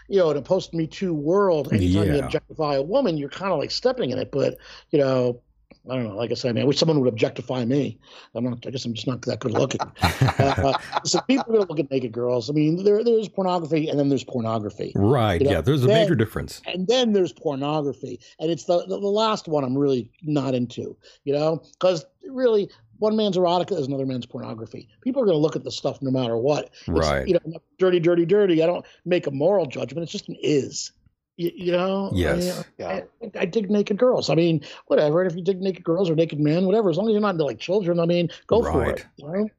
[0.10, 3.52] you know, in a post Me Too world, anytime you objectify a woman, you're kind
[3.52, 4.32] of like stepping in it.
[4.32, 4.58] But
[4.92, 5.42] you know.
[5.90, 6.16] I don't know.
[6.16, 7.98] Like I said, I mean, I wish someone would objectify me.
[8.36, 8.68] I'm not.
[8.68, 9.80] I guess I'm just not that good looking.
[10.02, 12.50] uh, so people are going to look at naked girls.
[12.50, 15.40] I mean, there there's pornography, and then there's pornography, Right.
[15.40, 15.62] You know, yeah.
[15.62, 16.62] There's a then- major difference.
[16.68, 20.96] and then there's pornography, and it's the the, the last one I'm really not into.
[21.24, 22.70] You know, because really,
[23.00, 24.88] one man's erotica is another man's pornography.
[25.02, 26.66] People are going to look at the stuff no matter what.
[26.66, 27.28] It's, Right.
[27.28, 28.62] You know, dirty, dirty, dirty.
[28.62, 30.04] I don't make a moral judgment.
[30.04, 30.92] It's just an is.
[31.38, 32.08] You, you know.
[32.08, 32.66] I mean, Yes.
[32.80, 33.04] I,
[33.40, 34.30] I dig naked girls.
[34.30, 35.22] I mean, whatever.
[35.22, 37.32] And if you dig naked girls or naked men, whatever, as long as you're not
[37.32, 39.06] into like children, I mean, go for it.
[39.18, 39.50] Know?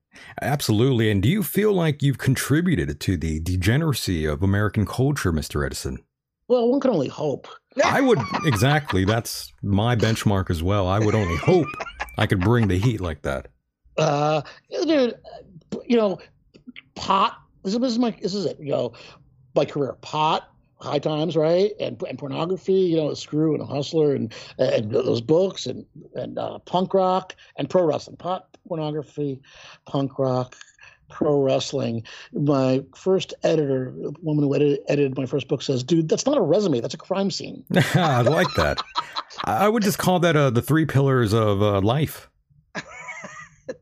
[0.42, 1.10] Absolutely.
[1.10, 5.64] And do you feel like you've contributed to the degeneracy of American culture, Mr.
[5.64, 5.98] Edison?
[6.50, 7.46] Well, one can only hope.
[7.84, 9.04] I would exactly.
[9.04, 10.88] That's my benchmark as well.
[10.88, 11.68] I would only hope
[12.18, 13.46] I could bring the heat like that.
[13.96, 15.14] Uh, dude,
[15.86, 16.18] you know,
[16.96, 17.38] pot.
[17.62, 18.10] This is, my.
[18.20, 18.58] This is it.
[18.58, 18.94] You know,
[19.54, 19.92] my career.
[20.00, 20.48] Pot.
[20.80, 21.70] High times, right?
[21.78, 22.72] And and pornography.
[22.72, 25.86] You know, Screw and Hustler and and those books and
[26.16, 28.16] and uh, punk rock and pro wrestling.
[28.16, 29.40] Pot, pornography,
[29.86, 30.56] punk rock.
[31.10, 32.04] Pro wrestling.
[32.32, 36.38] My first editor, the woman who edited, edited my first book, says, "Dude, that's not
[36.38, 36.80] a resume.
[36.80, 38.80] That's a crime scene." I like that.
[39.44, 42.28] I would just call that uh, the three pillars of uh, life.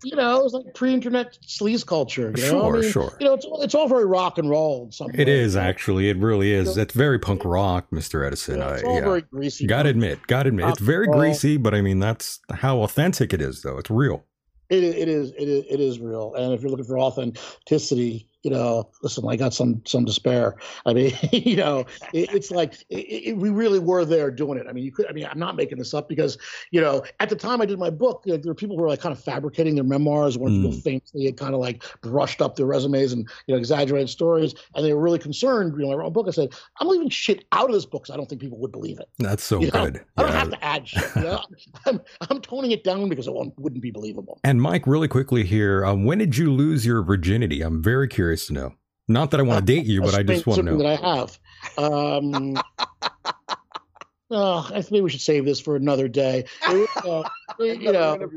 [0.04, 2.32] you know, it was like pre-internet sleaze culture.
[2.36, 2.58] You know?
[2.58, 3.16] I Sure, mean, sure.
[3.20, 4.84] You know, it's it's all very rock and roll.
[4.84, 5.40] In some It way.
[5.40, 6.08] is actually.
[6.10, 6.76] It really is.
[6.76, 8.26] It's very punk rock, Mr.
[8.26, 8.58] Edison.
[8.58, 9.00] Yeah, it's I, all yeah.
[9.04, 9.66] very greasy.
[9.66, 11.30] Gotta admit, gotta admit, it's very Rock and roll.
[11.30, 13.78] greasy, but I mean that's how authentic it is, though.
[13.78, 14.24] It's real.
[14.70, 16.34] It, it is it is it is real.
[16.34, 20.56] And if you're looking for authenticity, you know, listen, I got some some despair.
[20.86, 21.80] I mean, you know,
[22.14, 24.66] it, it's like it, it, we really were there doing it.
[24.66, 25.06] I mean, you could.
[25.06, 26.38] I mean, I'm not making this up because
[26.70, 28.82] you know, at the time I did my book, you know, there were people who
[28.82, 30.38] were like kind of fabricating their memoirs.
[30.38, 30.62] When mm.
[30.62, 34.54] people famously had kind of like brushed up their resumes and you know exaggerated stories,
[34.74, 35.74] and they were really concerned.
[35.78, 36.26] You know, I wrote a book.
[36.26, 38.72] I said, I'm leaving shit out of this book because I don't think people would
[38.72, 39.10] believe it.
[39.18, 39.96] That's so you good.
[39.96, 40.00] Know?
[40.16, 41.04] I don't have to add shit.
[41.16, 41.42] You know?
[41.86, 44.40] I'm I'm toning it down because it wouldn't be believable.
[44.42, 47.60] And Mike, really quickly here, um, when did you lose your virginity?
[47.60, 48.74] I'm very curious to know.
[49.08, 50.76] Not that I want to date you, but I just want to know.
[50.76, 51.38] That I have.
[51.78, 52.56] Um,
[54.30, 56.44] oh, I think we should save this for another day.
[56.70, 57.22] It, uh,
[57.58, 58.30] you know,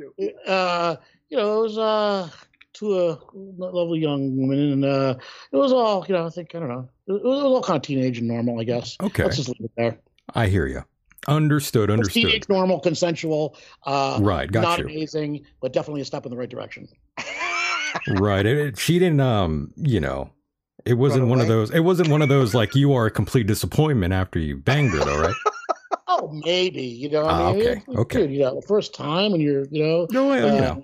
[0.47, 0.95] uh,
[1.29, 2.29] you know, it was uh,
[2.73, 5.15] to a lovely young woman, and uh,
[5.51, 7.83] it was all, you know, I think I don't know, it was, all kind of
[7.83, 8.97] teenage and normal, I guess.
[9.01, 9.99] Okay, let's just leave it there.
[10.33, 10.83] I hear you.
[11.27, 11.91] Understood.
[11.91, 12.23] Understood.
[12.23, 13.55] Teenage, normal, consensual.
[13.83, 14.51] Uh, right.
[14.51, 14.85] Got not you.
[14.85, 16.87] amazing, but definitely a step in the right direction.
[18.07, 18.45] right.
[18.45, 19.19] It, it, she didn't.
[19.19, 19.73] Um.
[19.75, 20.31] You know.
[20.83, 21.69] It wasn't one of those.
[21.71, 25.05] It wasn't one of those like you are a complete disappointment after you banged her,
[25.05, 25.35] though, right?
[26.07, 26.81] oh, maybe.
[26.81, 27.23] You know.
[27.23, 27.83] I ah, mean, okay.
[27.87, 28.17] It, okay.
[28.21, 30.07] Dude, you know, first time and you're, you know.
[30.09, 30.83] No, you uh, know.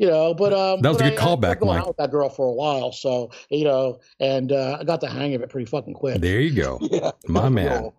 [0.00, 1.82] You know, but um, that was but a good I, callback, I, going Mike.
[1.82, 5.10] Out with that girl for a while, so you know, and uh, I got the
[5.10, 6.22] hang of it pretty fucking quick.
[6.22, 7.10] There you go, yeah.
[7.28, 7.92] my man.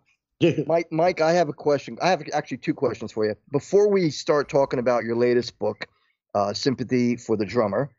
[0.66, 2.00] Mike, Mike, I have a question.
[2.02, 3.36] I have actually two questions for you.
[3.52, 5.88] Before we start talking about your latest book,
[6.34, 7.92] uh, "Sympathy for the Drummer,"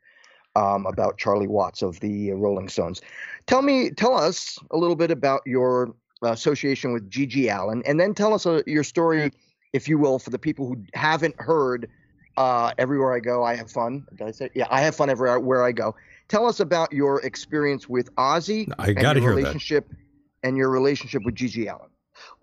[0.55, 3.01] um, about Charlie Watts of the Rolling Stones,
[3.45, 8.13] tell me, tell us a little bit about your association with GG Allin, and then
[8.13, 9.31] tell us uh, your story,
[9.73, 11.89] if you will, for the people who haven't heard.
[12.35, 14.07] Uh, everywhere I go, I have fun.
[14.15, 14.49] Did I say?
[14.55, 15.95] Yeah, I have fun everywhere I go.
[16.29, 18.73] Tell us about your experience with Ozzy.
[18.79, 19.97] I got to hear relationship that.
[20.41, 21.92] and your relationship with GG Allin.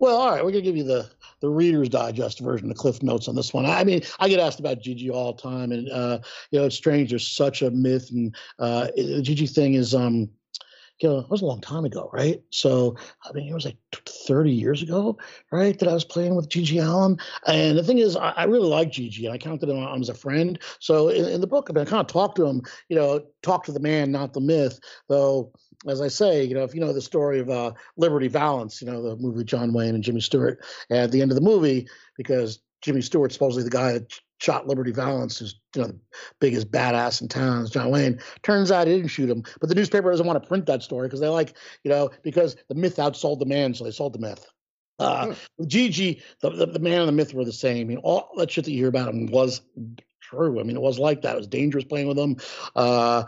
[0.01, 1.07] Well, all right, we're gonna give you the
[1.41, 3.67] the Reader's Digest version, the Cliff Notes on this one.
[3.67, 6.17] I mean, I get asked about GG all the time, and uh,
[6.49, 7.11] you know, it's strange.
[7.11, 10.27] There's such a myth, and uh, the GG thing is, um,
[11.01, 12.41] you know, it was a long time ago, right?
[12.49, 13.77] So, I mean, it was like
[14.07, 15.19] 30 years ago,
[15.51, 17.19] right, that I was playing with GG Allin.
[17.45, 20.09] And the thing is, I, I really like GG, and I counted him on as
[20.09, 20.57] a friend.
[20.79, 23.23] So, in, in the book, I, mean, I kind of talked to him, you know,
[23.43, 24.79] talk to the man, not the myth,
[25.09, 25.51] though
[25.87, 28.87] as I say, you know, if you know the story of uh, Liberty Valance, you
[28.91, 32.59] know, the movie John Wayne and Jimmy Stewart, at the end of the movie, because
[32.81, 35.99] Jimmy Stewart's supposedly the guy that shot Liberty Valance, who's you know the
[36.39, 38.19] biggest badass in town, is John Wayne.
[38.43, 41.07] Turns out he didn't shoot him, but the newspaper doesn't want to print that story
[41.07, 44.19] because they like, you know, because the myth outsold the man, so they sold the
[44.19, 44.45] myth.
[44.99, 45.63] Uh, hmm.
[45.63, 47.87] GG, the, the, the man and the myth were the same.
[47.87, 49.61] I mean, all that shit that you hear about him was
[50.21, 50.59] true.
[50.59, 51.35] I mean, it was like that.
[51.35, 52.37] It was dangerous playing with him.
[52.75, 53.23] Uh,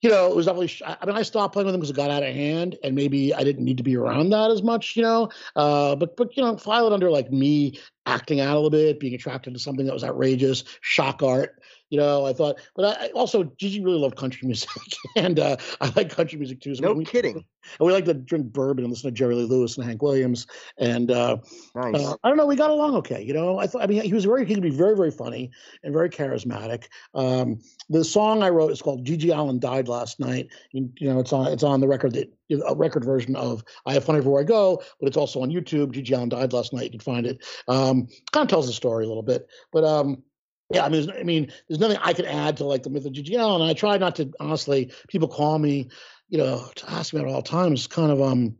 [0.00, 0.72] you know, it was definitely.
[0.84, 3.34] I mean, I stopped playing with him because it got out of hand, and maybe
[3.34, 5.30] I didn't need to be around that as much, you know.
[5.56, 9.00] Uh, but but you know, file it under like me acting out a little bit,
[9.00, 11.60] being attracted to something that was outrageous, shock art.
[11.90, 14.70] You know, I thought, but I also GG really loved country music,
[15.16, 16.74] and uh, I like country music too.
[16.74, 17.44] So no we, kidding.
[17.78, 20.46] And we like to drink bourbon and listen to Jerry Lee Lewis and Hank Williams.
[20.78, 21.38] And uh,
[21.74, 21.94] nice.
[21.94, 23.22] uh, I don't know, we got along okay.
[23.22, 25.50] You know, I thought, I mean, he was very, he could be very, very funny
[25.82, 26.84] and very charismatic.
[27.14, 31.20] Um, the song I wrote is called "GG Allin Died Last Night." You, you know,
[31.20, 32.32] it's on, it's on the record that
[32.66, 35.92] a record version of "I Have Fun Everywhere I Go," but it's also on YouTube.
[35.92, 36.84] GG Allin died last night.
[36.84, 37.44] You can find it.
[37.66, 40.22] Um, kind of tells the story a little bit, but um,
[40.70, 43.12] yeah, I mean, I mean, there's nothing I can add to like the myth of
[43.12, 43.62] GG Allin.
[43.62, 44.92] And I try not to honestly.
[45.08, 45.88] People call me,
[46.28, 47.80] you know, to ask me at all times.
[47.80, 48.54] It's kind of um,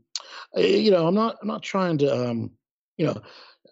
[0.55, 2.51] you know, I'm not I'm not trying to um,
[2.97, 3.21] you know.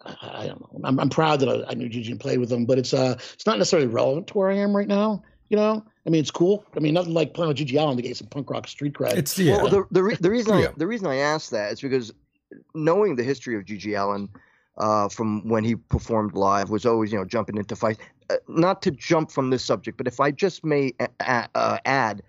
[0.04, 0.80] I, I don't know.
[0.84, 3.16] I'm, I'm proud that I, I knew GG and played with him, but it's uh,
[3.34, 5.22] it's not necessarily relevant to where I am right now.
[5.48, 6.64] You know, I mean, it's cool.
[6.76, 9.16] I mean, nothing like playing with GG Allin to get some punk rock street cred.
[9.16, 9.56] It's yeah.
[9.56, 10.68] Well, the the, re- the reason Yeah.
[10.68, 12.12] I, the reason I asked that is because
[12.74, 14.28] knowing the history of GG Allin
[14.78, 18.00] uh, from when he performed live was always you know jumping into fights.
[18.48, 22.22] Not to jump from this subject, but if I just may a- a- uh, add,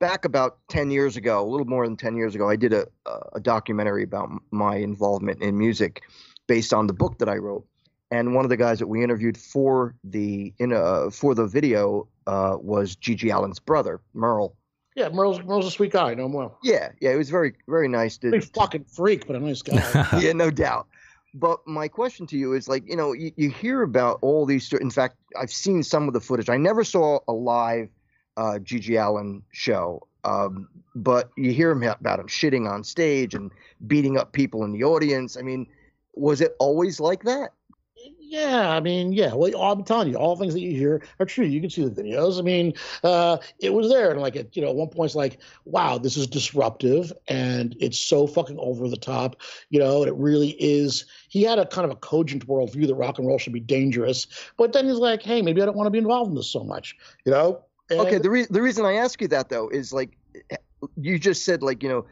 [0.00, 2.86] back about ten years ago, a little more than ten years ago, I did a
[3.32, 6.02] a documentary about m- my involvement in music,
[6.46, 7.64] based on the book that I wrote.
[8.10, 12.08] And one of the guys that we interviewed for the in uh, for the video
[12.26, 14.56] uh, was GG Allin's brother, Merle.
[14.96, 16.10] yeah, Merle's Merle's a sweet guy.
[16.10, 16.58] I know him well.
[16.62, 18.18] Yeah, yeah, it was very very nice.
[18.18, 20.06] To, fucking freak, but a nice guy.
[20.20, 20.86] yeah, no doubt.
[21.34, 24.72] But my question to you is like, you know, you, you hear about all these.
[24.72, 26.48] In fact, I've seen some of the footage.
[26.48, 27.88] I never saw a live
[28.36, 33.50] uh, GG Allin show, um, but you hear about him shitting on stage and
[33.86, 35.36] beating up people in the audience.
[35.36, 35.66] I mean,
[36.14, 37.50] was it always like that?
[38.34, 39.32] Yeah, I mean, yeah.
[39.32, 41.44] Well, I'm telling you, all things that you hear are true.
[41.44, 42.36] You can see the videos.
[42.36, 42.74] I mean,
[43.04, 45.98] uh, it was there, and like, it, you know, at one point, it's like, wow,
[45.98, 49.36] this is disruptive, and it's so fucking over the top,
[49.70, 50.00] you know.
[50.02, 51.04] And it really is.
[51.28, 54.26] He had a kind of a cogent worldview that rock and roll should be dangerous,
[54.56, 56.64] but then he's like, hey, maybe I don't want to be involved in this so
[56.64, 57.62] much, you know.
[57.88, 60.18] And- Okay, the re- the reason I ask you that though is like
[60.96, 62.04] you just said like you know,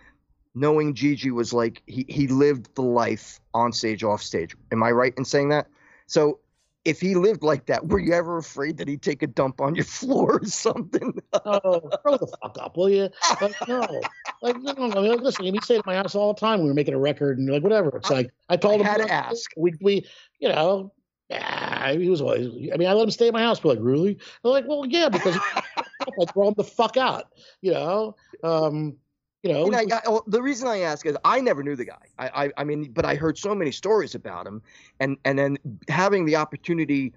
[0.54, 4.54] knowing GG was like he he lived the life on stage, off stage.
[4.70, 5.66] Am I right in saying that?
[6.06, 6.40] So
[6.84, 9.74] if he lived like that, were you ever afraid that he'd take a dump on
[9.74, 11.18] your floor or something?
[11.32, 13.08] oh, throw the fuck up, will you?
[13.40, 14.00] Like, no,
[14.42, 14.72] like no.
[14.76, 16.60] I mean, listen, he stayed at my house all the time.
[16.60, 17.96] We were making a record and like whatever.
[17.96, 19.50] It's like I told I him had to ask.
[19.56, 20.06] We we
[20.38, 20.92] you know.
[21.30, 22.48] Yeah, he was always.
[22.74, 23.58] I mean, I let him stay at my house.
[23.58, 24.18] But like, really?
[24.42, 27.32] They're like, well, yeah, because I throw him the fuck out.
[27.62, 28.16] You know.
[28.42, 28.96] Um,
[29.42, 31.84] you know, And I, I, oh, the reason I ask is I never knew the
[31.84, 32.06] guy.
[32.18, 34.62] I, I, I mean, but I heard so many stories about him,
[35.00, 37.12] and and then having the opportunity,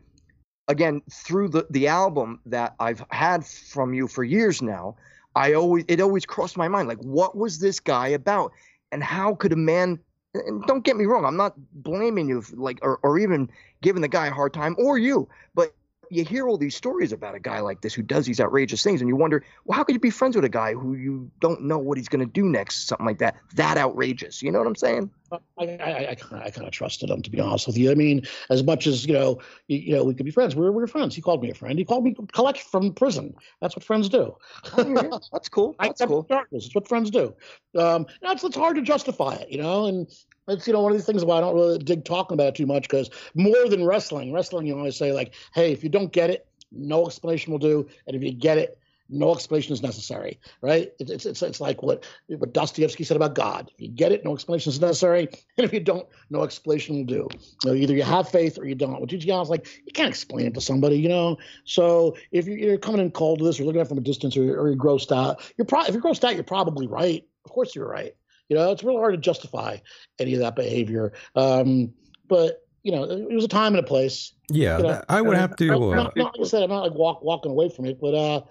[0.67, 4.95] again through the the album that I've had from you for years now,
[5.35, 8.51] I always it always crossed my mind like, what was this guy about,
[8.91, 9.99] and how could a man?
[10.33, 11.53] And don't get me wrong, I'm not
[11.83, 13.49] blaming you, like, or or even
[13.81, 15.73] giving the guy a hard time, or you, but
[16.09, 19.01] you hear all these stories about a guy like this who does these outrageous things,
[19.01, 21.63] and you wonder, well, how could you be friends with a guy who you don't
[21.63, 24.41] know what he's going to do next, something like that, that outrageous?
[24.41, 25.11] You know what I'm saying?
[25.31, 27.91] I, I, I kind of, I kind of trusted him to be honest with you.
[27.91, 30.55] I mean, as much as you know, you, you know, we could be friends.
[30.55, 31.15] We were, we were friends.
[31.15, 31.77] He called me a friend.
[31.77, 33.35] He called me collect from prison.
[33.61, 34.35] That's what friends do.
[34.77, 35.75] Oh, yeah, that's cool.
[35.79, 36.21] I That's accept cool.
[36.23, 36.65] darkness.
[36.65, 37.33] It's what friends do.
[37.77, 40.07] Um, it's, it's hard to justify it, you know, and
[40.47, 42.55] it's you know one of these things why I don't really dig talking about it
[42.55, 46.11] too much because more than wrestling, wrestling you always say like, hey, if you don't
[46.11, 48.77] get it, no explanation will do, and if you get it,
[49.09, 50.91] no explanation is necessary, right?
[50.99, 53.71] It's it's it's, it's like what what Dostoevsky said about God.
[53.73, 55.27] If you get it, no explanation is necessary,
[55.57, 57.27] and if you don't, no explanation will do.
[57.63, 58.99] Know, either you have faith or you don't.
[58.99, 61.37] With GG Allin's like you can't explain it to somebody, you know.
[61.65, 64.01] So if you're, you're coming in cold to this, or looking at it from a
[64.01, 67.23] distance, or, or you're grossed out, you're probably if you're grossed out, you're probably right.
[67.45, 68.15] Of course, you're right.
[68.49, 69.77] You know, it's really hard to justify
[70.19, 71.13] any of that behavior.
[71.35, 71.93] Um,
[72.27, 74.33] but you know, it was a time and a place.
[74.47, 75.73] Yeah, You know, I would and have to.
[75.73, 78.13] Uh, not, not, like I said, I'm not like walk, walking away from it, but
[78.13, 78.41] uh,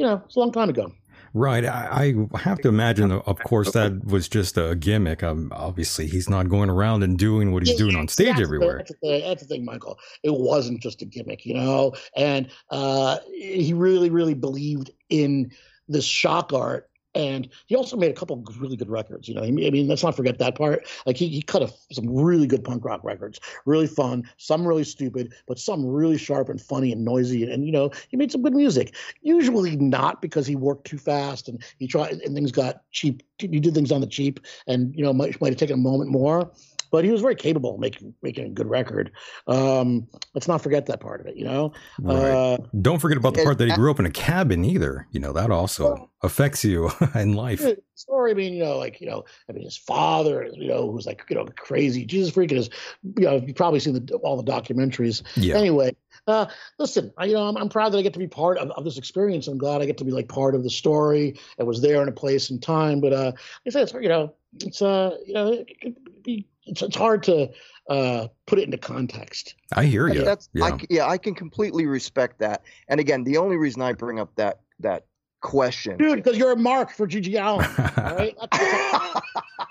[0.00, 0.90] you know, it's a long time ago.
[1.32, 1.64] Right.
[1.64, 5.22] I, I have to imagine, of course, that was just a gimmick.
[5.22, 8.44] Um, obviously, he's not going around and doing what he's doing on stage That's the-
[8.44, 8.78] everywhere.
[8.78, 9.98] That's the, thing, that's the thing, Michael.
[10.24, 11.92] It wasn't just a gimmick, you know.
[12.16, 15.52] And uh, he really, really believed in
[15.86, 16.89] this shock art.
[17.14, 19.28] And he also made a couple really good records.
[19.28, 20.86] You know, I mean, let's not forget that part.
[21.06, 24.84] Like he, he cut a, some really good punk rock records, really fun, some really
[24.84, 27.50] stupid, but some really sharp and funny and noisy.
[27.50, 28.94] And, you know, he made some good music.
[29.22, 33.22] Usually not because he worked too fast and he tried and things got cheap.
[33.38, 36.10] He did things on the cheap, and you know, might might have taken a moment
[36.10, 36.52] more
[36.90, 39.12] but he was very capable of making making a good record.
[39.46, 41.72] Um, let's not forget that part of it, you know.
[42.00, 42.16] Right.
[42.16, 45.06] Uh, Don't forget about the part that he grew up in a cabin either.
[45.10, 47.64] You know, that also affects you in life.
[47.94, 48.30] story.
[48.30, 51.22] I mean, you know, like you know, I mean, his father, you know, who's like
[51.28, 52.70] you know crazy Jesus freak, and his,
[53.16, 55.22] you know, you've probably seen the, all the documentaries.
[55.36, 55.56] Yeah.
[55.56, 55.94] Anyway,
[56.26, 56.46] uh,
[56.78, 58.84] listen, I, you know, I'm, I'm proud that I get to be part of, of
[58.84, 59.48] this experience.
[59.48, 61.38] I'm glad I get to be like part of the story.
[61.58, 64.08] It was there in a place and time, but uh, like I said, it's you
[64.08, 67.48] know, it's uh, you know, it could be, it's, it's hard to
[67.88, 69.54] uh put it into context.
[69.74, 70.24] I hear I- you.
[70.24, 70.76] That's Yeah.
[70.78, 72.62] c yeah, I can completely respect that.
[72.88, 75.06] And again, the only reason I bring up that that
[75.42, 75.96] question.
[75.96, 77.66] Dude, because you're a mark for GG Allin.
[77.96, 78.36] All right.
[78.52, 79.22] That's-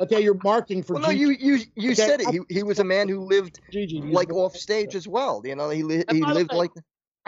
[0.02, 2.30] okay, you're marking for well, no, you you you Okay, said it.
[2.30, 5.42] He, he was a man who lived GG like off stage as well.
[5.46, 6.72] You know, he li- he lived way, like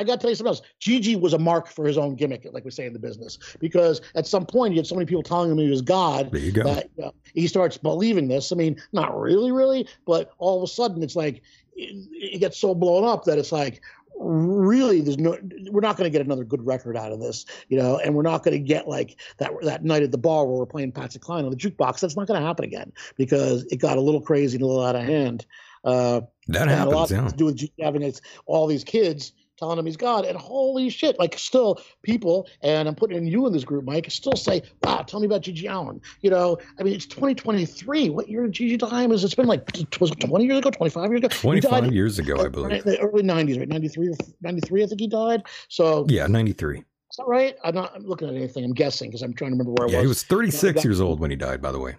[0.02, 0.62] I got to tell you something else.
[0.82, 4.02] GG was a mark for his own gimmick, like we say in the business, because
[4.16, 6.52] at some point he had so many people telling him he was God There you
[6.52, 6.64] go.
[6.64, 8.52] that you know, he starts believing this.
[8.52, 11.44] I mean, not really, really, but all of a sudden it's like
[11.76, 13.82] it, it gets so blown up that it's like
[14.18, 15.38] really there's no
[15.72, 18.22] we're not going to get another good record out of this you know and we're
[18.22, 21.18] not going to get like that that night at the bar where we're playing Patsy
[21.18, 24.22] Cline on the jukebox that's not going to happen again because it got a little
[24.22, 25.46] crazy and a little out of hand
[25.86, 27.12] uh that and a lot happens.
[27.12, 27.28] Yeah.
[27.30, 30.26] to do with having it's all these kids telling him he's God.
[30.26, 34.10] And holy shit, like still people, and I'm putting in you in this group, Mike,
[34.10, 36.02] still say, wow, tell me about GG Allin.
[36.22, 38.10] You know, I mean, it's 2023.
[38.10, 39.06] What year did GG die?
[39.14, 41.28] Is it's been like, was it 20 years ago, 25 years ago?
[41.36, 42.84] He 25 years ago, I in believe.
[42.84, 43.68] The early 90s, right?
[43.68, 45.44] 93 or 93, I think he died.
[45.70, 46.80] So, Yeah, 93.
[46.80, 46.84] is
[47.18, 47.56] that right?
[47.64, 48.64] I'm not I'm looking at anything.
[48.64, 51.00] I'm guessing because I'm trying to remember where I Yeah, he was 36 got- years
[51.00, 51.96] old when he died, by the way.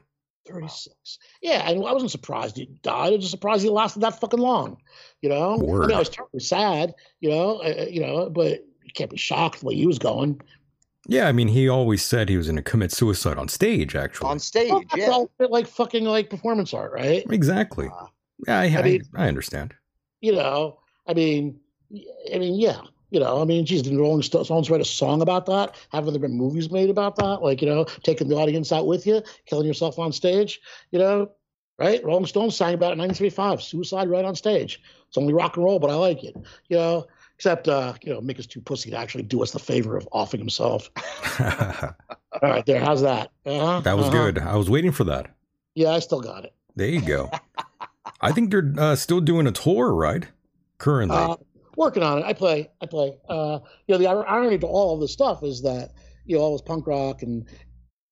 [0.46, 1.18] 36.
[1.40, 3.08] Yeah, and I wasn't surprised he died.
[3.08, 4.76] I was just surprised he lasted that fucking long.
[5.20, 6.94] You know, I mean, I was terribly sad.
[7.20, 10.40] You know, uh, you know, but you can't be shocked the way he was going.
[11.08, 14.30] Yeah, I mean, he always said he was going to commit suicide on stage, actually.
[14.30, 14.70] on stage.
[14.70, 15.08] Well, that's yeah.
[15.10, 17.24] all a bit like fucking like performance art, right?
[17.30, 17.88] exactly.
[17.88, 18.06] Uh,
[18.46, 19.74] Yeah, I, I, mean- I understand.
[20.20, 20.78] You know,
[21.08, 21.58] I mean,
[21.90, 22.80] y- I mean, yeah.
[23.12, 25.76] You know, I mean, geez, didn't Rolling Stones write a song about that?
[25.90, 27.42] Haven't there been movies made about that?
[27.42, 31.30] Like, you know, taking the audience out with you, killing yourself on stage, you know,
[31.78, 32.02] right?
[32.02, 34.80] Rolling Stones sang about it in 1935, suicide right on stage.
[35.08, 36.34] It's only rock and roll, but I like it.
[36.68, 37.06] You know,
[37.36, 40.08] except uh, you know, Mick is too pussy to actually do us the favor of
[40.10, 40.90] offing himself.
[41.40, 42.80] All right, there.
[42.80, 43.30] How's that?
[43.44, 44.16] Uh-huh, that was uh-huh.
[44.16, 44.38] good.
[44.38, 45.26] I was waiting for that.
[45.74, 46.54] Yeah, I still got it.
[46.76, 47.30] There you go.
[48.22, 50.26] I think they're uh, still doing a tour, right?
[50.78, 51.16] Currently.
[51.16, 51.36] Uh,
[51.76, 52.24] working on it.
[52.24, 52.70] I play.
[52.80, 53.16] I play.
[53.28, 55.92] Uh, you know, the irony to all of this stuff is that
[56.24, 57.46] you know all this punk rock and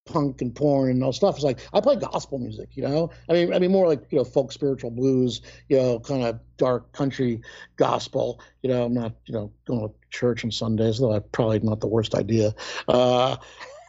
[0.06, 2.70] punk and porn and all stuff is like I play gospel music.
[2.76, 5.42] You know, I mean, I mean more like you know folk spiritual blues.
[5.68, 7.40] You know, kind of dark country
[7.76, 8.40] gospel.
[8.62, 11.80] You know, I'm not you know going to church on Sundays, though I probably not
[11.80, 12.54] the worst idea.
[12.88, 13.36] Uh,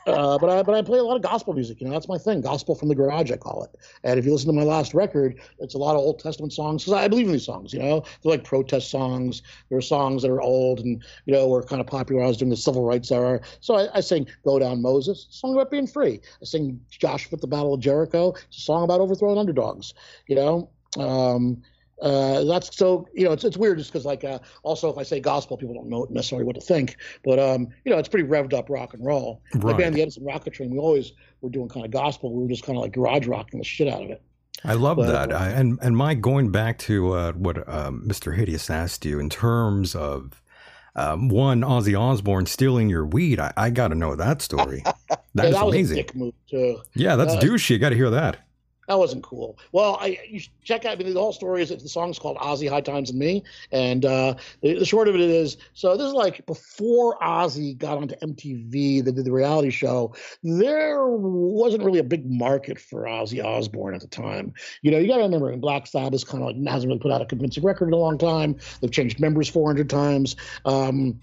[0.08, 1.80] uh, but I but I play a lot of gospel music.
[1.80, 2.41] You know, that's my thing.
[2.41, 3.72] Gospel from the garage, I call it.
[4.04, 6.84] And if you listen to my last record, it's a lot of Old Testament songs
[6.84, 7.74] because I believe in these songs.
[7.74, 9.41] You know, they're like protest songs.
[9.70, 12.58] There are songs that are old and you know were kind of popularized during the
[12.58, 13.41] civil rights era.
[13.60, 16.22] So I, I sing "Go Down Moses," song about being free.
[16.41, 19.93] I sing "Joshua at the Battle of Jericho," it's a song about overthrowing underdogs.
[20.28, 20.70] You know.
[20.97, 21.62] Um,
[22.02, 25.04] uh, that's so you know it's it's weird just because like uh, also if I
[25.04, 28.28] say gospel people don't know necessarily what to think but um you know it's pretty
[28.28, 29.41] revved up rock and roll.
[29.56, 29.78] My Right.
[29.78, 32.64] band the Edison Rocket Train we always were doing kind of gospel we were just
[32.64, 34.22] kind of like garage rocking the shit out of it.
[34.64, 35.34] I love But- that.
[35.34, 38.36] I, and and Mike, going back to uh, what um, Mr.
[38.36, 40.41] Hideous asked you in terms of
[40.95, 44.84] um, one Ozzy Osbourne stealing your weed, I, I got to know that story.
[45.34, 45.97] That yeah, is that amazing.
[45.97, 46.78] a dick move too.
[46.93, 47.70] Yeah, that's Uh, douchey.
[47.70, 48.38] You got to hear that.
[48.92, 49.58] That wasn't cool.
[49.72, 50.92] Well, I you should check out.
[50.92, 54.04] I mean, the whole story is the song's called Ozzy High Times and Me, and
[54.04, 58.16] uh, the, the short of it is so this is like before Ozzy got onto
[58.16, 60.14] MTV, they did the reality show.
[60.44, 64.56] There wasn't really a big market for Ozzy Osbourne at the time.
[64.82, 67.22] You know, you got to remember, Black Sabbath kind of like hasn't really put out
[67.22, 68.58] a convincing record in a long time.
[68.82, 70.36] They've changed members 400 times.
[70.66, 71.22] Um,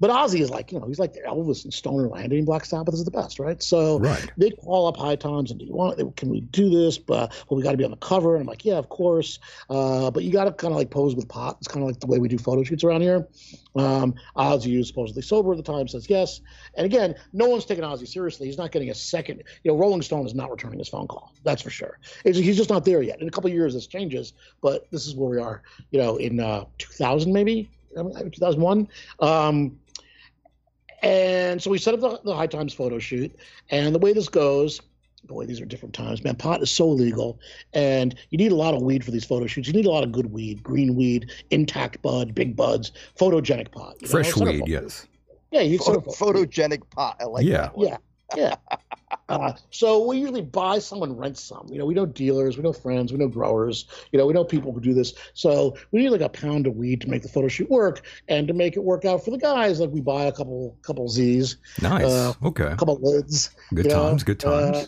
[0.00, 2.44] but Ozzy is like, you know, he's like Elvis and Stoner Landing.
[2.44, 3.60] Black Sabbath is the best, right?
[3.62, 4.30] So Right.
[4.36, 7.56] they call up high times and do you want can we do this but well
[7.56, 9.38] we got to be on the cover and i'm like yeah of course.
[9.68, 11.56] Uh, but you got to kind of like pose with pot.
[11.58, 13.26] It's kind of like the way we do photo shoots around here.
[13.74, 16.40] Um, ozzy who's supposedly sober at the time says yes.
[16.76, 18.46] And again no one's taking ozzy seriously.
[18.46, 21.32] He's not getting a second you know rolling stone is not returning his phone call
[21.42, 21.98] that's for sure.
[22.24, 23.20] It's, he's just not there yet.
[23.20, 26.38] In a couple years this changes but this is where we are you know in
[26.40, 27.70] uh, 2000 maybe?
[27.96, 28.86] 2001
[29.20, 29.76] um,
[31.02, 33.34] and so we set up the, the High Times photo shoot.
[33.70, 34.80] And the way this goes,
[35.20, 36.36] boy, these are different times, man.
[36.36, 37.38] Pot is so legal,
[37.72, 39.68] and you need a lot of weed for these photo shoots.
[39.68, 43.94] You need a lot of good weed, green weed, intact bud, big buds, photogenic pot.
[44.00, 44.10] you know?
[44.10, 44.52] Fresh Centerfold.
[44.62, 45.06] weed, yes.
[45.50, 47.16] Yeah, you need Photo, photogenic pot.
[47.20, 47.62] I like Yeah.
[47.62, 47.88] that one.
[47.88, 47.96] Yeah,
[48.36, 48.54] yeah.
[49.30, 51.66] Uh, so we usually buy some and rent some.
[51.70, 53.86] You know, we know dealers, we know friends, we know growers.
[54.10, 55.12] You know, we know people who do this.
[55.34, 58.46] So we need like a pound of weed to make the photo shoot work, and
[58.48, 61.56] to make it work out for the guys, like we buy a couple couple Z's,
[61.82, 62.04] Nice.
[62.04, 62.64] Uh, okay.
[62.66, 63.50] a couple lids.
[63.74, 64.24] Good you know, times.
[64.24, 64.76] Good uh, times.
[64.76, 64.86] uh,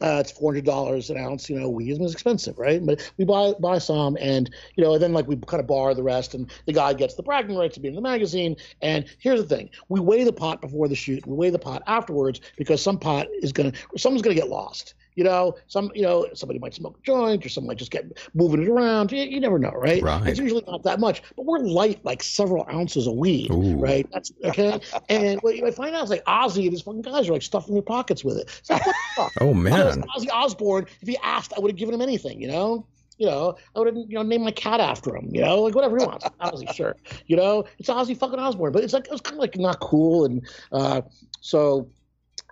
[0.00, 1.50] Uh, it's four hundred dollars an ounce.
[1.50, 2.84] You know, weed is expensive, right?
[2.84, 5.94] But we buy buy some, and you know, and then like we kind of borrow
[5.94, 8.56] the rest, and the guy gets the bragging rights to be in the magazine.
[8.80, 11.82] And here's the thing: we weigh the pot before the shoot, we weigh the pot
[11.86, 14.94] afterwards because some pot is gonna, someone's gonna get lost.
[15.18, 18.04] You know, some, you know, somebody might smoke a joint, or someone might just get
[18.34, 19.10] moving it around.
[19.10, 20.00] You, you never know, right?
[20.00, 20.24] Right.
[20.28, 23.74] It's usually not that much, but we're light like several ounces of weed, Ooh.
[23.78, 24.06] right?
[24.12, 24.78] That's okay.
[25.08, 27.42] and what you might find out is like Ozzy and his fucking guys are like
[27.42, 28.48] stuffing their pockets with it.
[28.60, 29.32] It's like, what the fuck?
[29.40, 30.04] Oh man.
[30.16, 30.86] Ozzy Osbourne.
[31.00, 32.40] If he asked, I would have given him anything.
[32.40, 35.30] You know, you know, I would have you know named my cat after him.
[35.32, 36.26] You know, like whatever he wants.
[36.40, 36.94] Ozzy, sure.
[37.26, 38.70] You know, it's Ozzy fucking Osbourne.
[38.70, 41.02] But it's like it was kind of like not cool, and uh,
[41.40, 41.88] so.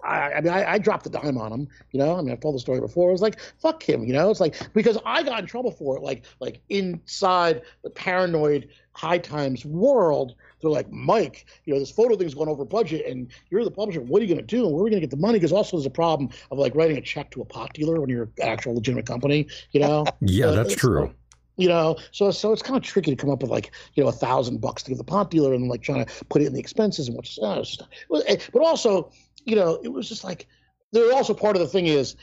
[0.05, 1.69] I, I mean, I, I dropped the dime on him.
[1.93, 3.09] You know, I mean, I've told the story before.
[3.09, 4.05] It was like, fuck him.
[4.05, 6.03] You know, it's like because I got in trouble for it.
[6.03, 12.17] Like, like inside the paranoid high times world, they're like, Mike, you know, this photo
[12.17, 14.01] thing's going over budget, and you're the publisher.
[14.01, 14.65] What are you going to do?
[14.65, 15.39] And where are we going to get the money?
[15.39, 18.09] Because also there's a problem of like writing a check to a pot dealer when
[18.11, 19.47] you're an actual legitimate company.
[19.73, 20.05] You know.
[20.21, 21.03] Yeah, Uh, that's true.
[21.03, 21.15] like-
[21.59, 24.11] you know, so so it's kind of tricky to come up with like you know
[24.11, 26.53] a thousand bucks to give the pot dealer and like trying to put it in
[26.53, 29.11] the expenses and what's uh, it's just, well, eh, but also
[29.47, 30.47] you know it was just like
[30.93, 32.17] there also part of the thing is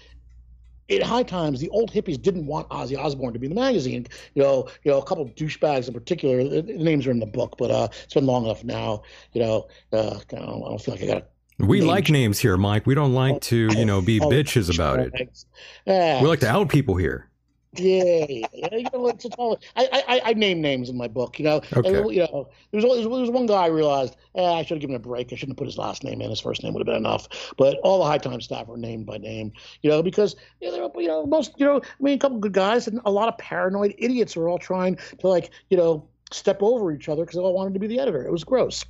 [0.89, 4.05] at high times the old hippies didn't want Ozzy Osbourne to be in the magazine.
[4.35, 6.43] You know, you know a couple of douchebags in particular.
[6.43, 9.03] The, the names are in the book, but uh, it's been long enough now.
[9.31, 12.57] You know, uh, I, don't, I don't feel like I got We like names here,
[12.57, 12.85] Mike.
[12.85, 15.13] We don't like to, you know, be bitches about it.
[15.85, 17.29] We like to out people here.
[17.75, 19.59] Yeah, you know, it's, it's all.
[19.75, 21.39] I, I I name names in my book.
[21.39, 21.97] You know, Okay.
[21.97, 24.81] and, you know, there was, there was one guy I realized eh, I should have
[24.81, 25.33] given him a break.
[25.33, 26.29] I shouldn't have put his last name in.
[26.29, 27.27] His first name would have been enough.
[27.57, 29.51] But all the high time staff were named by name.
[29.81, 32.53] You know, because you know, you know most you know, I mean, a couple good
[32.53, 36.61] guys and a lot of paranoid idiots were all trying to like you know step
[36.61, 38.23] over each other because they all wanted to be the editor.
[38.23, 38.85] It was gross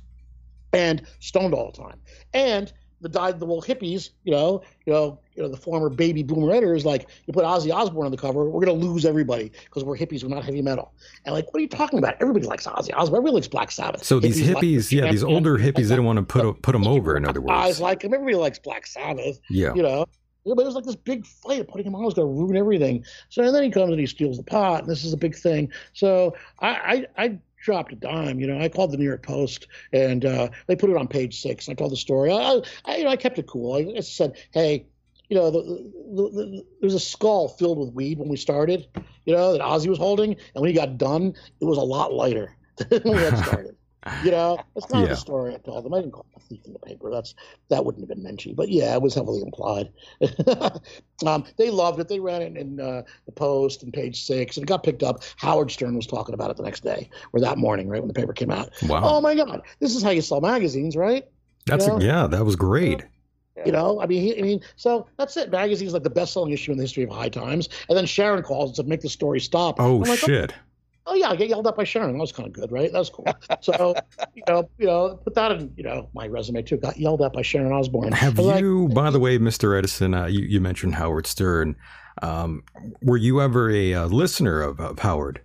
[0.74, 2.00] and stoned all the time.
[2.34, 2.72] And
[3.04, 6.50] the died the little hippies, you know, you know, you know, the former baby boomer
[6.50, 9.96] editors, like you put Ozzy Osbourne on the cover, we're gonna lose everybody because we're
[9.96, 10.94] hippies, we're not heavy metal.
[11.26, 12.16] And like, what are you talking about?
[12.20, 13.18] Everybody likes Ozzy Osbourne.
[13.18, 14.02] Everybody likes Black Sabbath.
[14.02, 16.86] So these hippies, like yeah, these older hippies they didn't want to put put them
[16.86, 17.14] over.
[17.16, 18.14] In other words, like him.
[18.14, 19.38] Everybody likes Black Sabbath.
[19.50, 20.06] yeah, You know.
[20.46, 22.54] But it was like this big fight of putting him on was going to ruin
[22.54, 23.02] everything.
[23.30, 25.34] So and then he comes and he steals the pot, and this is a big
[25.34, 25.72] thing.
[25.94, 28.38] So I, I, I dropped a dime.
[28.38, 31.40] You know, I called the New York Post, and uh, they put it on page
[31.40, 31.66] six.
[31.66, 32.30] And I told the story.
[32.30, 33.74] I, I, you know, I kept it cool.
[33.74, 34.86] I just said, hey,
[35.28, 38.86] you know, the, the, the, there's a skull filled with weed when we started.
[39.24, 42.12] You know, that Ozzy was holding, and when he got done, it was a lot
[42.12, 43.76] lighter than when we had started.
[44.22, 45.08] You know, it's not Yeah.
[45.08, 45.94] the story I told them.
[45.94, 47.10] I didn't call him a thief in the paper.
[47.10, 47.34] That's
[47.70, 48.56] that wouldn't have been mentioned.
[48.56, 49.90] But yeah, it was heavily implied.
[51.26, 52.08] um, they loved it.
[52.08, 55.22] They ran it in uh, the Post and Page Six, and it got picked up.
[55.36, 58.14] Howard Stern was talking about it the next day or that morning, right when the
[58.14, 58.70] paper came out.
[58.88, 61.24] wow, Oh my God, this is how you sell magazines, right?
[61.66, 61.98] that's yeah.
[61.98, 63.04] yeah, that was great.
[63.64, 65.50] You know, I mean, he, I mean, so that's it.
[65.50, 68.70] Magazine's like the best-selling issue in the history of High Times, and then Sharon calls
[68.70, 70.60] and said, "Make the story stop." Oh I'm like, shit, oh
[71.12, 72.12] yeah, I get yelled at by Sharon.
[72.14, 72.90] That was kind of good, right?
[72.90, 73.26] That was cool.
[73.60, 73.94] So,
[74.34, 76.78] you know, you know, put that in, you know, my resume too.
[76.78, 78.12] Got yelled at by Sharon Osbourne.
[78.12, 80.14] have I was like, you, by the way, Mister Edison?
[80.14, 81.76] Uh, you you mentioned Howard Stern.
[82.22, 82.62] Um,
[83.02, 85.42] were you ever a uh, listener of, of Howard?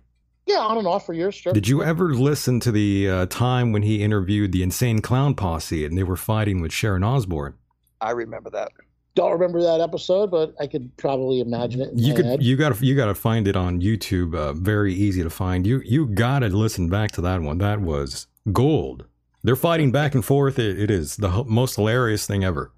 [0.50, 1.34] yeah, on and off for years.
[1.34, 1.52] Sure.
[1.52, 5.84] Did you ever listen to the uh, time when he interviewed the Insane Clown Posse
[5.84, 7.54] and they were fighting with Sharon Osbourne?
[8.00, 8.72] I remember that.
[9.16, 11.90] Don't remember that episode, but I could probably imagine it.
[11.94, 12.42] You could head.
[12.42, 14.34] you got to you got to find it on YouTube.
[14.36, 15.66] Uh, very easy to find.
[15.66, 17.58] You you got to listen back to that one.
[17.58, 19.06] That was gold.
[19.42, 20.58] They're fighting back and forth.
[20.58, 22.72] It, it is the h- most hilarious thing ever.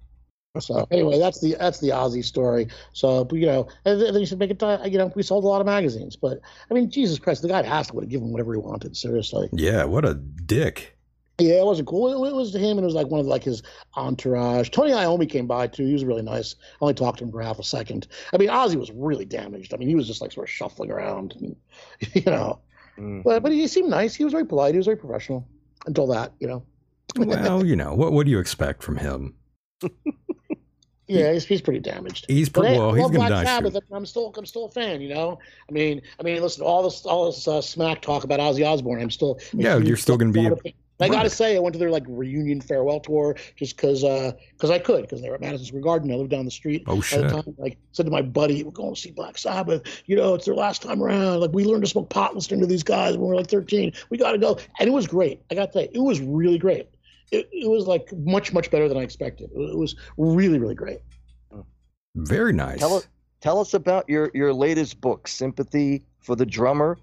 [0.59, 2.67] So anyway, that's the that's the Ozzy story.
[2.93, 4.61] So you know, and then you should make it.
[4.61, 7.47] uh, You know, we sold a lot of magazines, but I mean, Jesus Christ, the
[7.47, 8.95] guy asked would have given him whatever he wanted.
[8.95, 9.49] Seriously.
[9.51, 10.92] Yeah, what a dick.
[11.39, 12.25] Yeah, it wasn't cool.
[12.25, 13.63] It, was to him, and it was like one of like his
[13.95, 14.69] entourage.
[14.69, 15.85] Tony Iommi came by too.
[15.85, 16.55] He was really nice.
[16.73, 18.07] I only talked to him for half a second.
[18.33, 19.73] I mean, Ozzy was really damaged.
[19.73, 21.55] I mean, he was just like sort of shuffling around, and,
[22.13, 22.59] you know.
[22.99, 23.23] Mm.
[23.23, 24.13] But but he seemed nice.
[24.13, 24.75] He was very polite.
[24.75, 25.47] He was very professional
[25.87, 26.63] until that, you know.
[27.17, 28.13] Well, you know what?
[28.13, 29.35] What do you expect from him?
[31.07, 32.25] Yeah, he's, he's pretty damaged.
[32.29, 32.93] He's pretty well.
[32.93, 33.43] He's going to die.
[33.43, 35.01] Sabbath, I'm still I'm still a fan.
[35.01, 38.39] You know, I mean, I mean, listen, all this all this uh, smack talk about
[38.39, 39.01] Ozzy Osbourne.
[39.01, 40.55] I'm still Yeah, you're still gonna be a-.
[40.99, 44.69] I got to say, I went to their like reunion farewell tour just because because
[44.69, 46.11] uh, I could because they were at Madison Square Garden.
[46.11, 46.83] I lived down the street.
[46.87, 47.29] Oh At the shit.
[47.31, 50.03] time, like said to my buddy, "We're going to see Black Sabbath.
[50.05, 51.39] You know, it's their last time around.
[51.41, 53.91] Like we learned to smoke pot listening to these guys when we were like 13.
[54.09, 55.41] We got to go." And it was great.
[55.51, 56.87] I got to say, it was really great.
[57.31, 59.49] It, it was like much much better than I expected.
[59.53, 60.99] It was really really great.
[62.15, 62.79] Very nice.
[62.79, 63.07] Tell us,
[63.41, 66.97] tell us about your, your latest book, Sympathy for the Drummer,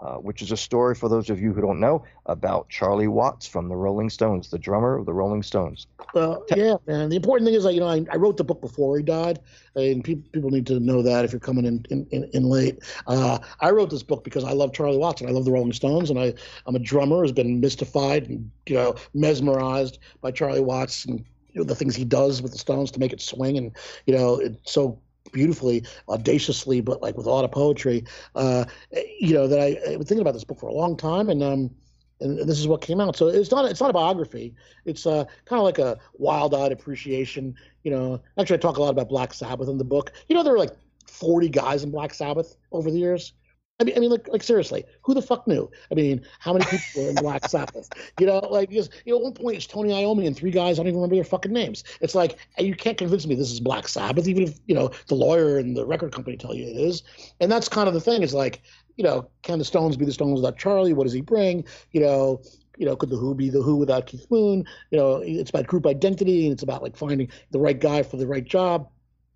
[0.00, 3.46] uh, which is a story for those of you who don't know about Charlie Watts
[3.46, 5.86] from the Rolling Stones, the drummer of the Rolling Stones.
[6.12, 7.08] Well, yeah, man.
[7.08, 9.40] The important thing is that you know I, I wrote the book before he died,
[9.74, 12.78] and pe- people need to know that if you're coming in in, in, in late.
[13.06, 15.72] Uh, I wrote this book because I love Charlie Watts and I love the Rolling
[15.72, 16.34] Stones, and I
[16.66, 21.62] I'm a drummer who's been mystified and you know mesmerized by Charlie Watts and you
[21.62, 23.74] know, the things he does with the Stones to make it swing, and
[24.06, 25.00] you know it's so
[25.32, 28.04] beautifully, audaciously, but like with a lot of poetry.
[28.34, 28.64] Uh,
[29.20, 31.42] you know that I, I've been thinking about this book for a long time, and
[31.42, 31.70] um.
[32.18, 33.14] And this is what came out.
[33.14, 34.54] So it's not it's not a biography.
[34.86, 37.54] It's uh, kind of like a wild-eyed appreciation.
[37.82, 40.12] You know, actually, I talk a lot about Black Sabbath in the book.
[40.26, 40.72] You know, there were like
[41.06, 43.34] 40 guys in Black Sabbath over the years.
[43.78, 45.70] I mean, I mean, like, like seriously, who the fuck knew?
[45.90, 47.90] I mean, how many people were in Black Sabbath?
[48.18, 50.78] You know, like, because you know, at one point it's Tony Iommi and three guys.
[50.78, 51.84] I don't even remember their fucking names.
[52.00, 55.14] It's like you can't convince me this is Black Sabbath, even if you know the
[55.14, 57.02] lawyer and the record company tell you it is.
[57.40, 58.22] And that's kind of the thing.
[58.22, 58.62] Is like,
[58.96, 60.94] you know, can the Stones be the Stones without Charlie?
[60.94, 61.62] What does he bring?
[61.92, 62.42] You know,
[62.78, 64.64] you know, could the Who be the Who without Keith Moon?
[64.90, 68.16] You know, it's about group identity and it's about like finding the right guy for
[68.16, 68.88] the right job.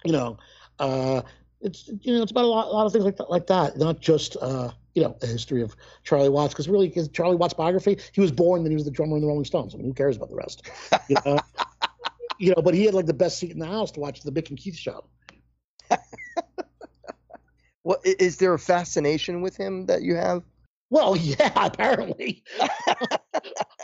[0.02, 0.38] You know,
[0.78, 1.20] uh,
[1.60, 3.76] it's you know, it's about a lot, a lot of things like that, like that.
[3.76, 7.54] Not just uh, you know, a history of Charlie Watts, because really, his Charlie Watts
[7.54, 9.74] biography, he was born, then he was the drummer in the Rolling Stones.
[9.74, 10.68] I mean, who cares about the rest?
[11.08, 11.38] You know,
[12.38, 14.32] you know, but he had like the best seat in the house to watch the
[14.32, 15.04] Mick and Keith show.
[17.82, 20.42] What i- is there a fascination with him that you have?
[20.90, 22.42] Well, yeah, apparently.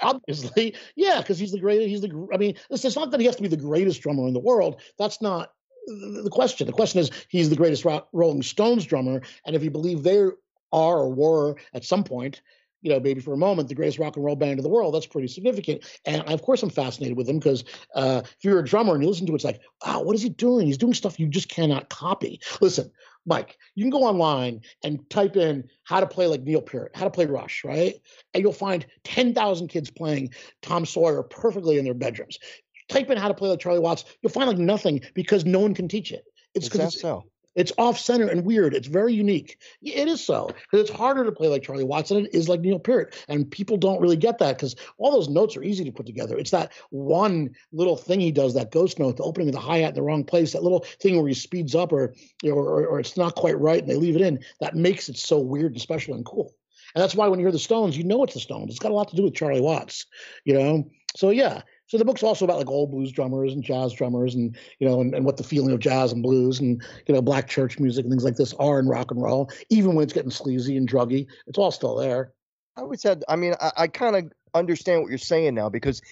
[0.03, 1.89] Obviously, yeah, because he's the greatest.
[1.89, 2.29] He's the.
[2.33, 4.41] I mean, it's, it's not that he has to be the greatest drummer in the
[4.41, 4.81] world.
[4.99, 5.53] That's not
[5.87, 6.67] the question.
[6.67, 10.19] The question is, he's the greatest Ro- Rolling Stones drummer, and if you believe they
[10.19, 10.35] are
[10.73, 12.41] or were at some point,
[12.83, 14.95] you know, maybe for a moment, the greatest rock and roll band in the world,
[14.95, 15.85] that's pretty significant.
[16.05, 17.65] And of course, I'm fascinated with him because
[17.95, 20.23] uh, if you're a drummer and you listen to it, it's like, wow, what is
[20.23, 20.67] he doing?
[20.67, 22.41] He's doing stuff you just cannot copy.
[22.61, 22.91] Listen,
[23.25, 27.05] Mike, you can go online and type in how to play like Neil Peart, how
[27.05, 27.95] to play Rush, right?
[28.33, 30.31] And you'll find 10,000 kids playing
[30.63, 32.39] Tom Sawyer perfectly in their bedrooms.
[32.89, 35.75] Type in how to play like Charlie Watts, you'll find like nothing because no one
[35.75, 36.25] can teach it.
[36.55, 37.25] It's because it's, so?
[37.55, 38.75] it's off center and weird.
[38.75, 39.59] It's very unique.
[39.83, 42.61] It is so because it's harder to play like Charlie Watts than it is like
[42.61, 45.93] Neil Peart, and people don't really get that because all those notes are easy to
[45.93, 46.37] put together.
[46.37, 49.79] It's that one little thing he does, that ghost note, the opening of the hi
[49.79, 52.57] hat in the wrong place, that little thing where he speeds up or you know,
[52.57, 54.39] or, or it's not quite right and they leave it in.
[54.61, 56.55] That makes it so weird and special and cool.
[56.95, 58.71] And that's why when you hear the Stones, you know it's the Stones.
[58.71, 60.07] It's got a lot to do with Charlie Watts,
[60.45, 60.91] you know.
[61.17, 61.63] So yeah.
[61.87, 65.01] So the book's also about like old blues drummers and jazz drummers and you know
[65.01, 68.05] and, and what the feeling of jazz and blues and you know black church music
[68.05, 70.89] and things like this are in rock and roll, even when it's getting sleazy and
[70.89, 71.27] druggy.
[71.47, 72.33] It's all still there.
[72.77, 73.25] I always had.
[73.29, 76.03] I mean, I, I kind of understand what you're saying now because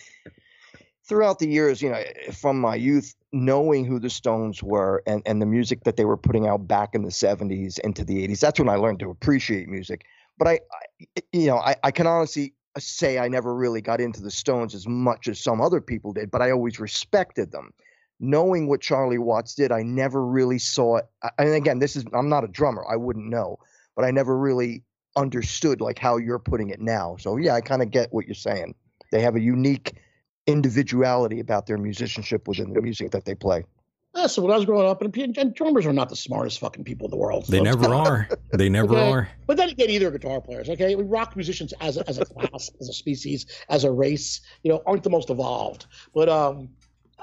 [1.07, 2.03] throughout the years, you know,
[2.33, 6.17] from my youth, knowing who the Stones were and and the music that they were
[6.17, 9.69] putting out back in the '70s into the '80s, that's when I learned to appreciate
[9.69, 10.07] music.
[10.39, 14.01] But I, I you know, I, I can honestly Uh, say I never really got
[14.01, 17.73] into the Stones as much as some other people did, but I always respected them.
[18.21, 21.07] Knowing what Charlie Watts did, I never really saw it.
[21.39, 23.59] And again, this is I'm not a drummer, I wouldn't know,
[23.97, 24.83] but I never really
[25.17, 27.17] understood like how you're putting it now.
[27.19, 28.75] So yeah, I kind of get what you're saying.
[29.11, 29.95] They have a unique
[30.47, 33.65] individuality about their musicianship within the music that they play.
[34.17, 36.85] Yeah, so when I was growing up, and, and drummers are not the smartest fucking
[36.85, 37.47] people in the world.
[37.49, 38.29] They so it's never are.
[38.53, 39.11] They never Okay.
[39.11, 39.29] are.
[39.47, 40.95] But then again, either guitar players, okay?
[40.95, 44.83] Rock musicians as a, as a class, as a species, as a race, you know,
[44.87, 45.87] aren't the most evolved.
[46.15, 46.71] But um,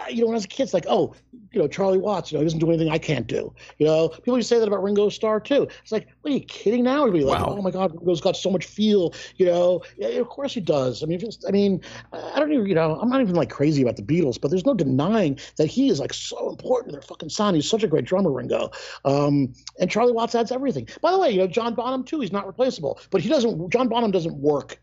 [0.10, 1.14] you know, when I was a kid, it's like, oh,
[1.52, 3.54] you know, Charlie Watts, you know, he doesn't do anything I can't do.
[3.78, 5.68] You know, people used to say that about Ringo Starr too.
[5.82, 7.06] It's like, what are you kidding now?
[7.06, 7.56] Everybody like, Wow.
[7.58, 9.14] oh my God, Ringo's got so much feel.
[9.38, 11.04] You know, yeah, of course he does.
[11.04, 11.82] I mean, just, I mean,
[12.14, 14.66] I don't even, you know, I'm not even like crazy about the Beatles, but there's
[14.66, 17.56] no denying that he is like so important to their fucking sound.
[17.56, 18.72] He's such a great drummer, Ringo.
[19.06, 20.88] Um, and Charlie Watts adds everything.
[21.02, 23.88] By the way, you know, John Bonham too, he's not replaceable, but he doesn't, John
[23.88, 24.80] Bonham doesn't work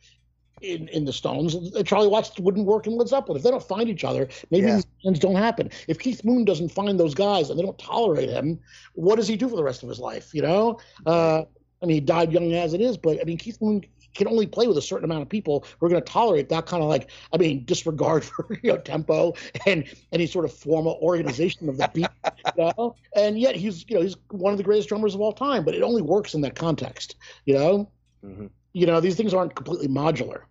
[0.60, 1.56] in, in the Stones.
[1.84, 3.36] Charlie Watts wouldn't work in Led Zeppelin.
[3.36, 4.76] If they don't find each other, maybe Yeah.
[4.76, 5.70] these things don't happen.
[5.88, 8.60] If Keith Moon doesn't find those guys and they don't tolerate him,
[8.94, 10.34] what does he do for the rest of his life?
[10.34, 10.78] You know?
[11.06, 11.42] Uh,
[11.82, 13.84] I mean, he died young as it is, but I mean, Keith Moon
[14.14, 16.66] can only play with a certain amount of people who are going to tolerate that
[16.66, 19.34] kind of like, I mean, disregard for you know tempo
[19.66, 22.10] and any sort of formal organization of the beat.
[22.56, 22.96] You know?
[23.14, 25.74] And yet he's you know he's one of the greatest drummers of all time, but
[25.74, 27.14] it only works in that context.
[27.44, 27.92] You know,
[28.22, 30.42] hmm you know these things aren't completely modular.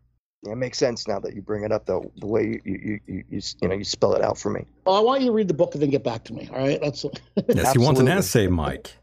[0.43, 2.11] Yeah, it makes sense now that you bring it up, though.
[2.17, 4.65] The way you you you you, you, you know you spell it out for me.
[4.85, 6.47] Well, I want you to read the book and then get back to me.
[6.51, 7.05] All right, that's
[7.49, 8.93] Yes, he wants an essay, Mike.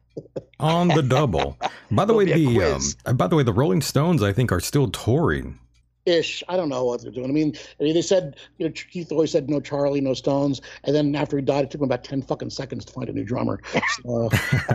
[0.60, 1.58] On the double.
[1.90, 4.60] By the There'll way, the um, by the way, the Rolling Stones, I think, are
[4.60, 5.58] still touring.
[6.06, 6.42] Ish.
[6.48, 7.30] I don't know what they're doing.
[7.30, 10.60] I mean, I mean, they said you know Keith always said no Charlie, no Stones,
[10.84, 13.12] and then after he died, it took him about ten fucking seconds to find a
[13.12, 13.60] new drummer.
[14.02, 14.30] So,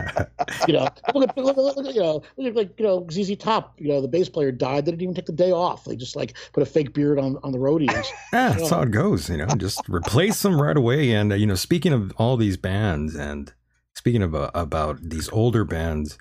[0.66, 3.36] you know, look at, look, look, at, you know, look at like you know ZZ
[3.36, 3.74] Top.
[3.78, 4.84] You know, the bass player died.
[4.84, 5.84] They didn't even take the day off.
[5.84, 7.90] They just like put a fake beard on on the roadies.
[8.32, 9.28] Yeah, that's how it goes.
[9.28, 11.12] You know, just replace them right away.
[11.12, 13.52] And uh, you know, speaking of all these bands, and
[13.94, 16.16] speaking of uh, about these older bands,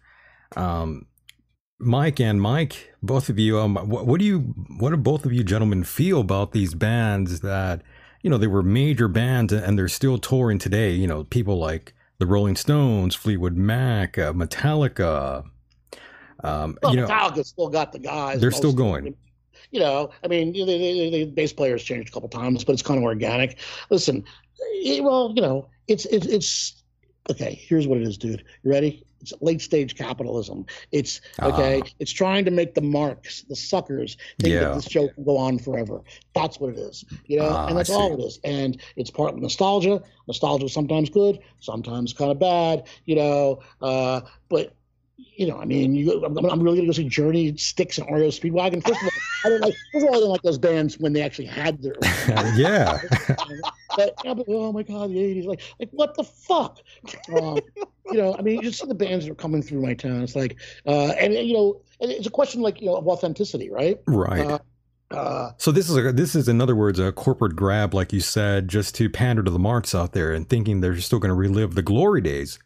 [0.56, 1.06] um,
[1.80, 4.40] Mike and Mike, both of you, um, what, what do you,
[4.78, 7.82] what do both of you gentlemen feel about these bands that,
[8.22, 10.92] you know, they were major bands and they're still touring today?
[10.92, 15.46] You know, people like the Rolling Stones, Fleetwood Mac, uh, Metallica.
[16.44, 18.42] Um, Well, you know, Metallica still got the guys.
[18.42, 19.16] they're still going.
[19.72, 22.82] You know, I mean, the, the, the bass players changed a couple times, but it's
[22.82, 23.60] kind of organic.
[23.90, 24.24] Listen,
[24.58, 26.84] it, well, you know, it's it's it's
[27.30, 27.54] okay.
[27.54, 28.44] Here's what it is, dude.
[28.64, 29.06] You ready?
[29.22, 30.66] It's late stage capitalism.
[30.92, 31.82] It's okay.
[31.84, 31.90] Ah.
[32.00, 34.60] It's trying to make the marks, the suckers, think Yeah.
[34.62, 36.02] that this show can go on forever.
[36.34, 38.40] That's what it is, you know, Ah, and that's all it is.
[38.44, 40.02] And it's partly nostalgia.
[40.28, 43.60] Nostalgia is sometimes good, sometimes kind of bad, you know.
[43.82, 44.74] Uh, but
[45.36, 48.28] you know, I mean, you, I'm, I'm really gonna go see Journey, Styx, and REO
[48.28, 48.84] Speedwagon.
[48.86, 49.10] First of all,
[49.46, 49.76] I don't like.
[49.94, 51.96] First of all, I don't like those bands when they actually had their.
[52.56, 53.00] yeah.
[53.96, 56.80] but, yeah, but oh my god, the '80s, like, like what the fuck?
[57.42, 57.60] Um,
[58.06, 60.22] you know, I mean, you just see the bands that are coming through my town.
[60.22, 64.00] It's like, uh, and you know, it's a question like you know of authenticity, right?
[64.08, 64.46] Right.
[64.46, 64.60] Uh,
[65.12, 68.20] uh, So this is a, this is in other words a corporate grab, like you
[68.20, 71.36] said, just to pander to the marks out there and thinking they're still going to
[71.36, 72.60] relive the glory days.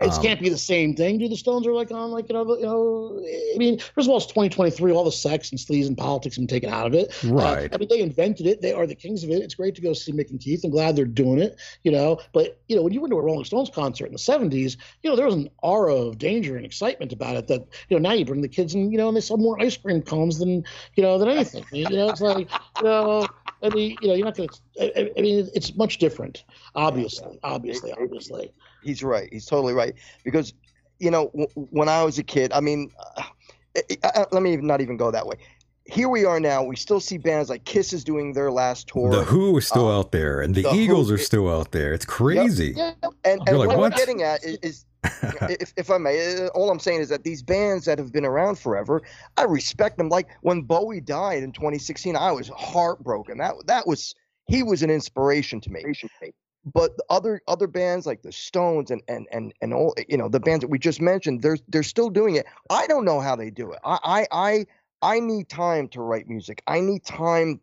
[0.00, 1.18] It Um, can't be the same thing.
[1.18, 3.22] Do the Stones are like on like you know you know
[3.54, 6.42] I mean first of all it's 2023 all the sex and sleaze and politics have
[6.42, 7.12] been taken out of it.
[7.24, 7.74] Uh, Right.
[7.74, 8.62] I mean they invented it.
[8.62, 9.42] They are the kings of it.
[9.42, 10.64] It's great to go see Mick and Keith.
[10.64, 11.56] I'm glad they're doing it.
[11.82, 14.18] You know, but you know when you went to a Rolling Stones concert in the
[14.18, 17.98] 70s, you know there was an aura of danger and excitement about it that you
[17.98, 20.00] know now you bring the kids and you know and they sell more ice cream
[20.00, 20.64] cones than
[20.94, 21.64] you know than anything.
[21.72, 22.48] You know it's like
[22.78, 23.26] you know.
[23.62, 24.58] I mean, you know, you're not going to.
[24.98, 26.44] I I mean, it's much different.
[26.74, 28.54] Obviously, obviously, obviously.
[28.82, 29.28] He's right.
[29.32, 29.94] He's totally right.
[30.24, 30.52] Because,
[30.98, 33.22] you know, w- when I was a kid, I mean, uh,
[33.76, 35.36] I, I, let me not even go that way.
[35.86, 36.62] here we are now.
[36.62, 39.10] We still see bands like Kiss is doing their last tour.
[39.10, 41.72] The Who is still Uh, out there, and the, The Who- Eagles are still out
[41.72, 41.92] there.
[41.92, 42.74] It's crazy.
[42.76, 42.92] Yeah,
[43.24, 43.92] and, and like, what, what?
[43.92, 44.84] I'm getting at is, is
[45.48, 48.24] if, if I may, uh, all I'm saying is that these bands that have been
[48.26, 49.02] around forever,
[49.36, 50.10] I respect them.
[50.10, 53.38] Like when Bowie died in 2016, I was heartbroken.
[53.38, 54.14] That that was
[54.46, 55.82] he was an inspiration to me.
[56.64, 60.28] But the other other bands like the Stones and and and and all you know
[60.28, 62.46] the bands that we just mentioned, they're they're still doing it.
[62.68, 63.78] I don't know how they do it.
[63.84, 64.66] I I I,
[65.16, 66.62] I need time to write music.
[66.66, 67.60] I need time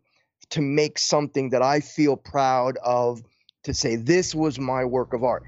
[0.50, 3.22] to make something that I feel proud of.
[3.64, 5.44] To say this was my work of art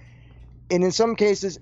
[0.70, 1.58] and in some cases,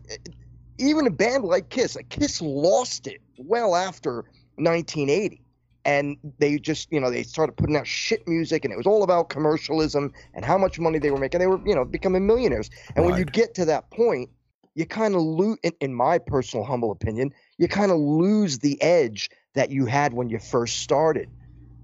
[0.78, 4.24] even a band like Kiss, like Kiss lost it well after
[4.56, 5.40] 1980.
[5.89, 9.02] And they just, you know, they started putting out shit music and it was all
[9.02, 11.40] about commercialism and how much money they were making.
[11.40, 12.69] They were, you know, becoming millionaires.
[12.94, 14.28] And when you get to that point,
[14.74, 18.81] you kind of lose, in, in my personal humble opinion, you kind of lose the
[18.82, 21.31] edge that you had when you first started.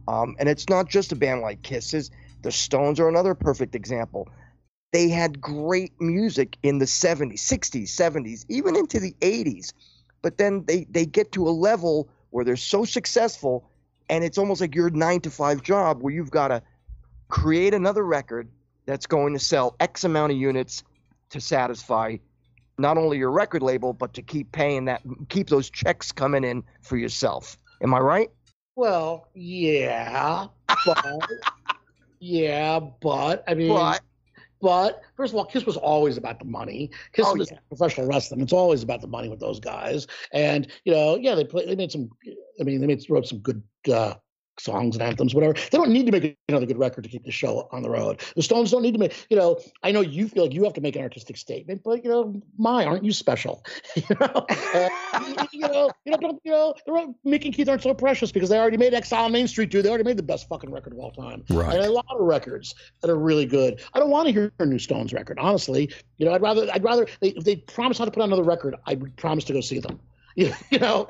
[0.07, 2.11] Um, and it's not just a band like Kisses.
[2.43, 4.29] The Stones are another perfect example
[4.93, 9.73] they had great music in the 70s 60s 70s even into the 80s
[10.23, 13.69] but then they they get to a level where they're so successful
[14.09, 16.63] and it's almost like your 9 to 5 job where you've got to
[17.29, 18.49] create another record
[18.87, 20.83] that's going to sell x amount of units
[21.31, 22.17] to satisfy
[22.79, 26.63] not only your record label but to keep paying that keep those checks coming in
[26.83, 27.57] for yourself.
[27.83, 28.31] Am i right?
[28.77, 30.49] Well, yeah,
[30.85, 31.31] but
[32.21, 34.01] yeah, but I mean, but
[34.65, 36.91] But first of all, Kiss was always about the money.
[37.13, 37.59] Kiss Oh, was yeah.
[37.69, 38.41] professional wrestling.
[38.41, 40.07] It's always about the money with those guys.
[40.33, 41.67] And you know, yeah, they play.
[41.67, 42.09] They made some.
[42.59, 43.63] I mean, they made wrote some good
[43.93, 44.15] uh,
[44.59, 45.53] songs and anthems, whatever.
[45.55, 48.21] They don't need to make another good record to keep the show on the road.
[48.37, 49.27] The Stones don't need to make.
[49.31, 52.05] You know, I know you feel like you have to make an artistic statement, but
[52.05, 53.65] you know, my, aren't you special?
[53.97, 54.89] you know, Uh,
[55.53, 58.33] you, know, you know, don't, you know, they're all- Mick and Keith aren't so precious
[58.33, 59.85] because they already made Exile on Main Street, dude.
[59.85, 61.75] They already made the best fucking record of all time Right.
[61.77, 63.81] and a lot of records that are really good.
[63.93, 65.91] I don't want to hear a new Stones record, honestly.
[66.19, 68.43] You know, I'd rather I'd rather they if they promise not to put out another
[68.45, 70.01] record, I promise to go see them.
[70.37, 70.51] You
[70.81, 71.07] know,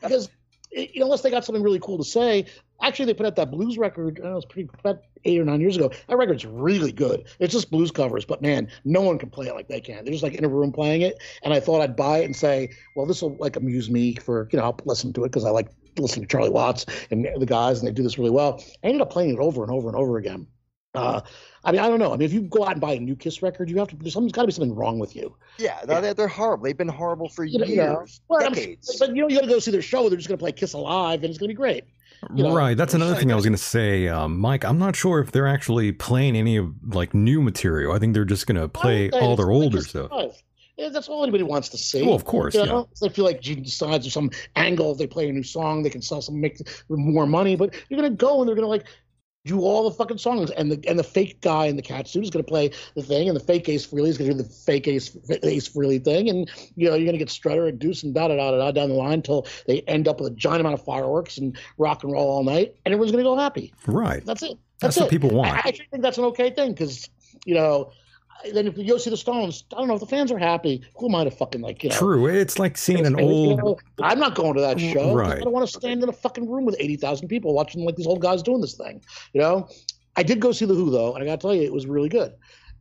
[0.00, 0.30] because
[0.72, 2.46] you know, unless they got something really cool to say.
[2.82, 4.20] Actually, they put out that blues record.
[4.22, 5.90] Know, it was pretty about eight or nine years ago.
[6.08, 7.26] That record's really good.
[7.38, 10.04] It's just blues covers, but man, no one can play it like they can.
[10.04, 11.22] They're just like in a room playing it.
[11.42, 14.48] And I thought I'd buy it and say, well, this will like amuse me for
[14.52, 15.68] you know, I'll listen to it because I like
[15.98, 18.62] listening to Charlie Watts and the guys, and they do this really well.
[18.82, 20.46] I ended up playing it over and over and over again.
[20.94, 21.20] Uh,
[21.62, 22.12] I mean, I don't know.
[22.12, 23.96] I mean, if you go out and buy a new Kiss record, you have to.
[23.96, 25.36] There's something's got to be something wrong with you.
[25.58, 28.04] yeah, they're, they're- they're horrible they've been horrible for You know, years you know.
[28.28, 30.08] Well, decades But you know, you got to go see their show.
[30.08, 31.84] They're just going to play Kiss Alive, and it's going to be great.
[32.34, 32.76] you know, right.
[32.76, 34.64] That's another thing I was going to say, um, Mike.
[34.64, 37.92] I'm not sure if they're actually playing any of like new material.
[37.92, 40.10] I think they're just going to play Well, all their older stuff.
[40.10, 40.42] Alive.
[40.76, 42.02] Yeah, that's all anybody wants to see.
[42.02, 42.82] Well, of course, You yeah.
[43.02, 44.92] they feel like Gene decides there's some angle.
[44.92, 46.58] If they play a new song, they can sell some, make
[46.88, 47.54] more money.
[47.54, 48.84] But you're gonna go and they're gonna like
[49.46, 52.24] do all the fucking songs, and the and the fake guy in the cat suit
[52.24, 54.86] is gonna play the thing, and the fake Ace Frehley is gonna do the fake
[54.86, 58.28] Ace Ace Frehley thing, and you know you're gonna get Strutter and Deuce and da
[58.28, 60.84] da da da down the line until they end up with a giant amount of
[60.84, 63.72] fireworks and rock and roll all night, and everyone's gonna go happy.
[63.86, 64.24] Right.
[64.26, 64.58] That's it.
[64.80, 65.10] That's That's, what it.
[65.10, 65.50] people want.
[65.50, 67.08] I, I actually think that's an okay thing because
[67.44, 67.92] you know.
[68.52, 70.82] Then if you go see the Stones, I don't know if the fans are happy.
[70.96, 71.96] Who am I to fucking like you know?
[71.96, 72.26] True.
[72.26, 73.58] It's like seeing an you old.
[73.58, 75.14] know, I'm not going to that show.
[75.14, 75.38] Right.
[75.38, 77.96] I don't want to stand in a fucking room with eighty thousand people watching like
[77.96, 79.02] these old guys doing this thing.
[79.32, 79.68] You know,
[80.16, 81.86] I did go see the Who though, and I got to tell you, it was
[81.86, 82.34] really good.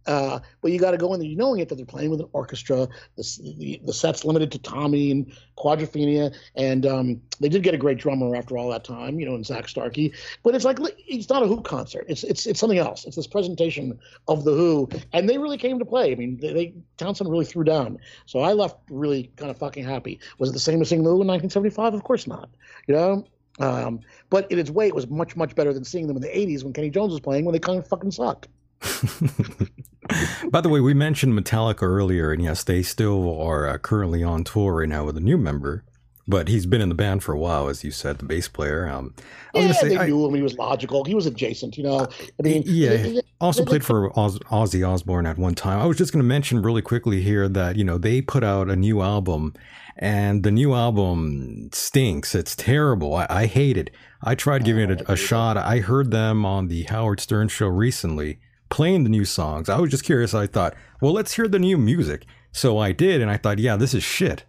[0.06, 2.30] Uh, but you got to go in there, knowing it that they're playing with an
[2.34, 2.88] orchestra.
[3.16, 7.78] The, the, the set's limited to Tommy and Quadrophenia, and um, they did get a
[7.78, 10.14] great drummer after all that time, you know, in Zak Starkey.
[10.44, 12.06] But it's like it's not a Who concert.
[12.08, 13.06] It's it's it's something else.
[13.06, 16.12] It's this presentation of the Who, and they really came to play.
[16.12, 18.00] I mean, they, they Townshend really threw down.
[18.26, 20.20] So I left really kind of fucking happy.
[20.38, 21.94] Was it the same as seeing the Who in 1975?
[21.94, 22.50] Of course not.
[22.88, 23.26] You know.
[23.60, 24.00] Um,
[24.30, 26.64] but in its way, it was much, much better than seeing them in the 80s
[26.64, 28.48] when Kenny Jones was playing when they kind of fucking sucked.
[30.52, 34.44] By the way, we mentioned Metallica earlier, and yes, they still are uh, currently on
[34.44, 35.84] tour right now with a new member.
[36.28, 38.88] But he's been in the band for a while, as you said, the bass player.
[38.88, 39.16] Um,
[39.56, 40.36] I was Yeah, say, they I- knew him.
[40.36, 41.04] He was logical.
[41.04, 42.02] He was adjacent, you know.
[42.02, 45.80] I mean, yeah, they- they- also played for Oz, Ozzy Osbourne at one time.
[45.80, 48.70] I was just going to mention really quickly here that you know they put out
[48.70, 49.54] a new album,
[49.98, 52.36] and the new album stinks.
[52.36, 53.16] It's terrible.
[53.16, 53.90] I, I hate it.
[54.22, 55.58] I tried giving it a, a shot.
[55.58, 58.40] I heard them on the Howard Stern show recently
[58.70, 59.70] playing the new songs.
[59.70, 60.34] I was just curious.
[60.34, 62.26] I thought, well, let's hear the new music.
[62.52, 64.44] So I did, and I thought, yeah, this is shit.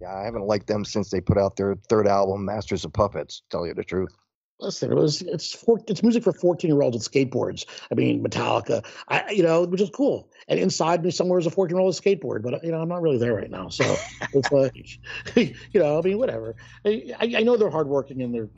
[0.00, 3.40] Yeah, I haven't liked them since they put out their third album, Masters of Puppets.
[3.40, 4.14] To tell you the truth.
[4.60, 7.64] listen, it was it's for, it's music for fourteen year olds with skateboards.
[7.90, 10.28] I mean, Metallica, I you know, which is cool.
[10.48, 13.02] And inside me somewhere is a fourteen year old skateboard, but you know, I'm not
[13.02, 13.68] really there right now.
[13.68, 13.96] So
[14.32, 14.98] it's like,
[15.36, 16.54] you know, I mean, whatever.
[16.84, 18.48] I, I know they're hardworking and they're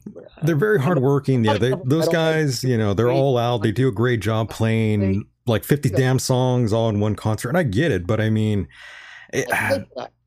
[0.42, 1.44] they're very hardworking.
[1.44, 3.62] Yeah, they, those guys, you know, they're all out.
[3.62, 7.58] They do a great job playing like fifty damn songs all in one concert, and
[7.58, 8.68] I get it, but I mean.
[9.32, 9.48] It,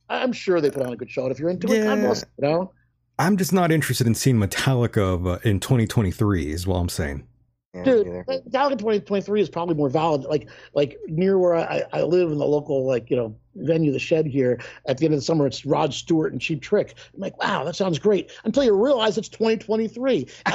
[0.10, 1.24] I'm sure they put on a good show.
[1.24, 2.74] And if you're into it, God bless, you know.
[3.20, 6.52] I'm just not interested in seeing Metallica uh, in 2023.
[6.52, 7.28] Is what I'm saying.
[7.74, 10.24] Yeah, Dude, Metallica 2023 is probably more valid.
[10.24, 14.00] Like, like near where I, I live in the local, like you know, venue, the
[14.00, 14.60] Shed here.
[14.88, 16.96] At the end of the summer, it's Rod Stewart and Cheap Trick.
[17.14, 18.32] I'm like, wow, that sounds great.
[18.44, 20.28] Until you realize it's 2023.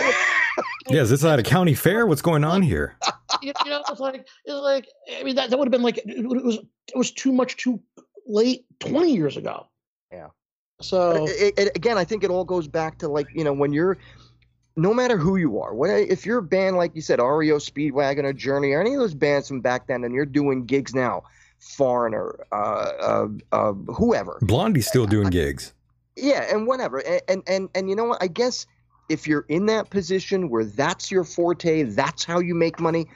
[0.89, 2.07] yeah, is this at a county fair?
[2.07, 2.97] What's going on here?
[3.43, 6.27] you, know, it's like, it's like, I mean, that, that would have been like, it
[6.27, 7.81] was, it was too much too
[8.27, 9.69] late 20 years ago.
[10.13, 10.29] Yeah.
[10.81, 13.73] So it, it, again, I think it all goes back to like you know when
[13.73, 13.97] you're,
[14.77, 18.25] no matter who you are, when if you're a band like you said, REO Speedwagon
[18.25, 21.23] or Journey or any of those bands from back then, and you're doing gigs now,
[21.61, 24.39] Foreigner, uh, uh, uh, whoever.
[24.43, 25.73] Blondie's still doing gigs.
[26.17, 28.23] Yeah, and whatever, and, and and and you know what?
[28.23, 28.67] I guess
[29.09, 33.07] if you're in that position where that's your forte, that's how you make money.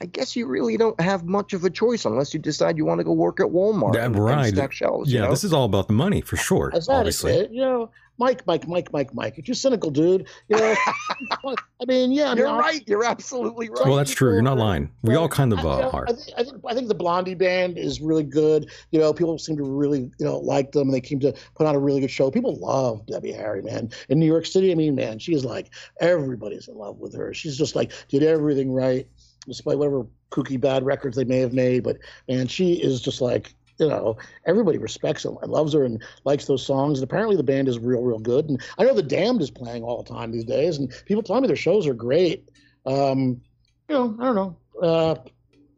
[0.00, 2.98] I guess you really don't have much of a choice unless you decide you want
[3.00, 3.94] to go work at Walmart.
[3.94, 4.46] Yeah, and, right.
[4.46, 5.30] And stack shelves, yeah, you know?
[5.30, 6.70] this is all about the money for sure.
[6.88, 7.50] obviously, it.
[7.50, 9.38] you know, Mike, Mike, Mike, Mike, Mike.
[9.38, 10.74] If you're cynical, dude, you know,
[11.44, 12.82] I mean, yeah, I you're mean, right.
[12.86, 13.86] You're absolutely right.
[13.86, 14.32] Well, that's true.
[14.32, 14.90] You're not lying.
[15.02, 17.78] We all kind of uh, I, I, think, I, think, I think the Blondie band
[17.78, 18.70] is really good.
[18.90, 20.88] You know, people seem to really you know like them.
[20.88, 22.30] And they came to put on a really good show.
[22.30, 23.90] People love Debbie Harry, man.
[24.08, 25.70] In New York City, I mean, man, she is like
[26.00, 27.34] everybody's in love with her.
[27.34, 29.06] She's just like did everything right
[29.46, 31.84] despite whatever kooky bad records they may have made.
[31.84, 31.98] But
[32.28, 34.16] man, she is just like you know
[34.46, 36.98] everybody respects her and loves her and likes those songs.
[36.98, 38.48] And apparently the band is real, real good.
[38.48, 41.40] And I know the Damned is playing all the time these days, and people tell
[41.40, 42.48] me their shows are great.
[42.84, 43.40] Um,
[43.88, 44.56] you know, I don't know.
[44.80, 45.14] Uh,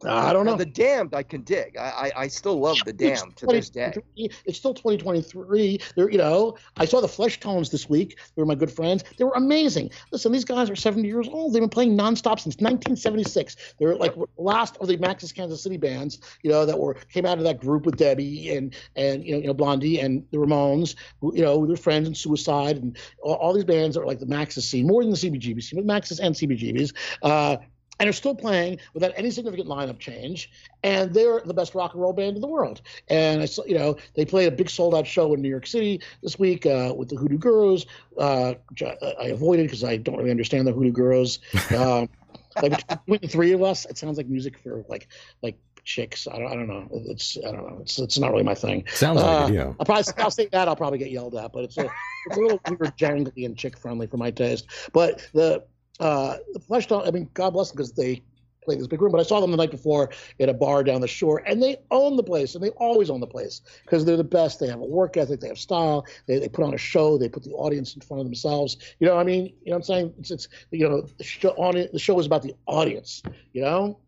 [0.05, 0.51] I don't know.
[0.51, 1.75] Now, the Damned, I can dig.
[1.77, 3.93] I, I, I still love the Damned to this day.
[4.15, 5.81] It's still 2023.
[5.95, 8.17] They're, you know, I saw the Fleshtones this week.
[8.35, 9.03] They were my good friends.
[9.17, 9.91] They were amazing.
[10.11, 11.53] Listen, these guys are 70 years old.
[11.53, 13.57] They've been playing nonstop since 1976.
[13.77, 17.37] They're like last of the Max's Kansas City bands, you know, that were came out
[17.37, 20.95] of that group with Debbie and and you know, you know Blondie and the Ramones.
[21.21, 24.67] You know, their friends and Suicide and all, all, these bands are like the Max's
[24.67, 26.93] scene, more than the CBGB scene, but Max's and CBGBs.
[27.21, 27.57] Uh,
[27.99, 30.49] and are still playing without any significant lineup change.
[30.83, 32.81] And they're the best rock and roll band in the world.
[33.09, 36.01] And I you know, they played a big sold out show in New York City
[36.23, 37.85] this week uh, with the Hoodoo Gurus,
[38.17, 41.39] uh, which I, I avoided because I don't really understand the Hoodoo Gurus.
[41.79, 42.09] Um,
[42.61, 45.07] like between the three of us, it sounds like music for like
[45.41, 46.27] like chicks.
[46.27, 46.87] I don't, I don't know.
[46.91, 47.77] It's I don't know.
[47.81, 48.85] It's it's not really my thing.
[48.93, 49.73] Sounds like it, yeah.
[49.79, 50.67] I'll probably I'll say that.
[50.67, 51.89] I'll probably get yelled at, but it's a
[52.27, 54.67] it's a little weird, jangly, and chick friendly for my taste.
[54.93, 55.63] But the
[55.99, 58.21] uh, the Fleshtones, I mean, God bless them because they
[58.63, 59.11] play this big room.
[59.11, 61.77] But I saw them the night before at a bar down the shore, and they
[61.91, 64.59] own the place, and they always own the place because they're the best.
[64.59, 67.29] They have a work ethic, they have style, they, they put on a show, they
[67.29, 68.77] put the audience in front of themselves.
[68.99, 71.53] You know, I mean, you know, what I'm saying it's, it's you know, the show,
[71.71, 73.23] the show is about the audience.
[73.53, 73.99] You know.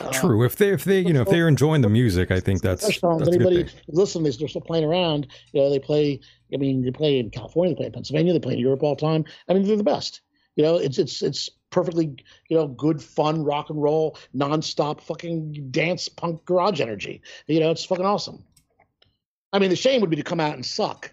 [0.00, 0.44] Uh, True.
[0.44, 3.28] If they, if they, you know, if they're enjoying the music, I think that's, that's
[3.28, 4.22] anybody listen.
[4.22, 5.26] They're still playing around.
[5.52, 6.20] You know, they play.
[6.54, 8.94] I mean, they play in California, they play in Pennsylvania, they play in Europe all
[8.94, 9.26] the time.
[9.48, 10.22] I mean, they're the best.
[10.56, 12.14] You know, it's it's it's perfectly
[12.48, 17.22] you know good fun rock and roll nonstop fucking dance punk garage energy.
[17.46, 18.44] You know, it's fucking awesome.
[19.52, 21.12] I mean, the shame would be to come out and suck.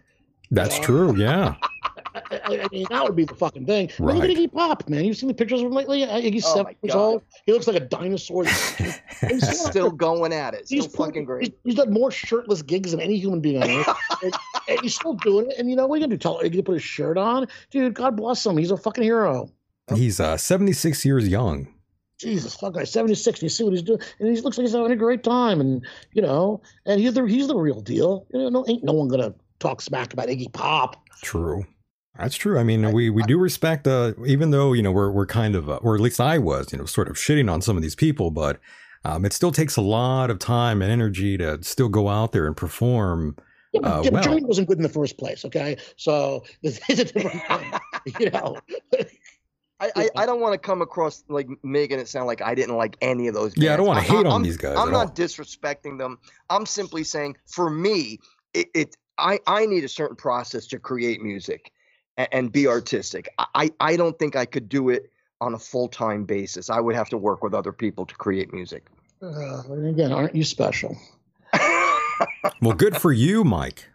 [0.49, 1.15] That's true.
[1.15, 1.55] Yeah.
[2.15, 3.89] I, I, mean, that would be the fucking thing.
[3.99, 4.15] Right.
[4.15, 5.05] Look at Iggy Pop, man.
[5.05, 6.01] You've seen the pictures of him lately?
[6.01, 7.23] Iggy's oh seven years old.
[7.45, 8.45] He looks like a dinosaur.
[8.45, 10.67] he's still going at it.
[10.67, 11.43] Still he's fucking great.
[11.43, 13.97] He's, he's, done more shirtless gigs than any human being on earth.
[14.23, 14.33] and,
[14.67, 15.57] and, he's still doing it.
[15.57, 16.19] And you know what are you gonna do?
[16.19, 17.47] Tell Iggy to put his shirt on?
[17.69, 18.57] Dude, God bless him.
[18.57, 19.49] He's a fucking hero.
[19.95, 21.67] He's uh, 76 years young.
[22.21, 23.41] Jesus fuck guy, 76.
[23.41, 25.83] You see what he's doing, and he looks like he's having a great time, and
[26.13, 28.27] you know, and he's the he's the real deal.
[28.31, 31.03] You know, ain't no one gonna talk smack about Iggy Pop.
[31.23, 31.65] True.
[32.17, 32.59] That's true.
[32.59, 35.69] I mean, we, we do respect, uh, even though, you know, we're, we're kind of,
[35.69, 37.95] uh, or at least I was, you know, sort of shitting on some of these
[37.95, 38.59] people, but
[39.05, 42.47] um, it still takes a lot of time and energy to still go out there
[42.47, 43.37] and perform.
[43.71, 44.23] Yeah, but, uh, well.
[44.23, 45.45] Journey wasn't good in the first place.
[45.45, 45.77] Okay.
[45.95, 48.57] So this is a different thing, you know.
[49.79, 52.75] I, I, I, don't want to come across like making it sound like I didn't
[52.75, 53.55] like any of those.
[53.55, 53.65] Bands.
[53.65, 54.77] Yeah, I don't want to hate I'm, on these guys.
[54.77, 55.13] I'm not all.
[55.13, 56.19] disrespecting them.
[56.49, 58.19] I'm simply saying, for me,
[58.53, 61.71] it, it I I need a certain process to create music
[62.17, 63.29] and, and be artistic.
[63.37, 65.11] I I don't think I could do it
[65.41, 66.69] on a full time basis.
[66.69, 68.85] I would have to work with other people to create music.
[69.21, 70.97] Uh, again, aren't you special?
[72.61, 73.87] well, good for you, Mike.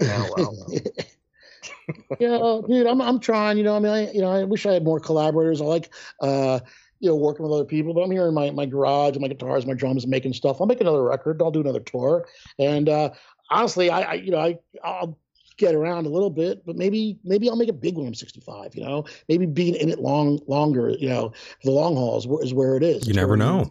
[0.00, 0.66] Yeah, well.
[2.20, 3.58] yeah, dude, I'm I'm trying.
[3.58, 5.60] You know, I mean, I you know, I wish I had more collaborators.
[5.60, 5.90] I like,
[6.20, 6.60] uh,
[7.00, 7.94] you know, working with other people.
[7.94, 10.60] But I'm here in my my garage, my guitars, my drums, making stuff.
[10.60, 11.42] I'll make another record.
[11.42, 12.26] I'll do another tour.
[12.58, 13.10] And uh,
[13.50, 15.18] honestly, I, I you know, I I'll
[15.56, 18.06] get around a little bit, but maybe maybe I'll make a big one.
[18.06, 18.74] I'm 65.
[18.74, 20.90] You know, maybe being in it long longer.
[20.90, 21.32] You know,
[21.64, 23.06] the long haul is where, is where it is.
[23.06, 23.70] You never know.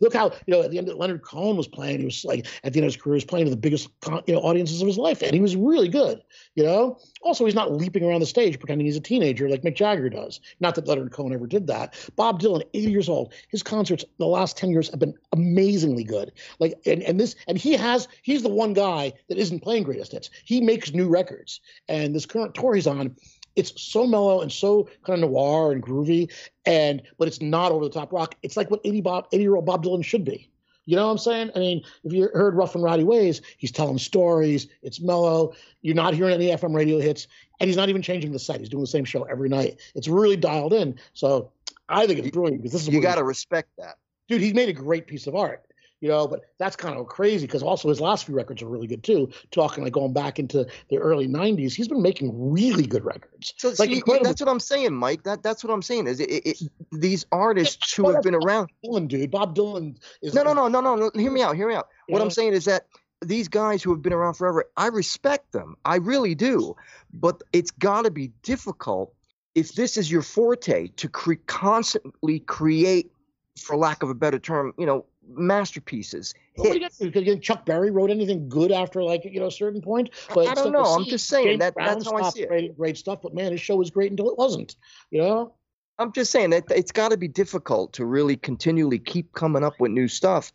[0.00, 2.00] Look how you know at the end of Leonard Cohen was playing.
[2.00, 3.88] He was like at the end of his career, he was playing to the biggest
[4.26, 6.22] you know audiences of his life, and he was really good.
[6.54, 9.76] You know, also he's not leaping around the stage pretending he's a teenager like Mick
[9.76, 10.40] Jagger does.
[10.60, 11.94] Not that Leonard Cohen ever did that.
[12.16, 16.32] Bob Dylan, 80 years old, his concerts the last 10 years have been amazingly good.
[16.58, 20.12] Like and and this and he has he's the one guy that isn't playing greatest
[20.12, 20.30] hits.
[20.44, 23.16] He makes new records, and this current tour he's on
[23.56, 26.30] it's so mellow and so kind of noir and groovy,
[26.66, 28.34] and but it's not over the top rock.
[28.42, 30.50] It's like what 80 Bob 80 year old Bob Dylan should be.
[30.84, 31.50] You know what I'm saying?
[31.56, 34.68] I mean, if you heard Rough and Rowdy Ways, he's telling stories.
[34.82, 35.54] It's mellow.
[35.82, 37.26] You're not hearing any FM radio hits,
[37.58, 38.60] and he's not even changing the set.
[38.60, 39.80] He's doing the same show every night.
[39.96, 40.96] It's really dialed in.
[41.12, 41.50] So
[41.88, 43.96] I think it's brilliant because this is you got to respect that,
[44.28, 44.40] dude.
[44.40, 45.65] He's made a great piece of art
[46.00, 48.86] you know, but that's kind of crazy because also his last few records are really
[48.86, 49.30] good too.
[49.50, 53.54] Talking like going back into the early '90s, he's been making really good records.
[53.56, 55.22] So like see, that's what I'm saying, Mike.
[55.22, 56.06] That that's what I'm saying.
[56.06, 58.70] Is it, it, it these artists who have been Bob around?
[58.84, 61.10] Dylan, dude, Bob Dylan is no, no, no, no, no, no.
[61.14, 61.56] Hear me out.
[61.56, 61.88] Hear me out.
[62.08, 62.24] What Yeah.
[62.24, 62.86] I'm saying is that
[63.22, 65.76] these guys who have been around forever, I respect them.
[65.84, 66.76] I really do.
[67.12, 69.14] But it's got to be difficult
[69.54, 73.10] if this is your forte to cre- constantly create,
[73.58, 76.34] for lack of a better term, you know, masterpieces.
[76.54, 77.00] Hits.
[77.40, 80.10] Chuck Berry wrote anything good after like you know a certain point.
[80.34, 80.82] But I don't know.
[80.84, 82.50] I'm just saying James that- that's how I see it.
[82.50, 84.76] writing Great stuff, but man, his show was great until it wasn't.
[85.10, 85.54] You know.
[85.98, 89.80] I'm just saying that it's got to be difficult to really continually keep coming up
[89.80, 90.52] with new stuff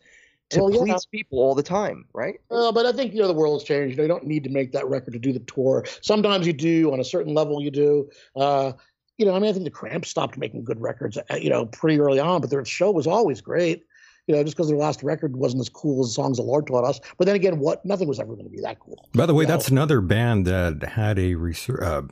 [0.50, 0.78] to Well, yeah.
[0.94, 2.40] please people all the time, right?
[2.48, 3.92] Uh, but I think you know the world has changed.
[3.92, 5.84] You, know, you don't need to make that record to do the tour.
[6.02, 7.60] Sometimes you do on a certain level.
[7.60, 8.10] You do.
[8.36, 8.72] Uh,
[9.18, 11.16] you know, I mean, I think the Cramps stopped making good records.
[11.18, 13.84] uh, You know, pretty early on, but their show was always great.
[14.28, 16.84] You know, just because their last record wasn't as cool as songs the Lord taught
[16.84, 17.00] us.
[17.18, 17.84] But then again, what?
[17.84, 19.08] Nothing was ever going to be that cool.
[19.14, 19.54] By the way, you know?
[19.56, 22.02] that's another band that had a resur- uh,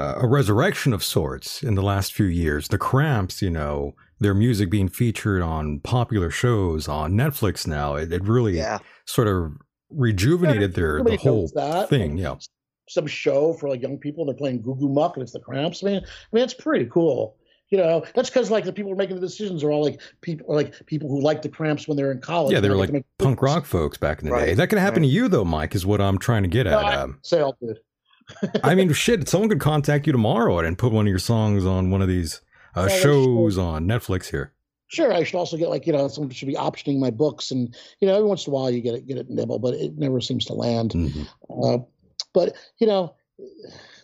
[0.00, 2.68] uh, a resurrection of sorts in the last few years.
[2.68, 7.94] The Cramps, you know, their music being featured on popular shows on Netflix now.
[7.94, 8.78] It, it really Yeah.
[9.04, 9.52] sort of
[9.90, 11.48] rejuvenated their the whole
[11.88, 12.16] thing.
[12.16, 12.36] Yeah.
[12.88, 14.24] some show for like young people.
[14.24, 15.82] They're playing Goo Goo Muck and it's the Cramps.
[15.82, 17.36] Man, I mean, it's pretty cool.
[17.70, 20.00] You know, that's because like the people who are making the decisions are all like
[20.22, 22.52] people, like people who like the Cramps when they're in college.
[22.52, 24.54] Yeah, they were like punk rock folks back in the day.
[24.54, 25.08] That could happen right.
[25.08, 26.84] to you though, Mike, is what I'm trying to get No, at.
[26.84, 27.78] I Um, say all good.
[28.64, 31.90] I mean, shit, someone could contact you tomorrow and put one of your songs on
[31.90, 32.40] one of these
[32.76, 34.52] uh, Yeah, shows on Netflix here.
[34.88, 37.72] Sure, I should also get like you know someone should be optioning my books, and
[38.00, 39.96] you know every once in a while you get it get it nibble, but it
[39.96, 40.90] never seems to land.
[40.90, 41.28] Mhm.
[41.62, 41.78] Uh,
[42.34, 43.14] but you know,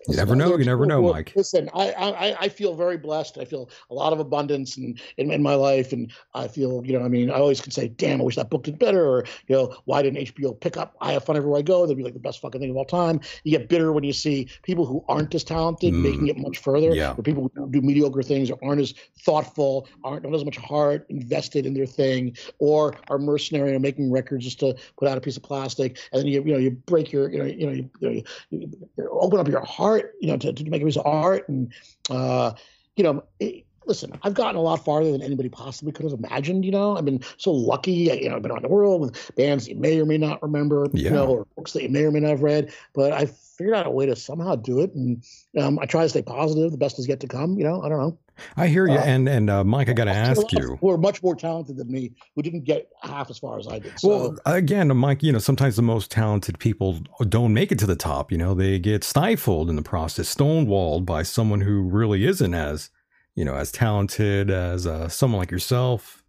[0.08, 1.32] You never know, you never know, who- Mike.
[1.36, 3.38] Listen, I, I I feel very blessed.
[3.38, 6.98] I feel a lot of abundance in, in in my life, and I feel you
[6.98, 9.24] know I mean I always can say, damn, I wish that book did better, or
[9.48, 11.82] you know why didn't HBO pick up I Have Fun Everywhere I Go?
[11.82, 13.20] That'd be like the best fucking thing of all time.
[13.44, 16.02] You get bitter when you see people who aren't as talented Mm.
[16.02, 17.14] making it much further, Yeah.
[17.16, 21.06] or people who do mediocre things or aren't as thoughtful, aren't have as much heart
[21.08, 25.20] invested in their thing, or are mercenary and making records just to put out a
[25.20, 27.72] piece of plastic, and then you you know you break your you know you know
[27.72, 30.84] you, you, know, you, you open up your heart you know to, to make a
[30.84, 31.72] piece of art and
[32.10, 32.52] uh,
[32.96, 33.22] you know.
[33.40, 36.64] It, Listen, I've gotten a lot farther than anybody possibly could have imagined.
[36.64, 37.92] You know, I've been so lucky.
[37.92, 40.88] You know, I've been around the world with bands you may or may not remember.
[40.92, 41.04] Yeah.
[41.04, 42.72] You know, or books that you may or may not have read.
[42.94, 45.24] But I figured out a way to somehow do it, and
[45.56, 46.72] um, I try to stay positive.
[46.72, 47.58] The best is yet to come.
[47.58, 48.18] You know, I don't know.
[48.56, 48.94] I hear you.
[48.94, 50.76] Uh, and and uh, Mike, I got to ask you.
[50.80, 53.78] Who are much more talented than me, who didn't get half as far as I
[53.78, 53.98] did.
[53.98, 57.86] So, Well, again, Mike, you know, sometimes the most talented people don't make it to
[57.86, 58.30] the top.
[58.32, 62.90] You know, they get stifled in the process, stonewalled by someone who really isn't as,
[63.34, 66.22] you know, as talented as uh, someone like yourself.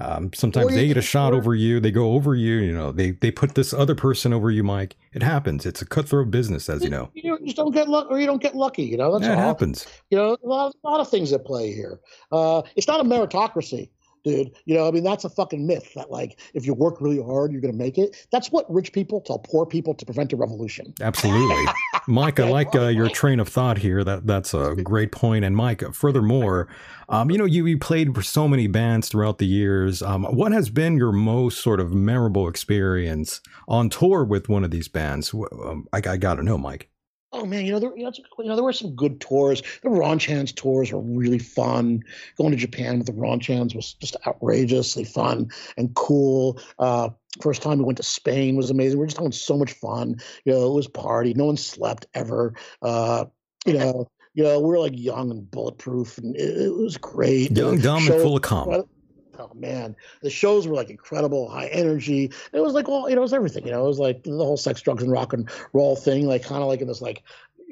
[0.00, 1.78] Um, sometimes they get a shot over you.
[1.78, 2.56] They go over you.
[2.56, 4.96] You know, they they put this other person over you, Mike.
[5.12, 5.66] It happens.
[5.66, 7.10] It's a cutthroat business, as you know.
[7.14, 8.84] you just don't get luck, or you don't get lucky.
[8.84, 9.86] You know, that's Yeah, it happens.
[10.10, 12.00] You know, a lot, a lot of things at play here.
[12.32, 13.90] Uh, it's not a meritocracy,
[14.24, 14.50] dude.
[14.64, 17.52] You know, I mean, that's a fucking myth that like if you work really hard,
[17.52, 18.26] you're gonna make it.
[18.30, 20.94] That's what rich people tell poor people to prevent a revolution.
[21.00, 21.64] Absolutely.
[22.06, 24.04] Mike, I like uh, your train of thought here.
[24.04, 25.44] That that's a great point.
[25.44, 26.68] And Mike, furthermore,
[27.08, 30.02] um, you know, you, you played for so many bands throughout the years.
[30.02, 34.70] Um, what has been your most sort of memorable experience on tour with one of
[34.70, 35.34] these bands?
[35.34, 36.89] Um, I, I got to know, Mike.
[37.32, 39.62] Oh man, you know, there, you, know, you know, there were some good tours.
[39.82, 42.02] The Raunch Hands tours were really fun.
[42.36, 46.60] Going to Japan with the Raunch Hands was just outrageously fun and cool.
[46.78, 48.98] Uh, first time we went to Spain was amazing.
[48.98, 50.20] We are just having so much fun.
[50.44, 51.32] You know, it was party.
[51.34, 52.54] No one slept ever.
[52.82, 53.26] Uh,
[53.64, 57.56] you know, you know, we're like young and bulletproof, and it, it was great.
[57.56, 58.84] Young, dumb, and full of calm.
[59.40, 62.30] Oh man, the shows were like incredible, high energy.
[62.52, 63.64] It was like all you know, it was everything.
[63.64, 66.26] You know, it was like the whole sex, drugs, and rock and roll thing.
[66.26, 67.22] Like kind of like in this like.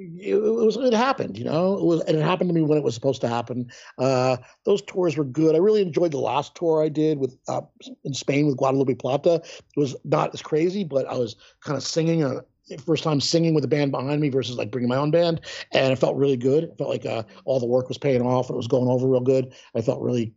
[0.01, 0.77] It, was.
[0.77, 1.77] It happened, you know.
[1.77, 3.69] It was, and it happened to me when it was supposed to happen.
[3.99, 5.57] Uh, those tours were good.
[5.57, 7.63] I really enjoyed the last tour I did with uh,
[8.05, 9.43] in Spain with Guadalupe Plata.
[9.45, 11.35] It was not as crazy, but I was
[11.65, 12.43] kind of singing a
[12.77, 15.41] first time singing with a band behind me versus like bringing my own band,
[15.73, 16.65] and it felt really good.
[16.65, 19.21] It felt like uh, all the work was paying off it was going over real
[19.21, 19.55] good.
[19.75, 20.35] I felt really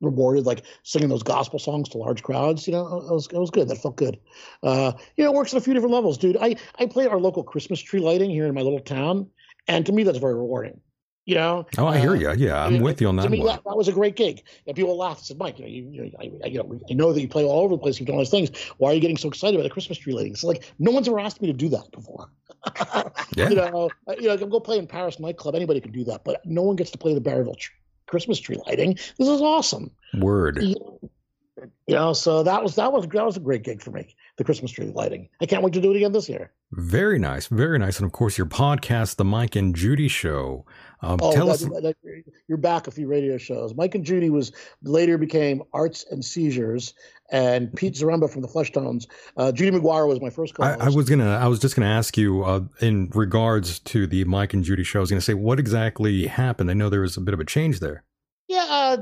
[0.00, 2.66] rewarded, like singing those gospel songs to large crowds.
[2.66, 3.68] You know, it was it was good.
[3.68, 4.18] That felt good.
[4.62, 6.36] Uh, you know, it works on a few different levels, dude.
[6.40, 9.28] I I play our local Christmas tree lighting here in my little town,
[9.68, 10.80] and to me that's very rewarding.
[11.26, 11.66] You know.
[11.78, 12.46] Oh, I hear Uh, you.
[12.46, 13.46] Yeah, I'm to- with you on to that me, one.
[13.48, 14.42] that, that was a great gig.
[14.66, 16.94] And people laughed and said, Mike, you know, you, you, I, I, you know, I
[16.94, 18.00] know that you play all over the place.
[18.00, 18.50] You've done all those things.
[18.78, 20.32] Why are you getting so excited about a Christmas tree lighting?
[20.32, 22.30] It's like, no one's ever asked me to do that before.
[23.36, 23.48] Yeah.
[23.48, 25.54] You know, you know, I can go play in Paris nightclub.
[25.54, 27.70] Anybody can do that, but no one gets to play the Barryville tr-
[28.10, 28.94] Christmas tree lighting.
[29.18, 29.90] This is awesome.
[30.18, 30.62] Word.
[30.62, 34.14] You know, so that was that was that was a great gig for me.
[34.36, 35.28] The Christmas tree lighting.
[35.40, 36.52] I can't wait to do it again this year.
[36.72, 37.46] Very nice.
[37.48, 37.98] Very nice.
[37.98, 40.64] And of course, your podcast, The Mike and Judy Show.
[41.02, 41.60] Um, Oh, tell that- us.
[41.62, 43.74] that- that- you're back a few radio shows.
[43.74, 44.52] Mike and Judy was
[44.82, 46.94] later became Arts and Seizures,
[47.30, 49.06] and Pete Zaremba from the Fleshtones.
[49.36, 50.74] Uh, Judy McGuire was my first I.
[50.74, 51.30] I was gonna.
[51.36, 54.98] I was just gonna ask you uh, in regards to the Mike and Judy show.
[54.98, 56.70] I was gonna say what exactly happened.
[56.70, 58.04] I know there was a bit of a change there.
[58.48, 58.66] yeah.
[58.68, 58.96] Uh,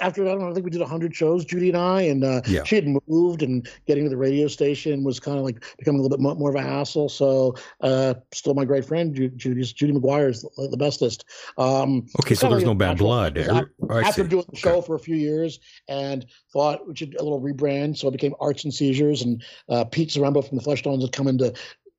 [0.00, 2.42] after I don't know, I think we did hundred shows, Judy and I, and uh,
[2.46, 2.64] Yeah.
[2.64, 6.02] she had moved, and getting to the radio station was kind of like becoming a
[6.02, 7.08] little bit more of a hassle.
[7.08, 11.24] So, uh, still my great friend, Ju- Judy's Judy McGuire is the, the bestest.
[11.58, 13.38] Um, Okay, so there's no bad blood.
[13.38, 14.86] I- I after doing the show Okay.
[14.86, 18.64] for a few years and thought we should a little rebrand, so it became Arts
[18.64, 21.52] and Seizures, and uh, Pete Zaremba from the Fleshtones had come in to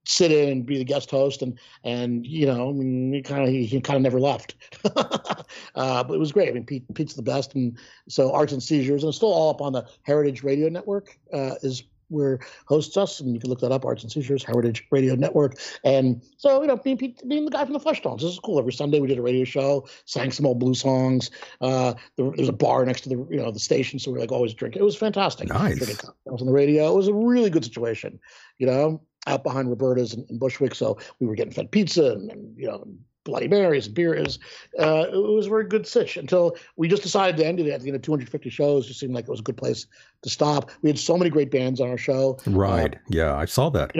[0.05, 3.43] sit in and be the guest host, and and you know, I mean, he kind
[3.43, 4.55] of he, he kind of never left,
[4.85, 6.49] uh, but it was great.
[6.49, 7.77] I mean, Pete Pete's the best, and
[8.07, 11.55] so Arts and Seizures, and it's still all up on the Heritage Radio Network uh,
[11.61, 15.15] is where hosts us, and you can look that up, Arts and Seizures, Heritage Radio
[15.15, 15.59] Network.
[15.83, 18.59] And so, you know, being, Pete- being the guy from the Fleshtones, this is cool.
[18.59, 21.31] Every Sunday we did a radio show, sang some old blues songs.
[21.61, 24.21] Uh, there, there's a bar next to the, you know, the station, so we are
[24.21, 24.81] like always drinking.
[24.81, 25.49] It was fantastic.
[25.49, 25.77] Nice.
[25.77, 26.91] Drinking cocktails on the radio.
[26.91, 28.19] It was a really good situation,
[28.57, 30.75] you know, out behind Roberta's in, in Bushwick.
[30.75, 32.87] So we were getting fed pizza and, and you know,
[33.25, 34.39] Bloody Marys and beers.
[34.79, 37.81] Uh, it was a very good sitch until we just decided to end it at
[37.81, 38.85] the end of 250 shows.
[38.85, 39.87] It just seemed like it was a good place
[40.21, 40.71] to stop.
[40.81, 42.37] We had so many great bands on our show.
[42.45, 42.97] Right.
[43.09, 43.95] yeah, I saw that.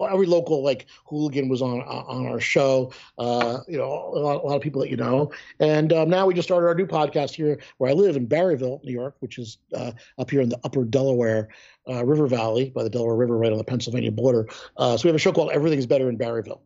[0.00, 2.92] Every local like hooligan was on on our show.
[3.18, 5.32] Uh, you know, a lot, a lot of people that you know.
[5.60, 8.82] And um, now we just started our new podcast here where I live in Barryville,
[8.84, 11.48] New York, which is uh, up here in the Upper Delaware
[11.88, 14.46] uh, River Valley by the Delaware River, right on the Pennsylvania border.
[14.76, 16.60] Uh, so we have a show called Everything's Better in Barryville,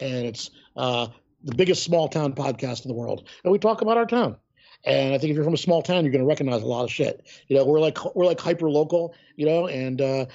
[0.00, 1.08] and it's uh,
[1.44, 3.28] the biggest small town podcast in the world.
[3.44, 4.36] And we talk about our town.
[4.84, 6.84] And I think if you're from a small town, you're going to recognize a lot
[6.84, 7.26] of shit.
[7.48, 9.14] You know, we're like we're like hyper local.
[9.36, 10.26] You know, and uh,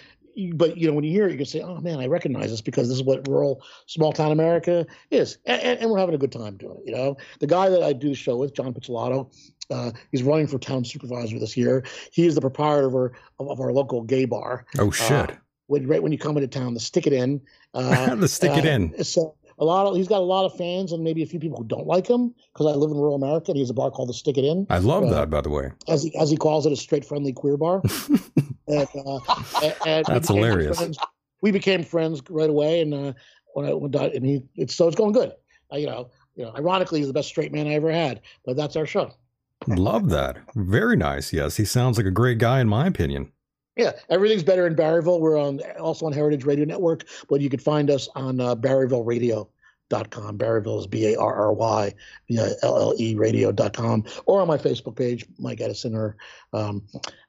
[0.53, 2.61] but you know when you hear it, you can say, "Oh man, I recognize this
[2.61, 6.17] because this is what rural small town America is," and, and, and we're having a
[6.17, 6.83] good time doing it.
[6.85, 9.31] You know, the guy that I do the show with, John Picciolato,
[9.69, 11.83] uh, he's running for town supervisor this year.
[12.11, 14.65] He is the proprietor of our, of, our local gay bar.
[14.77, 15.31] Oh shit.
[15.67, 17.41] When right when you come into town, the Stickett Inn.
[17.73, 19.03] Uh, the stick it uh, in.
[19.03, 21.57] So a lot of he's got a lot of fans and maybe a few people
[21.57, 23.91] who don't like him because I live in rural America and he has a bar
[23.91, 25.71] called the Stickett Inn I love uh, that, by the way.
[25.87, 27.81] as he as he calls it, a straight friendly queer bar.
[28.67, 29.19] and, uh,
[29.85, 30.77] and, That's hilarious.
[30.77, 30.97] friends-
[31.41, 33.13] We became friends right away, and uh,
[33.53, 35.33] when I went out, and he, it's so it's going good.
[35.71, 38.21] Uh, you know, you know, ironically, he's the best straight man I ever had.
[38.45, 39.11] But that's our show.
[39.67, 40.37] Love that.
[40.55, 41.31] Very nice.
[41.33, 43.31] Yes, he sounds like a great guy, in my opinion.
[43.77, 45.19] Yeah, everything's better in Barryville.
[45.19, 50.37] We're on also on Heritage Radio Network, but you can find us on uh, BarryvilleRadio.com.
[50.37, 51.93] Barryville is B A R R Y
[52.37, 55.95] L L E Radio.com, or on my Facebook page, Mike Edison.
[55.95, 56.17] Or
[56.53, 56.83] um,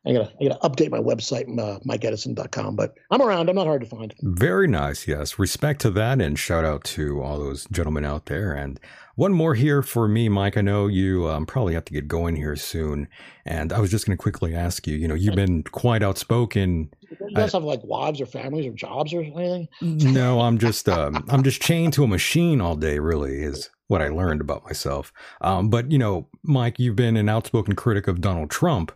[0.05, 2.75] I gotta I gotta update my website, uh, MikeEdison.com.
[2.75, 3.49] But I'm around.
[3.49, 4.13] I'm not hard to find.
[4.23, 5.07] Very nice.
[5.07, 5.39] Yes.
[5.39, 8.53] Respect to that and shout out to all those gentlemen out there.
[8.53, 8.81] And
[9.17, 10.57] one more here for me, Mike.
[10.57, 13.09] I know you um, probably have to get going here soon.
[13.45, 16.91] And I was just going to quickly ask you, you know, you've been quite outspoken.
[17.11, 19.69] You guys have like wives or families or jobs or anything?
[19.81, 24.01] No, I'm just, um, I'm just chained to a machine all day, really, is what
[24.01, 25.13] I learned about myself.
[25.43, 28.93] Um, but, you know, Mike, you've been an outspoken critic of Donald Trump.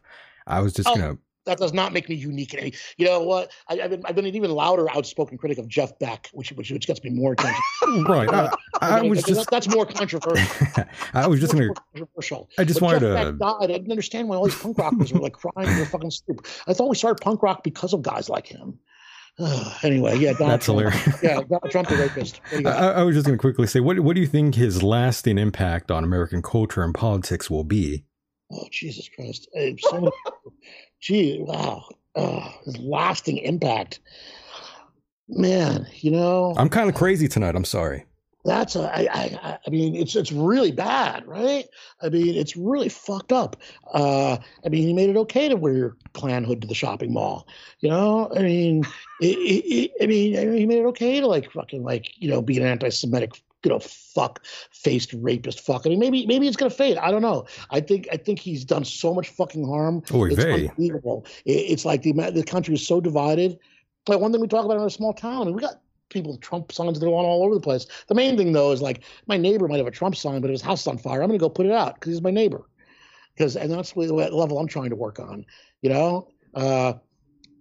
[0.46, 0.94] I was just Oh.
[0.96, 2.52] going to, That does not make me unique.
[2.54, 3.52] in any- You know what?
[3.68, 6.70] I, I've been I've been an even louder outspoken critic of Jeff Beck, which which,
[6.70, 7.62] which gets me more attention.
[8.08, 8.28] right.
[8.28, 8.50] I,
[8.80, 10.84] I was That- just, that's more controversial.
[11.14, 12.50] I was just going to controversial.
[12.58, 13.56] I just When wanted Jeff to- Beck died.
[13.62, 15.68] I didn't understand why all these punk rockers were like crying.
[15.76, 16.44] They're fucking stupid.
[16.66, 18.78] I thought we started punk rock because of guys like him.
[19.82, 21.22] anyway, yeah, Donald That's Trump, hilarious.
[21.22, 22.40] yeah, Donald Trump the rapist.
[22.50, 22.90] What do you I.
[22.92, 25.90] I was just going to quickly say, what what do you think his lasting impact
[25.90, 28.04] on American culture and politics will be?
[28.50, 29.46] Oh Jesus Christ!
[29.52, 30.10] So many-
[31.00, 34.00] gee, wow, oh, his lasting impact,
[35.28, 35.86] man.
[35.94, 37.54] You know, I'm kind of crazy tonight.
[37.54, 38.06] I'm sorry.
[38.46, 38.82] that's a.
[38.96, 41.66] I, I, I mean, it's it's really bad, right?
[42.00, 43.56] I mean, it's really fucked up.
[43.92, 47.12] Uh, I mean, he made it okay to wear your clan hood to the shopping
[47.12, 47.46] mall.
[47.80, 48.84] You know, I mean,
[49.20, 52.06] it, it, it, I mean, I mean, he made it okay to like fucking like
[52.16, 53.42] you know be an anti-Semitic.
[53.66, 55.86] You know, fuck faced rapist fuck.
[55.86, 56.98] I mean, maybe maybe it's gonna fade.
[56.98, 57.46] I don't know.
[57.70, 60.04] I think I think he's done so much fucking harm.
[60.14, 60.68] Oy it's vey.
[60.68, 61.26] unbelievable.
[61.44, 63.58] It, it's like the the country is so divided.
[64.06, 65.80] Like one thing we talk about in a small town, I mean, we got
[66.10, 67.88] people with Trump signs that are on all over the place.
[68.06, 70.62] The main thing though is like my neighbor might have a Trump sign, but his
[70.62, 71.20] house is on fire.
[71.20, 72.68] I'm gonna go put it out because he's my neighbor.
[73.34, 75.44] Because and that's the level I'm trying to work on.
[75.82, 76.92] You know, uh,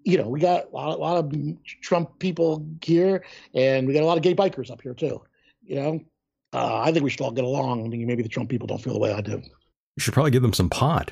[0.03, 1.34] you know, we got a lot, a lot of
[1.82, 3.26] Trump people here,
[3.56, 5.19] and we got a lot of gay bikers up here too.
[5.66, 6.00] You know,
[6.54, 7.86] uh, I think we should all get along.
[7.86, 9.42] I mean, maybe the Trump people don't feel the way I do.
[9.42, 11.12] You should probably give them some pot.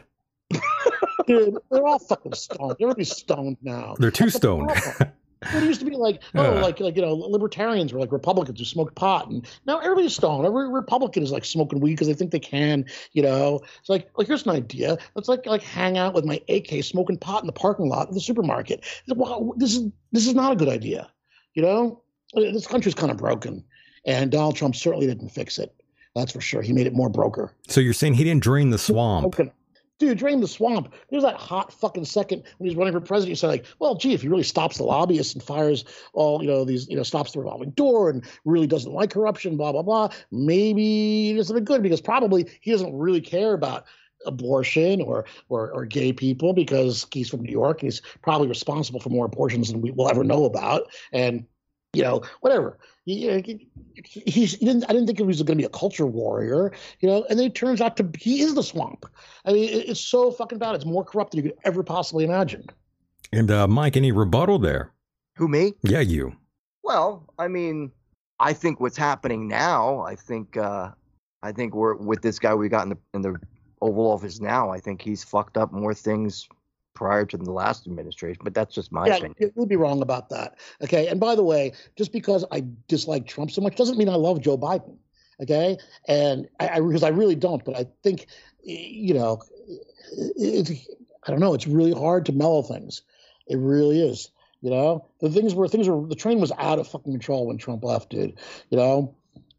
[1.28, 2.76] Dude, they're all fucking stoned.
[2.82, 3.96] Everybody's stoned now.
[3.98, 4.72] They're too That's stoned.
[5.54, 6.62] It used to be like, oh, Yeah.
[6.62, 10.46] like like you know, libertarians were like Republicans who smoked pot, and now everybody's stoned.
[10.46, 12.86] Every Republican is like smoking weed because they think they can.
[13.14, 14.98] You know, it's like like here's an idea.
[15.16, 18.14] Let's like like hang out with my AK smoking pot in the parking lot of
[18.14, 18.84] the supermarket.
[19.08, 21.10] Well, This is this is not a good idea.
[21.54, 22.04] You know,
[22.34, 23.64] this country's kind of broken,
[24.06, 25.74] and Donald Trump certainly didn't fix it.
[26.16, 26.62] That's for sure.
[26.62, 27.54] He made it more broker.
[27.68, 29.26] So you're saying he didn't drain the swamp?
[29.28, 29.52] Okay.
[30.00, 30.94] Dude, drain the swamp.
[31.10, 33.30] There's that hot fucking second when he's running for president.
[33.30, 36.50] He said, like, well, gee, if he really stops the lobbyists and fires all, you
[36.50, 39.84] know, these, you know, stops the revolving door and really doesn't like corruption, blah, blah,
[39.84, 43.86] blah, maybe it's something good because probably he doesn't really care about
[44.26, 47.82] abortion or, or or gay people because he's from New York.
[47.82, 50.92] He's probably responsible for more abortions than we will ever know about.
[51.12, 51.46] And
[51.94, 52.78] you know, whatever.
[53.06, 53.70] He, he,
[54.26, 57.08] he's, he didn't, I didn't think he was going to be a culture warrior, you
[57.08, 59.06] know, and then it turns out to he is the swamp.
[59.46, 60.76] I mean, it, it's so fucking bad.
[60.76, 62.66] It's more corrupt than you could ever possibly imagine.
[63.32, 64.92] And uh, Mike, any rebuttal there?
[65.36, 65.74] Who me?
[65.84, 66.36] Yeah, you.
[66.84, 67.92] Well, I mean,
[68.40, 70.02] I think what's happening now.
[70.02, 70.92] I think, uh,
[71.42, 73.36] I think we're with this guy we got in the in the
[73.82, 74.70] Oval Office now.
[74.70, 76.48] I think he's fucked up more things
[76.94, 78.42] prior to the last administration.
[78.44, 79.36] But that's just my yeah, opinion.
[79.40, 80.56] you- you'd be wrong about that.
[80.82, 81.08] Okay.
[81.08, 84.42] And by the way, just because I dislike Trump so much doesn't mean I love
[84.42, 84.98] Joe Biden.
[85.42, 85.78] Okay.
[86.08, 88.28] And I, I because I really don't, but I think,
[88.64, 89.42] you know,
[90.38, 90.88] it, it,
[91.26, 91.54] I don't know.
[91.54, 93.02] It's really hard to mellow things.
[93.48, 94.30] It really is.
[94.62, 97.58] You know, the things were things were the train was out of fucking control when
[97.58, 98.40] Trump left, dude.
[98.70, 99.16] You know,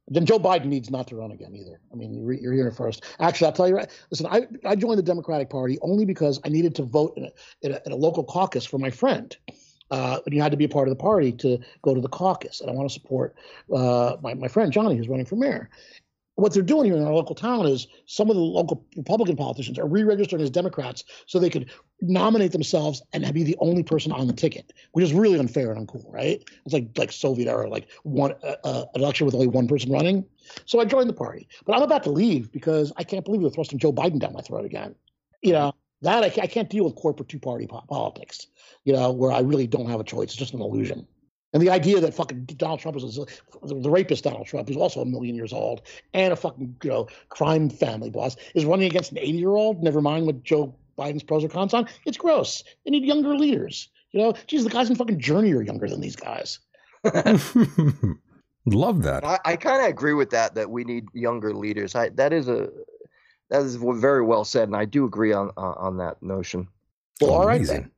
[0.08, 1.80] then Joe Biden needs not to run again either.
[1.92, 3.04] I mean, you're, you're hearing first.
[3.20, 3.90] Actually, I'll tell you right.
[4.10, 7.30] Listen, I, I joined the Democratic Party only because I needed to vote in a,
[7.62, 9.34] in a, in a local caucus for my friend.
[9.90, 12.08] Uh, and you had to be a part of the party to go to the
[12.08, 12.60] caucus.
[12.60, 13.36] And I want to support
[13.72, 15.70] uh, my, my friend Johnny, who's running for mayor.
[16.36, 19.78] What they're doing here in our local town is some of the local Republican politicians
[19.78, 21.70] are re-registering as Democrats so they could
[22.00, 25.86] nominate themselves and be the only person on the ticket, which is really unfair and
[25.86, 26.42] uncool, right?
[26.64, 30.24] It's like like Soviet era, like one uh, uh, election with only one person running.
[30.66, 33.50] So I joined the party, but I'm about to leave because I can't believe they're
[33.50, 34.94] thrusting Joe Biden down my throat again.
[35.42, 38.48] You know that I, can't deal with corporate two-party po- politics.
[38.84, 40.24] You know where I really don't have a choice.
[40.24, 41.06] It's just an illusion.
[41.54, 43.16] And the idea that fucking Donald Trump is
[43.62, 45.82] the rapist Donald Trump, who's also a million years old
[46.12, 49.82] and a fucking you know crime family boss, is running against an 80 year old.
[49.82, 51.88] Never mind what Joe Biden's pros or cons on.
[52.04, 52.64] It's gross.
[52.84, 53.88] They need younger leaders.
[54.10, 56.58] You know, geez, the guys in fucking Journey are younger than these guys.
[58.66, 59.24] Love that.
[59.24, 60.56] I, I kind of agree with that.
[60.56, 61.94] That we need younger leaders.
[61.94, 62.68] I, that is a
[63.50, 66.66] that is very well said, and I do agree on uh, on that notion.
[67.20, 67.90] Well, all right Amazing.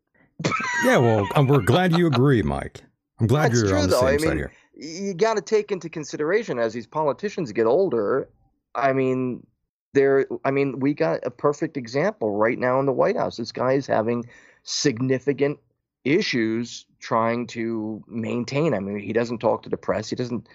[0.42, 0.52] then.
[0.84, 2.82] yeah, well, um, we're glad you agree, Mike.
[3.18, 4.01] I'm glad That's you're true, on the though.
[4.01, 4.52] same I side mean, here.
[4.74, 8.28] you got to take into consideration as these politicians get older.
[8.74, 9.47] I mean,
[9.94, 10.26] there.
[10.44, 13.38] I mean, we got a perfect example right now in the White House.
[13.38, 14.26] This guy is having
[14.64, 15.59] significant
[16.05, 18.74] issues trying to maintain.
[18.74, 20.10] I mean, he doesn't talk to the press.
[20.10, 20.47] He doesn't.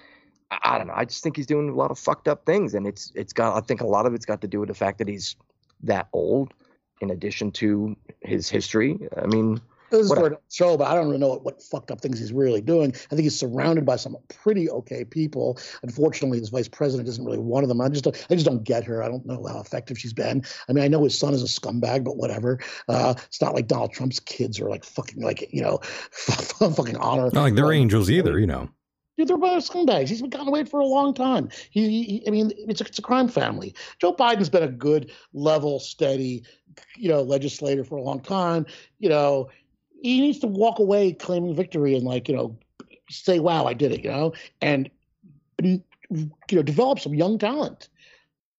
[0.52, 0.94] I don't know.
[0.96, 3.58] I just think he's doing a lot of fucked up things, and it's it's got.
[3.58, 5.36] I think a lot of it's got to do with the fact that he's
[5.84, 6.54] that old.
[7.02, 9.60] In addition to his history, I mean,
[9.92, 12.02] This is What- for a show, but I don't really know what, what fucked up
[12.02, 12.92] things he's really doing.
[12.92, 15.60] I think he's surrounded by some pretty okay people.
[15.84, 17.82] Unfortunately, his vice president isn't really one of them.
[17.82, 19.04] I just don't, I just don't get her.
[19.04, 20.44] I don't know how effective she's been.
[20.70, 22.60] I mean, I know his son is a scumbag, but whatever.
[22.88, 25.78] Uh, it's not like Donald Trump's kids are like fucking like you know,
[26.12, 27.30] fucking honor.
[27.34, 28.70] Not like they're angels either, you know.
[29.18, 30.08] Dude, they're both scumbags.
[30.08, 31.50] He's been gotten away for a long time.
[31.70, 33.76] He, he I mean, it's a, it's a crime family.
[34.00, 36.44] Joe Biden's been a good, level, steady,
[36.96, 38.66] you know, legislator for a long time.
[39.00, 39.50] You know,
[40.02, 42.58] he needs to walk away claiming victory and like you know
[43.10, 44.90] say, "Wow, I did it," you know, and
[45.62, 45.82] you
[46.52, 47.90] know develop some young talent.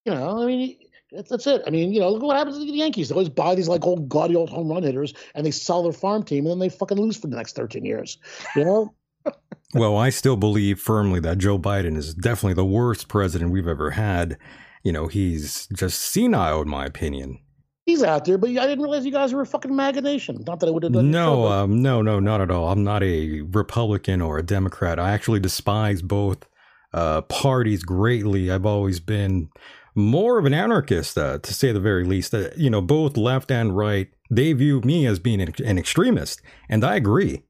[0.05, 0.77] You know, I mean.
[1.14, 1.62] That's, that's it.
[1.66, 3.10] I mean, you know, look what happens to the Yankees.
[3.10, 5.93] They always buy these like old gaudy old home run hitters, and they sell their
[5.93, 8.16] farm team, and then they fucking lose for the next thirteen years.
[8.56, 8.94] You know,
[9.74, 13.93] Well, I still believe firmly that Joe Biden is definitely the worst president we've ever
[13.93, 14.36] had.
[14.82, 17.39] You know, he's just senile, in my opinion.
[17.85, 20.43] He's out there, but I didn't realize you guys were a fucking MAGA nation.
[20.47, 21.11] Not that I would have done.
[21.11, 22.69] No, um, no, no, not at all.
[22.69, 24.99] I'm not a Republican or a Democrat.
[24.99, 26.47] I actually despise both
[26.93, 28.51] uh, parties greatly.
[28.51, 29.49] I've always been
[29.95, 32.35] more of an anarchist, uh, to say the very least.
[32.35, 36.41] Uh, you know, both left and right, they view me as being an, an extremist,
[36.69, 37.43] and I agree.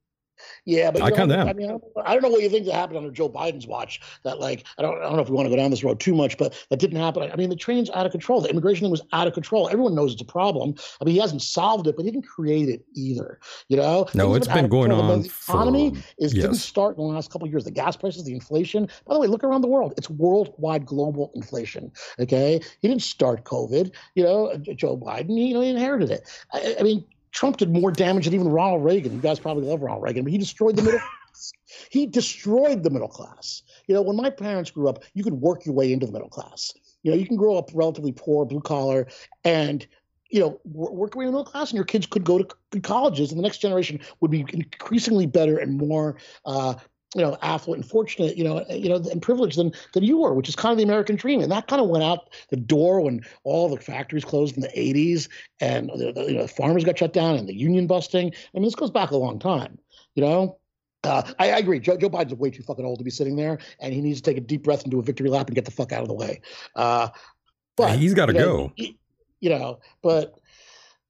[0.64, 1.48] Yeah, but I kinda am.
[1.48, 3.66] I mean, I don't, I don't know what you think that happened under Joe Biden's
[3.66, 4.01] watch.
[4.22, 5.98] That like, I don't, I don't know if we want to go down this road
[5.98, 7.28] too much, but that didn't happen.
[7.30, 8.40] I mean, the train's out of control.
[8.40, 9.68] The immigration thing was out of control.
[9.68, 10.74] Everyone knows it's a problem.
[11.01, 13.40] I mean, he hasn't solved it, but he didn't create it either.
[13.68, 14.06] You know?
[14.14, 15.10] No, it's been of going control.
[15.10, 17.64] on The economy for- is didn't start in the last couple of years.
[17.64, 18.86] The gas prices, the inflation.
[19.06, 19.94] By the way, look around the world.
[19.97, 21.90] It's worldwide global inflation.
[22.20, 23.93] Okay, he didn't start COVID.
[24.14, 25.30] You know, Joe Biden.
[25.36, 26.28] He, you know, he inherited it.
[26.52, 27.05] I, I mean.
[27.33, 29.13] Trump did more damage than even Ronald Reagan.
[29.13, 31.53] You guys probably love Ronald Reagan, but he destroyed the middle class.
[31.91, 33.63] He destroyed the middle class.
[33.89, 36.29] You know, when my parents grew up, you could work your way into the middle
[36.29, 36.73] class.
[37.03, 39.09] You know, you can grow up relatively poor, blue collar,
[39.45, 39.87] and
[40.31, 42.81] you know, work your way in the middle class, and your kids could go to
[42.81, 46.75] colleges, and the next generation would be increasingly better and more, uh,
[47.14, 50.34] you know, affluent and fortunate, you know, you know, and privileged than than you were,
[50.34, 51.40] which is kind of the American dream.
[51.40, 54.68] And that kind of went out the door when all the factories closed in the
[54.68, 55.28] '80s,
[55.60, 58.28] and the, the, you know, the farmers got shut down, and the union busting.
[58.28, 59.78] I mean, this goes back a long time,
[60.14, 60.59] you know.
[61.05, 61.80] Uh, I, I agree.
[61.80, 64.30] Joe, Joe Biden's way too fucking old to be sitting there, and he needs to
[64.30, 66.09] take a deep breath and do a victory lap and get the fuck out of
[66.09, 66.40] the way.
[66.76, 67.09] Uh,
[67.76, 68.72] but He's gotta you know, go.
[68.76, 68.98] he-
[69.40, 70.39] you know, but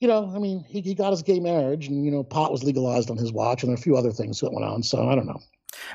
[0.00, 2.64] you know, I mean, he, he got his gay marriage, and you know, pot was
[2.64, 4.82] legalized on his watch, and there are a few other things that went on.
[4.82, 5.40] So I don't know.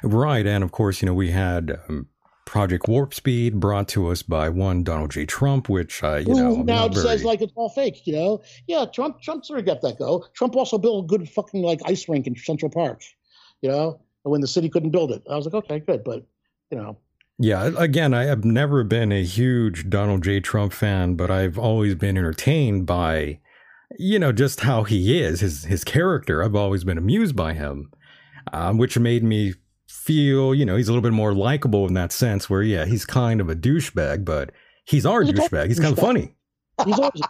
[0.03, 0.45] Right.
[0.45, 2.07] And of course, you know, we had um,
[2.47, 5.25] Project Warp Speed brought to us by one Donald J.
[5.25, 8.07] Trump, which, uh, you know, now it says like it's all fake.
[8.07, 10.25] You know, yeah, Trump Trump sort of got that go.
[10.33, 13.01] Trump also built a good fucking like ice rink in Central Park.
[13.61, 16.25] You know, when the city couldn't build it, I was like, okay, good, but
[16.71, 16.97] you know.
[17.39, 20.39] Yeah, again, I have never been a huge Donald J.
[20.39, 23.39] Trump fan, but I've always been entertained by,
[23.99, 26.41] you know, just how he is, his his character.
[26.41, 27.91] I've always been amused by him,
[28.53, 29.53] um, which made me
[29.97, 32.49] feel, you know, he's a little bit more likable in that sense.
[32.49, 34.51] Where, yeah, he's kind of a douchebag, but
[34.85, 35.67] he's our He's douchebag.
[35.67, 36.33] He's kind of funny.
[36.85, 37.21] He's always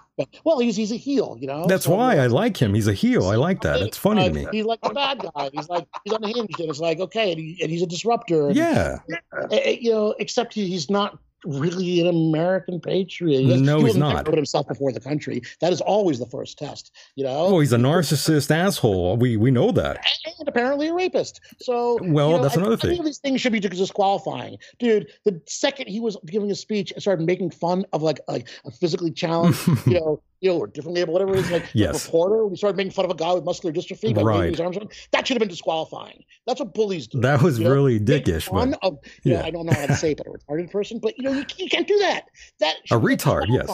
[0.43, 1.67] well, he's he's a heel, you know.
[1.67, 2.73] That's so, why I like him.
[2.73, 3.27] He's a heel.
[3.27, 3.81] I like that.
[3.81, 4.47] It's funny to uh, me.
[4.51, 5.49] He's like a bad guy.
[5.53, 8.47] He's like he's unhinged, and it's like okay, and, he, and he's a disruptor.
[8.47, 8.97] And, Yeah.
[9.09, 13.41] uh, uh, you know, except he, he's not really an American patriot.
[13.41, 14.25] He No, he's not.
[14.25, 15.41] Put himself before the country.
[15.61, 16.91] That is always the first test.
[17.15, 17.37] You know.
[17.37, 19.17] Oh, he's a narcissist asshole.
[19.17, 19.99] We we know that.
[20.39, 21.39] and apparently a rapist.
[21.59, 23.05] So Well, you know, that's I- another I think thing.
[23.05, 25.07] these things should be disqualifying, dude.
[25.25, 28.71] The second he was giving a speech and started making fun of like like a
[28.71, 32.05] physically challenged, you know, you know, or differently able, whatever it is, like a Yes.
[32.05, 32.45] reporter.
[32.45, 34.49] We started making fun of a guy with muscular dystrophy by Right.
[34.51, 34.77] his arms.
[35.11, 36.23] That should have been disqualifying.
[36.45, 37.19] That's what bullies do.
[37.21, 37.71] That was you know?
[37.71, 39.45] really dickish, but of, you know, yeah.
[39.45, 40.99] I don't know how to say it, but a retarded person.
[40.99, 42.25] But you know, you, you can't do that.
[42.59, 43.67] That A retard, yes.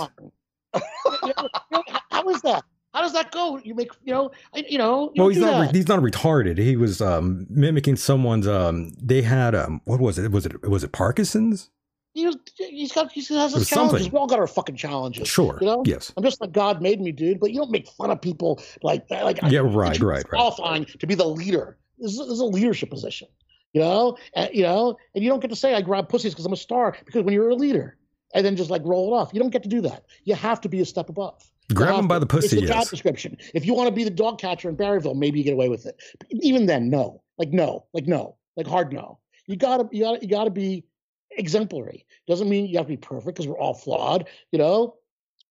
[0.74, 2.64] you know, you know, how- is that?
[2.94, 3.60] How does that go?
[3.64, 5.12] You make, you know, you know.
[5.16, 5.66] You well, he's not.
[5.66, 5.76] that.
[5.76, 6.60] He's not retarded.
[6.60, 8.48] He was um, mimicking someone's.
[8.48, 10.32] Um, they had um, what was it?
[10.32, 11.72] Was it was it Parkinson's?
[12.14, 13.98] he was, he's got he has his challenges.
[14.04, 14.12] something.
[14.12, 15.28] We all got our fucking challenges.
[15.28, 15.58] Sure.
[15.60, 15.84] You know?
[15.84, 16.14] Yes.
[16.16, 17.40] I'm just like God made me, dude.
[17.40, 19.24] But you don't make fun of people like that.
[19.26, 20.30] Like Yeah, I- right, it should right, right.
[20.30, 21.80] Qualifying to be the leader.
[21.98, 23.28] This is, this is a leadership position.
[23.74, 26.46] You know, and, you know, and you don't get to say I grab pussies because
[26.46, 26.96] I'm a star.
[27.06, 27.98] Because when you're a leader,
[28.36, 30.06] and then just like roll it off, you don't get to do that.
[30.26, 31.44] You have to be a step above.
[31.74, 32.46] Grab them by the pussy.
[32.46, 32.90] It's the job Yes.
[32.90, 33.38] description.
[33.54, 35.86] If you want to be the dog catcher in Barryville, maybe you get away with
[35.86, 36.02] it.
[36.20, 37.22] But even then, no.
[37.38, 37.86] Like no.
[37.94, 38.36] Like no.
[38.58, 39.20] Like hard no.
[39.48, 40.84] You gotta you gotta you gotta be
[41.32, 42.06] exemplary.
[42.28, 44.96] Doesn't mean you have to be perfect because we're all flawed, you know?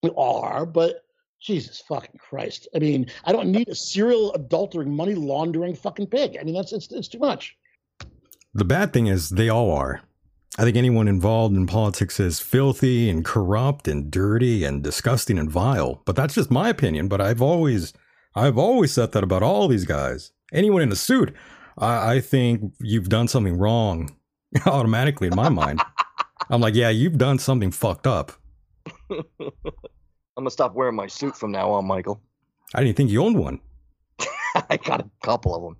[0.02, 1.04] We are, but
[1.40, 2.68] Jesus fucking Christ.
[2.74, 6.36] I mean, I don't need a serial adultering, money laundering fucking pig.
[6.40, 7.56] I mean, that's it's it's too much.
[8.54, 10.02] The bad thing is they all are.
[10.58, 15.50] I think anyone involved in politics is filthy and corrupt and dirty and disgusting and
[15.50, 16.02] vile.
[16.04, 17.08] But that's just my opinion.
[17.08, 17.94] But I've always,
[18.34, 20.32] I've always said that about all these guys.
[20.52, 21.34] Anyone in a suit,
[21.78, 24.14] I, I think you've done something wrong
[24.66, 25.80] automatically in my mind.
[26.50, 28.32] I'm like, yeah, you've done something fucked up.
[29.10, 32.20] I'm gonna stop wearing my suit from now on, Michael.
[32.74, 33.60] I didn't think you owned one.
[34.68, 35.76] I got a couple of them.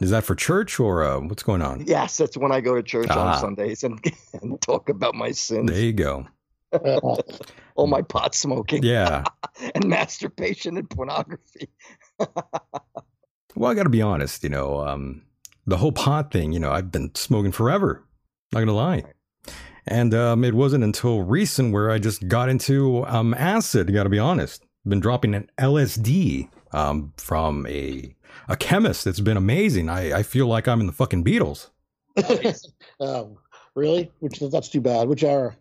[0.00, 1.84] Is that for church or uh, what's going on?
[1.86, 3.34] Yes, that's when I go to church Ah.
[3.34, 3.98] on Sundays and,
[4.42, 6.26] and talk about my sins, There you go.
[7.76, 9.24] All my pot smoking Yeah.
[9.74, 11.68] and masturbation and pornography.
[13.54, 14.42] Well, I got to be honest.
[14.42, 15.22] You know, um,
[15.66, 16.52] the whole pot thing.
[16.52, 18.04] You know, I've been smoking forever.
[18.52, 19.04] Not gonna lie.
[19.86, 23.92] And um, it wasn't until recent where I just got into um, acid.
[23.94, 24.64] Got to be honest.
[24.84, 28.14] Been dropping an LSD um, from a
[28.48, 29.04] a chemist.
[29.04, 29.88] that's been amazing.
[29.88, 31.68] I, I feel like I'm in the fucking Beatles.
[33.00, 33.36] um,
[33.74, 34.10] really?
[34.20, 35.08] Which that's too bad.
[35.08, 35.56] Which are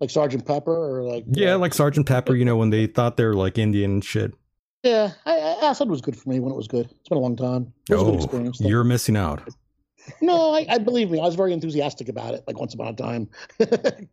[0.00, 2.34] like Sergeant Pepper or like Yeah, uh, like Sergeant Pepper.
[2.34, 4.32] You know, when they thought they were like Indian shit.
[4.82, 5.12] yeah.
[5.26, 6.86] I, I, acid was good for me when it was good.
[6.90, 7.72] It's been a long time.
[7.88, 8.58] It was a good Oh, experience.
[8.58, 8.68] though.
[8.68, 9.48] you're missing out.
[10.20, 11.20] No, I, I believe me.
[11.20, 12.42] I was very enthusiastic about it.
[12.48, 13.28] Like once upon a time.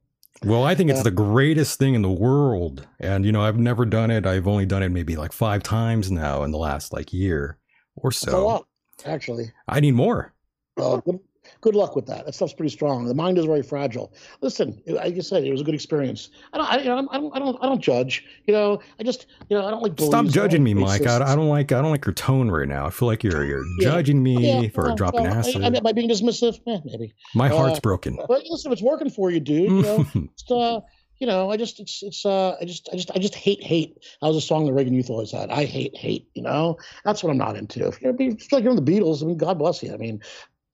[0.45, 2.87] Well, I think it's the greatest thing in the world.
[2.99, 4.25] And, you know, I've never done it.
[4.25, 7.57] I've only done it maybe like five times now in the last like year
[8.01, 8.45] or It's a so.
[8.47, 8.67] lot,
[9.05, 9.51] actually.
[9.67, 10.33] I need more.
[10.77, 11.19] Well, good,
[11.61, 12.25] good luck with that.
[12.25, 13.05] That stuff's pretty strong.
[13.05, 14.13] The mind is very fragile.
[14.41, 16.29] Listen, like you said, it was a good experience.
[16.53, 18.23] I don't, I, you know, I don't, I don't, I don't judge.
[18.47, 19.99] You know, I just, you know, I don't like.
[19.99, 21.05] Stop judging me, Mike.
[21.05, 21.17] I.
[21.17, 22.85] I don't like I don't like your tone right now.
[22.85, 23.89] I feel like you're you're Yeah.
[23.91, 25.63] judging me Yeah, for well, dropping well, I- acid.
[25.63, 27.13] I, by being dismissive, eh, maybe.
[27.35, 28.17] My heart's uh, broken.
[28.27, 29.69] But listen, if it's working for you, dude.
[29.69, 30.03] You know,
[30.37, 30.79] just, uh,
[31.19, 33.97] you know, I just, it's, it's, uh, I just, I just, I just hate hate.
[34.21, 35.49] That was a song the Reagan Youth always had.
[35.49, 36.29] I hate hate.
[36.33, 37.87] You know, that's what I'm not into.
[37.87, 39.21] If you're, it's like you're in the Beatles.
[39.21, 39.93] I mean, God bless you.
[39.93, 40.21] I mean,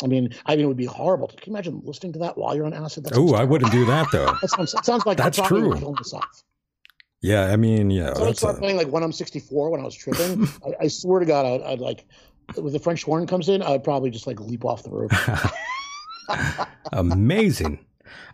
[0.04, 1.28] I mean, I mean, it would be horrible.
[1.28, 3.08] Can you imagine listening to that while you're on acid?
[3.14, 4.38] Oh, I wouldn't do that though.
[4.42, 5.70] That sounds, it sounds like That's true.
[5.70, 6.44] myself.
[7.22, 9.84] Yeah, I mean, yeah, So I started a, playing like when I'm 64 when I
[9.84, 10.48] was tripping.
[10.66, 12.06] I, I swear to God, I'd, I'd like,
[12.54, 15.12] when the French horn comes in, I'd probably just like leap off the roof.
[16.94, 17.84] amazing.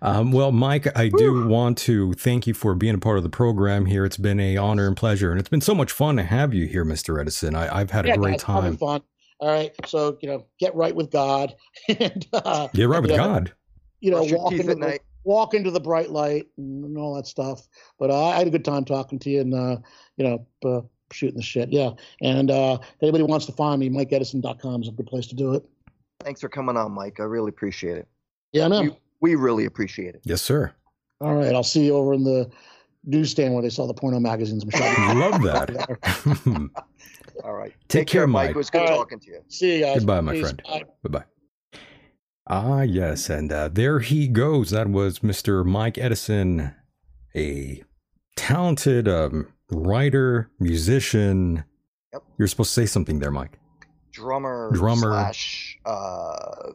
[0.01, 3.29] Um, well, Mike, I do want to thank you for being a part of the
[3.29, 4.05] program here.
[4.05, 6.67] It's been a honor and pleasure, and it's been so much fun to have you
[6.67, 7.19] here, Mr.
[7.19, 7.55] Edison.
[7.55, 8.77] I, I've had a great guys, time.
[8.77, 9.01] fun.
[9.39, 11.55] All right, so you know, get right with God,
[11.87, 13.51] and uh, Get right with you know, God.
[13.99, 15.01] You know, Brush walk into the, night.
[15.23, 17.67] walk into the bright light and all that stuff.
[17.97, 19.77] But uh, I had a good time talking to you, and uh,
[20.17, 20.81] you know, uh,
[21.11, 21.69] shooting the shit.
[21.69, 21.91] Yeah,
[22.21, 25.53] and uh, if anybody wants to find me, MikeEdison.com is a good place to do
[25.53, 25.63] it.
[26.23, 27.19] Thanks for coming on, Mike.
[27.19, 28.07] I really appreciate it.
[28.51, 28.81] Yeah, I know.
[28.81, 30.21] You- We really appreciate it.
[30.25, 30.73] Yes, sir.
[31.21, 32.49] All right, I'll see you over in the
[33.05, 34.63] newsstand where they sell the porno magazines.
[34.73, 36.69] I'm Love that.
[37.43, 37.73] All right.
[37.87, 38.51] Take care, Mike.
[38.51, 38.95] It was good All right.
[38.97, 39.39] talking to you.
[39.47, 39.99] See you guys.
[39.99, 40.41] Goodbye, my Peace.
[40.41, 40.61] friend.
[40.67, 40.83] Bye.
[41.03, 41.79] Bye bye.
[42.47, 43.29] Ah, yes.
[43.29, 44.71] And uh, there he goes.
[44.71, 45.63] That was Mr.
[45.65, 46.73] Mike Edison,
[47.35, 47.83] a
[48.35, 51.63] talented um, writer, musician.
[52.13, 52.23] Yep.
[52.37, 53.57] You're supposed to say something there, Mike.
[54.11, 55.01] Drummer, Drummer.
[55.11, 56.71] slash, uh,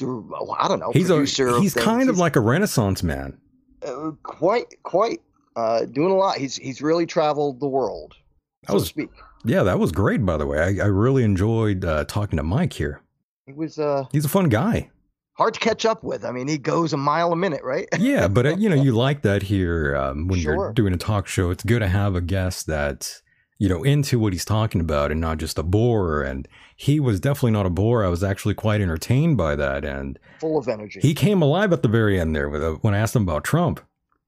[0.00, 0.92] well, I don't know.
[0.92, 1.74] He's a he's things.
[1.74, 3.38] kind of like a renaissance man.
[3.86, 5.20] uh, quite quite
[5.56, 6.38] uh, doing a lot.
[6.38, 8.14] He's he's really traveled the world,
[8.62, 9.10] That so was- to speak.
[9.44, 10.58] Yeah, that was great, by the way.
[10.58, 13.02] I, I really enjoyed uh, talking to Mike here.
[13.46, 14.90] He was uh, He's a fun guy.
[15.34, 16.24] hard to catch up with.
[16.24, 17.86] I mean, he goes a mile a minute, right?
[18.00, 21.28] Yeah, but uh, you know, you like that here um, when you're doing a talk
[21.28, 21.50] show.
[21.50, 23.22] It's good to have a guest that's
[23.58, 26.22] you know into what he's talking about and not just a bore.
[26.22, 28.04] And he was definitely not a bore.
[28.04, 31.00] I was actually quite entertained by that, and Full of energy.
[31.00, 33.44] he came alive at the very end there with uh, when I asked him about
[33.44, 33.80] Trump.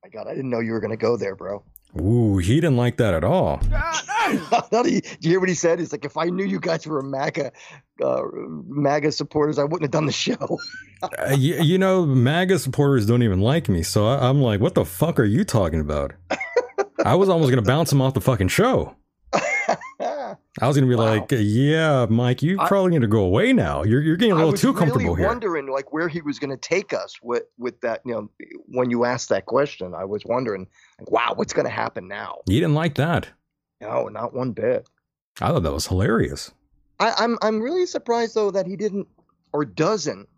[0.02, 1.62] My God, I didn't know you were going to go there, bro.
[2.01, 3.57] Ooh, he didn't like that at all.
[4.70, 5.81] Do you hear what he said?
[5.81, 7.51] He's like, if I knew you guys were MAGA,
[8.02, 10.59] uh, MAGA supporters, I wouldn't have done the show.
[11.02, 14.74] Uh, you, you know, MAGA supporters don't even like me, so I, I'm like, what
[14.74, 16.12] the fuck are you talking about?
[17.07, 18.94] I was almost gonna bounce him off the fucking show.
[20.61, 21.05] I was gonna be Wow.
[21.05, 23.85] like, yeah, Mike, you I- probably need to go away now.
[23.85, 25.29] You're you're getting a little was too comfortable really here.
[25.29, 28.01] wondering like where he was going to take us with with that.
[28.05, 28.31] You know,
[28.67, 30.67] when you asked that question, I was wondering,
[30.99, 32.39] like, wow, what's going to happen now?
[32.47, 33.29] You didn't like that.
[33.81, 34.89] No, not one bit.
[35.41, 36.51] I thought that was hilarious.
[36.99, 39.07] I, I'm I'm really surprised though that he didn't
[39.53, 40.29] or doesn't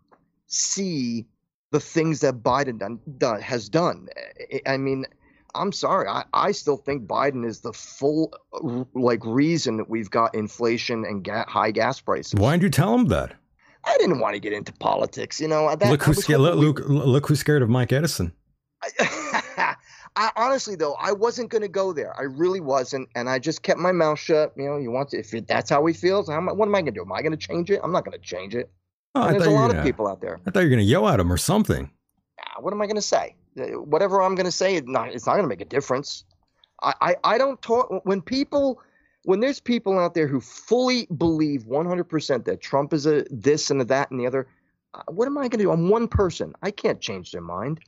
[0.47, 1.25] see
[1.71, 4.07] the things that Biden done, done has done.
[4.53, 5.05] I, I mean,
[5.55, 6.07] I'm sorry.
[6.07, 8.33] I, I still think Biden is the full
[8.93, 12.33] like reason that we've got inflation and ga- high gas prices.
[12.35, 13.33] Why didn't you tell him that?
[13.85, 15.75] I didn't want to get into politics, you know.
[15.75, 16.39] That, look who's scared.
[16.39, 18.31] Look, we- look, look who's scared of Mike Edison.
[18.81, 19.75] I,
[20.15, 22.17] I honestly though I wasn't going to go there.
[22.17, 24.53] I really wasn't, and I just kept my mouth shut.
[24.55, 26.29] You know, you want to if it, that's how he feels.
[26.29, 27.01] How what am I going to do?
[27.01, 27.79] Am I going to change it?
[27.83, 28.71] I'm not going to change it.
[29.15, 30.39] Oh, there's a lot gonna, of people out there.
[30.47, 31.91] I thought you were gonna yell at him or something.
[32.41, 33.35] Ah, What am I going to say?
[33.55, 36.23] Whatever I'm going to say, it's not, it's not going to make a difference.
[36.81, 38.81] I, I, I don't talk when people
[39.25, 43.79] when there's people out there who fully believe 100% that Trump is a this and
[43.79, 44.47] a that and the other.
[44.93, 45.71] uh, What am I going to do?
[45.71, 46.53] I'm one person.
[46.61, 47.79] I can't change their mind.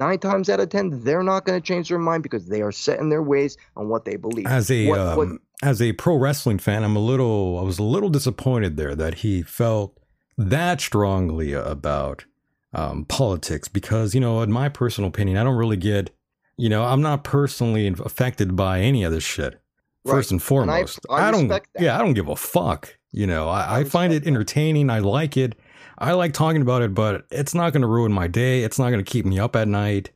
[0.00, 2.72] Nine times out of ten, they're not going to change their mind because they are
[2.72, 4.46] set in their ways on what they believe.
[4.46, 5.28] As a What- um, what-
[5.62, 9.16] as a pro wrestling fan, I'm a little I was a little disappointed there that
[9.16, 9.96] he felt
[10.38, 12.24] that strongly about
[12.72, 16.10] um, politics because you know, in my personal opinion, I don't really get
[16.56, 19.60] you know I'm not personally affected by any of this shit.
[20.06, 20.30] First Right.
[20.32, 21.48] and foremost, I- I don't.
[21.48, 21.62] that.
[21.78, 22.96] Yeah, I don't give a fuck.
[23.12, 24.30] You know, I, I, find it respect that.
[24.30, 24.88] entertaining.
[24.90, 25.56] I like it.
[25.98, 28.62] I like talking about it, but it's not going to ruin my day.
[28.62, 30.10] It's not going to keep me up at night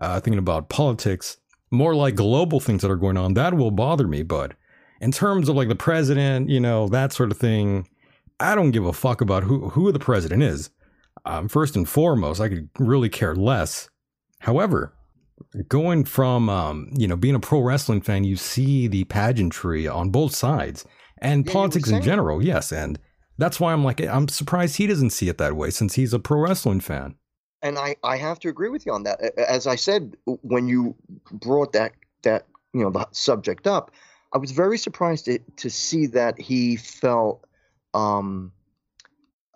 [0.00, 1.36] uh, thinking about politics.
[1.70, 4.22] More like global things that are going on that will bother me.
[4.22, 4.54] But
[5.00, 7.86] in terms of like the president, you know, that sort of thing,
[8.40, 10.70] I don't give a fuck about who who the president is.
[11.24, 13.88] Um, first and foremost, I could really care less.
[14.40, 14.94] However,
[15.68, 20.10] going from um, you know being a pro wrestling fan, you see the pageantry on
[20.10, 20.84] both sides
[21.20, 22.42] and Yeah, politics in general.
[22.42, 22.98] Yes, and
[23.38, 26.18] that's why I'm like I'm surprised he doesn't see it that way since he's a
[26.18, 27.16] pro wrestling fan.
[27.62, 29.20] and I, I have to agree with you on that.
[29.38, 30.94] As I said when you
[31.30, 31.92] brought that
[32.22, 33.90] that you know the subject up,
[34.32, 37.44] I was very surprised to, to see that he felt
[37.94, 38.52] um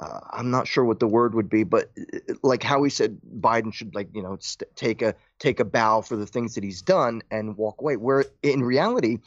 [0.02, 3.18] uh, I'm not sure what the word would be, but uh, like how he said
[3.40, 6.64] Biden should like you know st- take a take a bow for the things that
[6.64, 7.96] he's done and walk away.
[7.96, 9.18] Where in reality,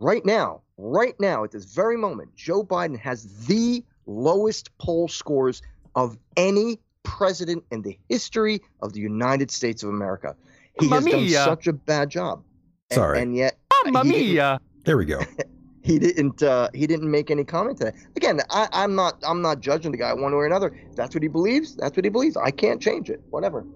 [0.00, 5.62] right now, right now at this very moment, Joe Biden has the lowest poll scores
[5.94, 10.34] of any president in the history of the United States of America.
[10.80, 12.42] He has done Mamma such a bad job.
[12.90, 13.22] And- Sorry.
[13.22, 13.56] and yet
[13.86, 14.60] Mamma he mia.
[14.84, 15.20] There we go.
[15.84, 17.94] he didn't uh, he didn't make any comment to that.
[18.16, 20.74] Again, I, I'm not I'm not judging the guy one way or another.
[20.90, 21.76] If that's what he believes.
[21.76, 22.38] That's what he believes.
[22.38, 23.22] I can't change it.
[23.28, 23.66] Whatever.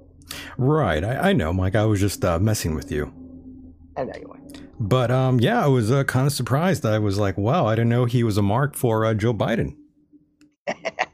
[0.56, 1.76] right, I, I know, Mike.
[1.76, 3.12] I was just uh, messing with you.
[3.97, 4.39] And anyway,
[4.80, 6.86] But um, yeah, I was uh, kind of surprised.
[6.86, 9.76] I was like, wow, I didn't know he was a mark for uh, Joe Biden.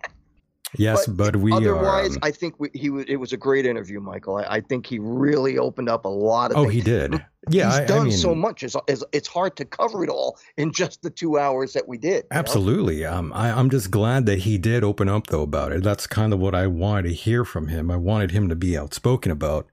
[0.76, 2.18] yes, but, we otherwise, are.
[2.18, 3.04] um, I think we, he was.
[3.08, 4.36] It was a great interview, Michael.
[4.36, 6.56] I, I think he really opened up a lot of.
[6.56, 6.74] oh, things.
[6.74, 7.24] he did.
[7.50, 8.62] Yeah, he's I, done I mean, so much.
[8.62, 8.76] It's,
[9.12, 12.08] it's hard to cover it all in just the two hours that we did.
[12.16, 12.38] you know?
[12.38, 13.04] Absolutely.
[13.04, 15.82] Um, I, I'm just glad that he did open up though about it.
[15.82, 17.90] That's kind of what I wanted to hear from him.
[17.90, 19.66] I wanted him to be outspoken about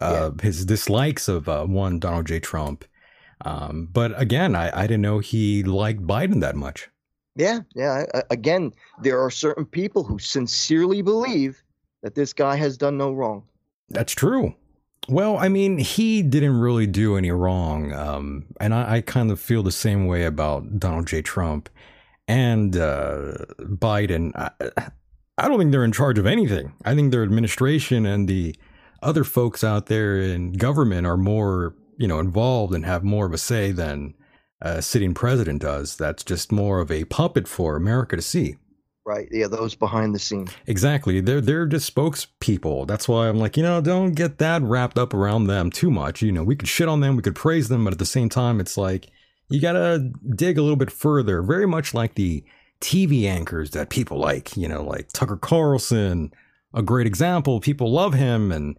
[0.00, 2.40] uh, his dislikes of uh, one Donald J.
[2.40, 2.84] Trump.
[3.44, 6.88] Um, but again, I, I didn't know he liked Biden that much.
[7.38, 8.04] Yeah, yeah.
[8.30, 11.62] Again, there are certain people who sincerely believe
[12.02, 13.44] that this guy has done no wrong.
[13.90, 14.54] That's true.
[15.08, 17.92] Well, I mean, he didn't really do any wrong.
[17.94, 21.22] Um, and I, I kind of feel the same way about Donald J.
[21.22, 21.70] Trump
[22.26, 24.32] and uh, Biden.
[24.34, 24.90] I,
[25.38, 26.72] I don't think they're in charge of anything.
[26.84, 28.56] I think their administration and the
[29.00, 33.32] other folks out there in government are more, you know, involved and have more of
[33.32, 34.14] a say than
[34.60, 35.96] a sitting president does.
[35.96, 38.56] That's just more of a puppet for America to see.
[39.06, 39.28] Right?
[39.30, 40.52] Yeah, those behind the scenes.
[40.66, 41.20] Exactly.
[41.20, 42.86] They're they're just spokespeople.
[42.86, 46.20] That's why I'm like, you know, don't get that wrapped up around them too much.
[46.20, 48.28] You know, we could shit on them, we could praise them, but at the same
[48.28, 49.08] time, it's like
[49.48, 51.40] you gotta dig a little bit further.
[51.40, 52.44] Very much like the
[52.80, 56.32] TV anchors that people like, you know, like Tucker Carlson,
[56.74, 57.60] a great example.
[57.60, 58.78] People love him and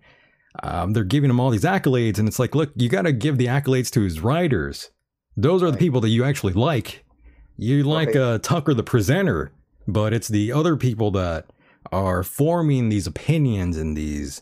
[0.61, 2.19] um, they're giving him all these accolades.
[2.19, 4.91] And it's like, look, you gotta give the accolades to his writers.
[5.41, 7.05] Those are the people that you actually like.
[7.57, 9.51] You like uh, Tucker the presenter,
[9.87, 11.51] but it's the other people that
[11.91, 14.41] are forming these opinions and these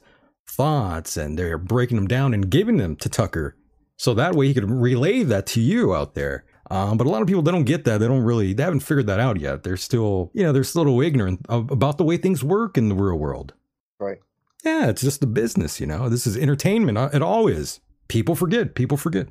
[0.50, 3.56] thoughts and they're breaking them down and giving them to Tucker.
[3.98, 6.46] So that way he could relay that to you out there.
[6.70, 8.00] Um, but a lot of people they don't get that.
[8.00, 9.64] They don't really they haven't figured that out yet.
[9.64, 12.78] They're still you know they're still a little ignorant of, about the way things work
[12.78, 13.54] in the real world.
[14.00, 14.18] Right.
[14.64, 15.80] Yeah, it's just the business.
[15.80, 16.98] You know, this is entertainment.
[16.98, 17.80] Uh, It all is.
[18.08, 18.76] People forget.
[18.76, 19.28] People forget.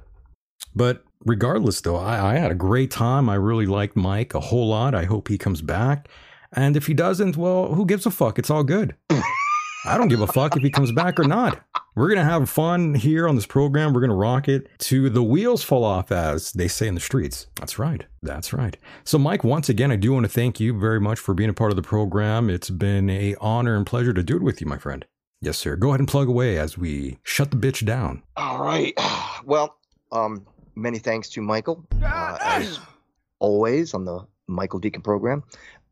[0.74, 3.28] But regardless, though, I, I had a great time.
[3.28, 4.94] I really liked Mike a whole lot.
[4.94, 6.08] I hope he comes back.
[6.52, 8.38] And if he doesn't, well, who gives a fuck?
[8.38, 8.94] It's all good.
[9.10, 11.60] I don't give a fuck if he comes back or not.
[11.94, 13.92] We're going to have fun here on this program.
[13.92, 17.00] We're going to rock it to the wheels fall off, as they say in the
[17.00, 17.46] streets.
[17.54, 18.04] That's right.
[18.20, 18.76] That's right.
[19.04, 21.54] So, Mike, once again, I do want to thank you very much for being a
[21.54, 22.50] part of the program.
[22.50, 25.04] It's been a honor and pleasure to do it with you, my friend.
[25.40, 25.76] Yes, sir.
[25.76, 28.22] Go ahead and plug away as we shut the bitch down.
[28.36, 28.94] All right.
[29.44, 29.76] Well,
[30.10, 30.44] um,
[30.76, 32.78] many thanks to Michael, uh, as
[33.38, 35.42] always on the Michael Decon program.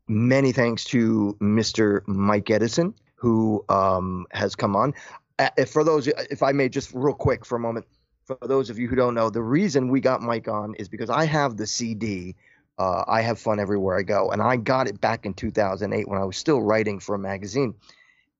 [0.07, 2.07] Many thanks to Mr.
[2.07, 4.93] Mike Edison, who um, has come on.
[5.39, 7.85] Uh, if- for those, if I may, just real quick for a moment,
[8.25, 11.09] for those of you who don't know, the reason we got Mike on is because
[11.09, 12.35] I have the CD.
[12.77, 16.19] Uh, I have fun everywhere I go, and I got it back in 2008 when
[16.19, 17.73] I was still writing for a magazine,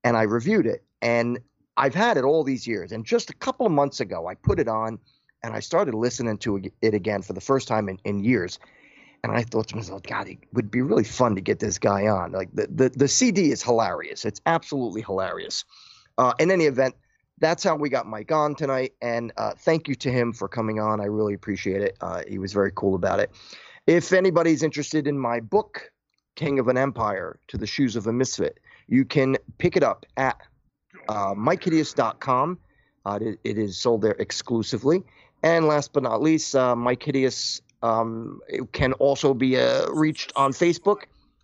[0.04, 0.84] and I reviewed it.
[1.02, 1.40] And
[1.78, 4.60] I've had it all these years, and just a couple of months ago, I put
[4.60, 5.00] it on,
[5.46, 8.58] and I started listening to it again for the first time in, in years.
[9.24, 12.08] And I thought to myself, God, it would be really fun to get this guy
[12.08, 12.32] on.
[12.32, 14.26] Like the the, the CD is hilarious.
[14.26, 15.64] It's absolutely hilarious.
[16.18, 16.96] Uh, in any event,
[17.40, 18.94] that's how we got Mike on tonight.
[19.02, 21.00] And uh, thank you to him for coming on.
[21.00, 21.98] I really appreciate it.
[22.02, 23.32] Uh, he was very cool about it.
[23.86, 25.92] If anybody's interested in my book,
[26.36, 30.06] King of an Empire to the Shoes of a Misfit, you can pick it up
[30.18, 30.38] at
[31.08, 32.58] uh, MikeHideous.com.
[33.06, 35.04] Uh, it, it is sold there exclusively.
[35.46, 38.40] And last but not least, uh, Mike Hideous Um,
[38.72, 41.02] can also be uh, reached on Facebook,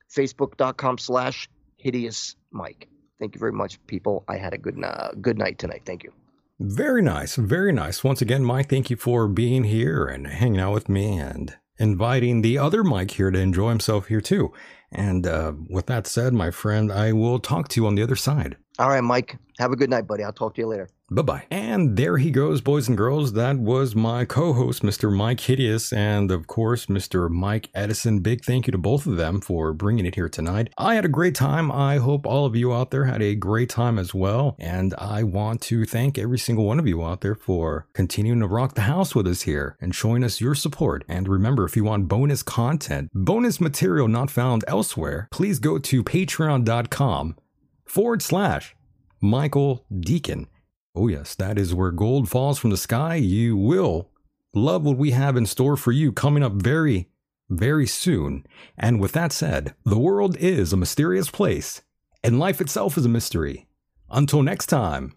[0.10, 1.48] facebook.com slash
[1.78, 2.88] hideous Mike.
[3.20, 4.24] Thank you very much, people.
[4.28, 5.84] I had a good uh, good night tonight.
[5.86, 6.12] Thank you.
[6.60, 7.36] Very nice.
[7.36, 8.04] Very nice.
[8.04, 12.42] Once again, Mike, thank you for being here and hanging out with me and inviting
[12.42, 14.52] the other Mike here to enjoy himself here too.
[14.92, 18.18] And uh, with that said, my friend, I will talk to you on the other
[18.18, 18.58] side.
[18.80, 19.38] All right, Mike.
[19.60, 20.24] Have a good night, buddy.
[20.24, 20.88] I'll talk to you later.
[21.14, 21.44] Bye bye.
[21.52, 23.34] And there he goes, boys and girls.
[23.34, 25.14] That was my co host, Mr.
[25.14, 27.30] Mike Hideous, and of course, Mr.
[27.30, 28.22] Mike Edison.
[28.22, 30.72] Big thank you to both of them for bringing it here tonight.
[30.78, 31.70] I had a great time.
[31.70, 34.56] I hope all of you out there had a great time as well.
[34.58, 38.48] And I want to thank every single one of you out there for continuing to
[38.48, 41.04] rock the house with us here and showing us your support.
[41.10, 46.06] And remember, if you want bonus content, bonus material not found elsewhere, please go to
[46.06, 47.36] patreon.com
[47.84, 48.78] forward slash
[49.20, 50.48] Michael Decon.
[50.94, 53.16] Oh, yes, that is where gold falls from the sky.
[53.16, 54.10] You will
[54.54, 57.10] love what we have in store for you coming up very,
[57.50, 58.46] very soon.
[58.78, 61.82] And with that said, the world is a mysterious place,
[62.24, 63.68] and life itself is a mystery.
[64.10, 65.14] Until next time,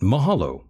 [0.00, 0.64] mahalo.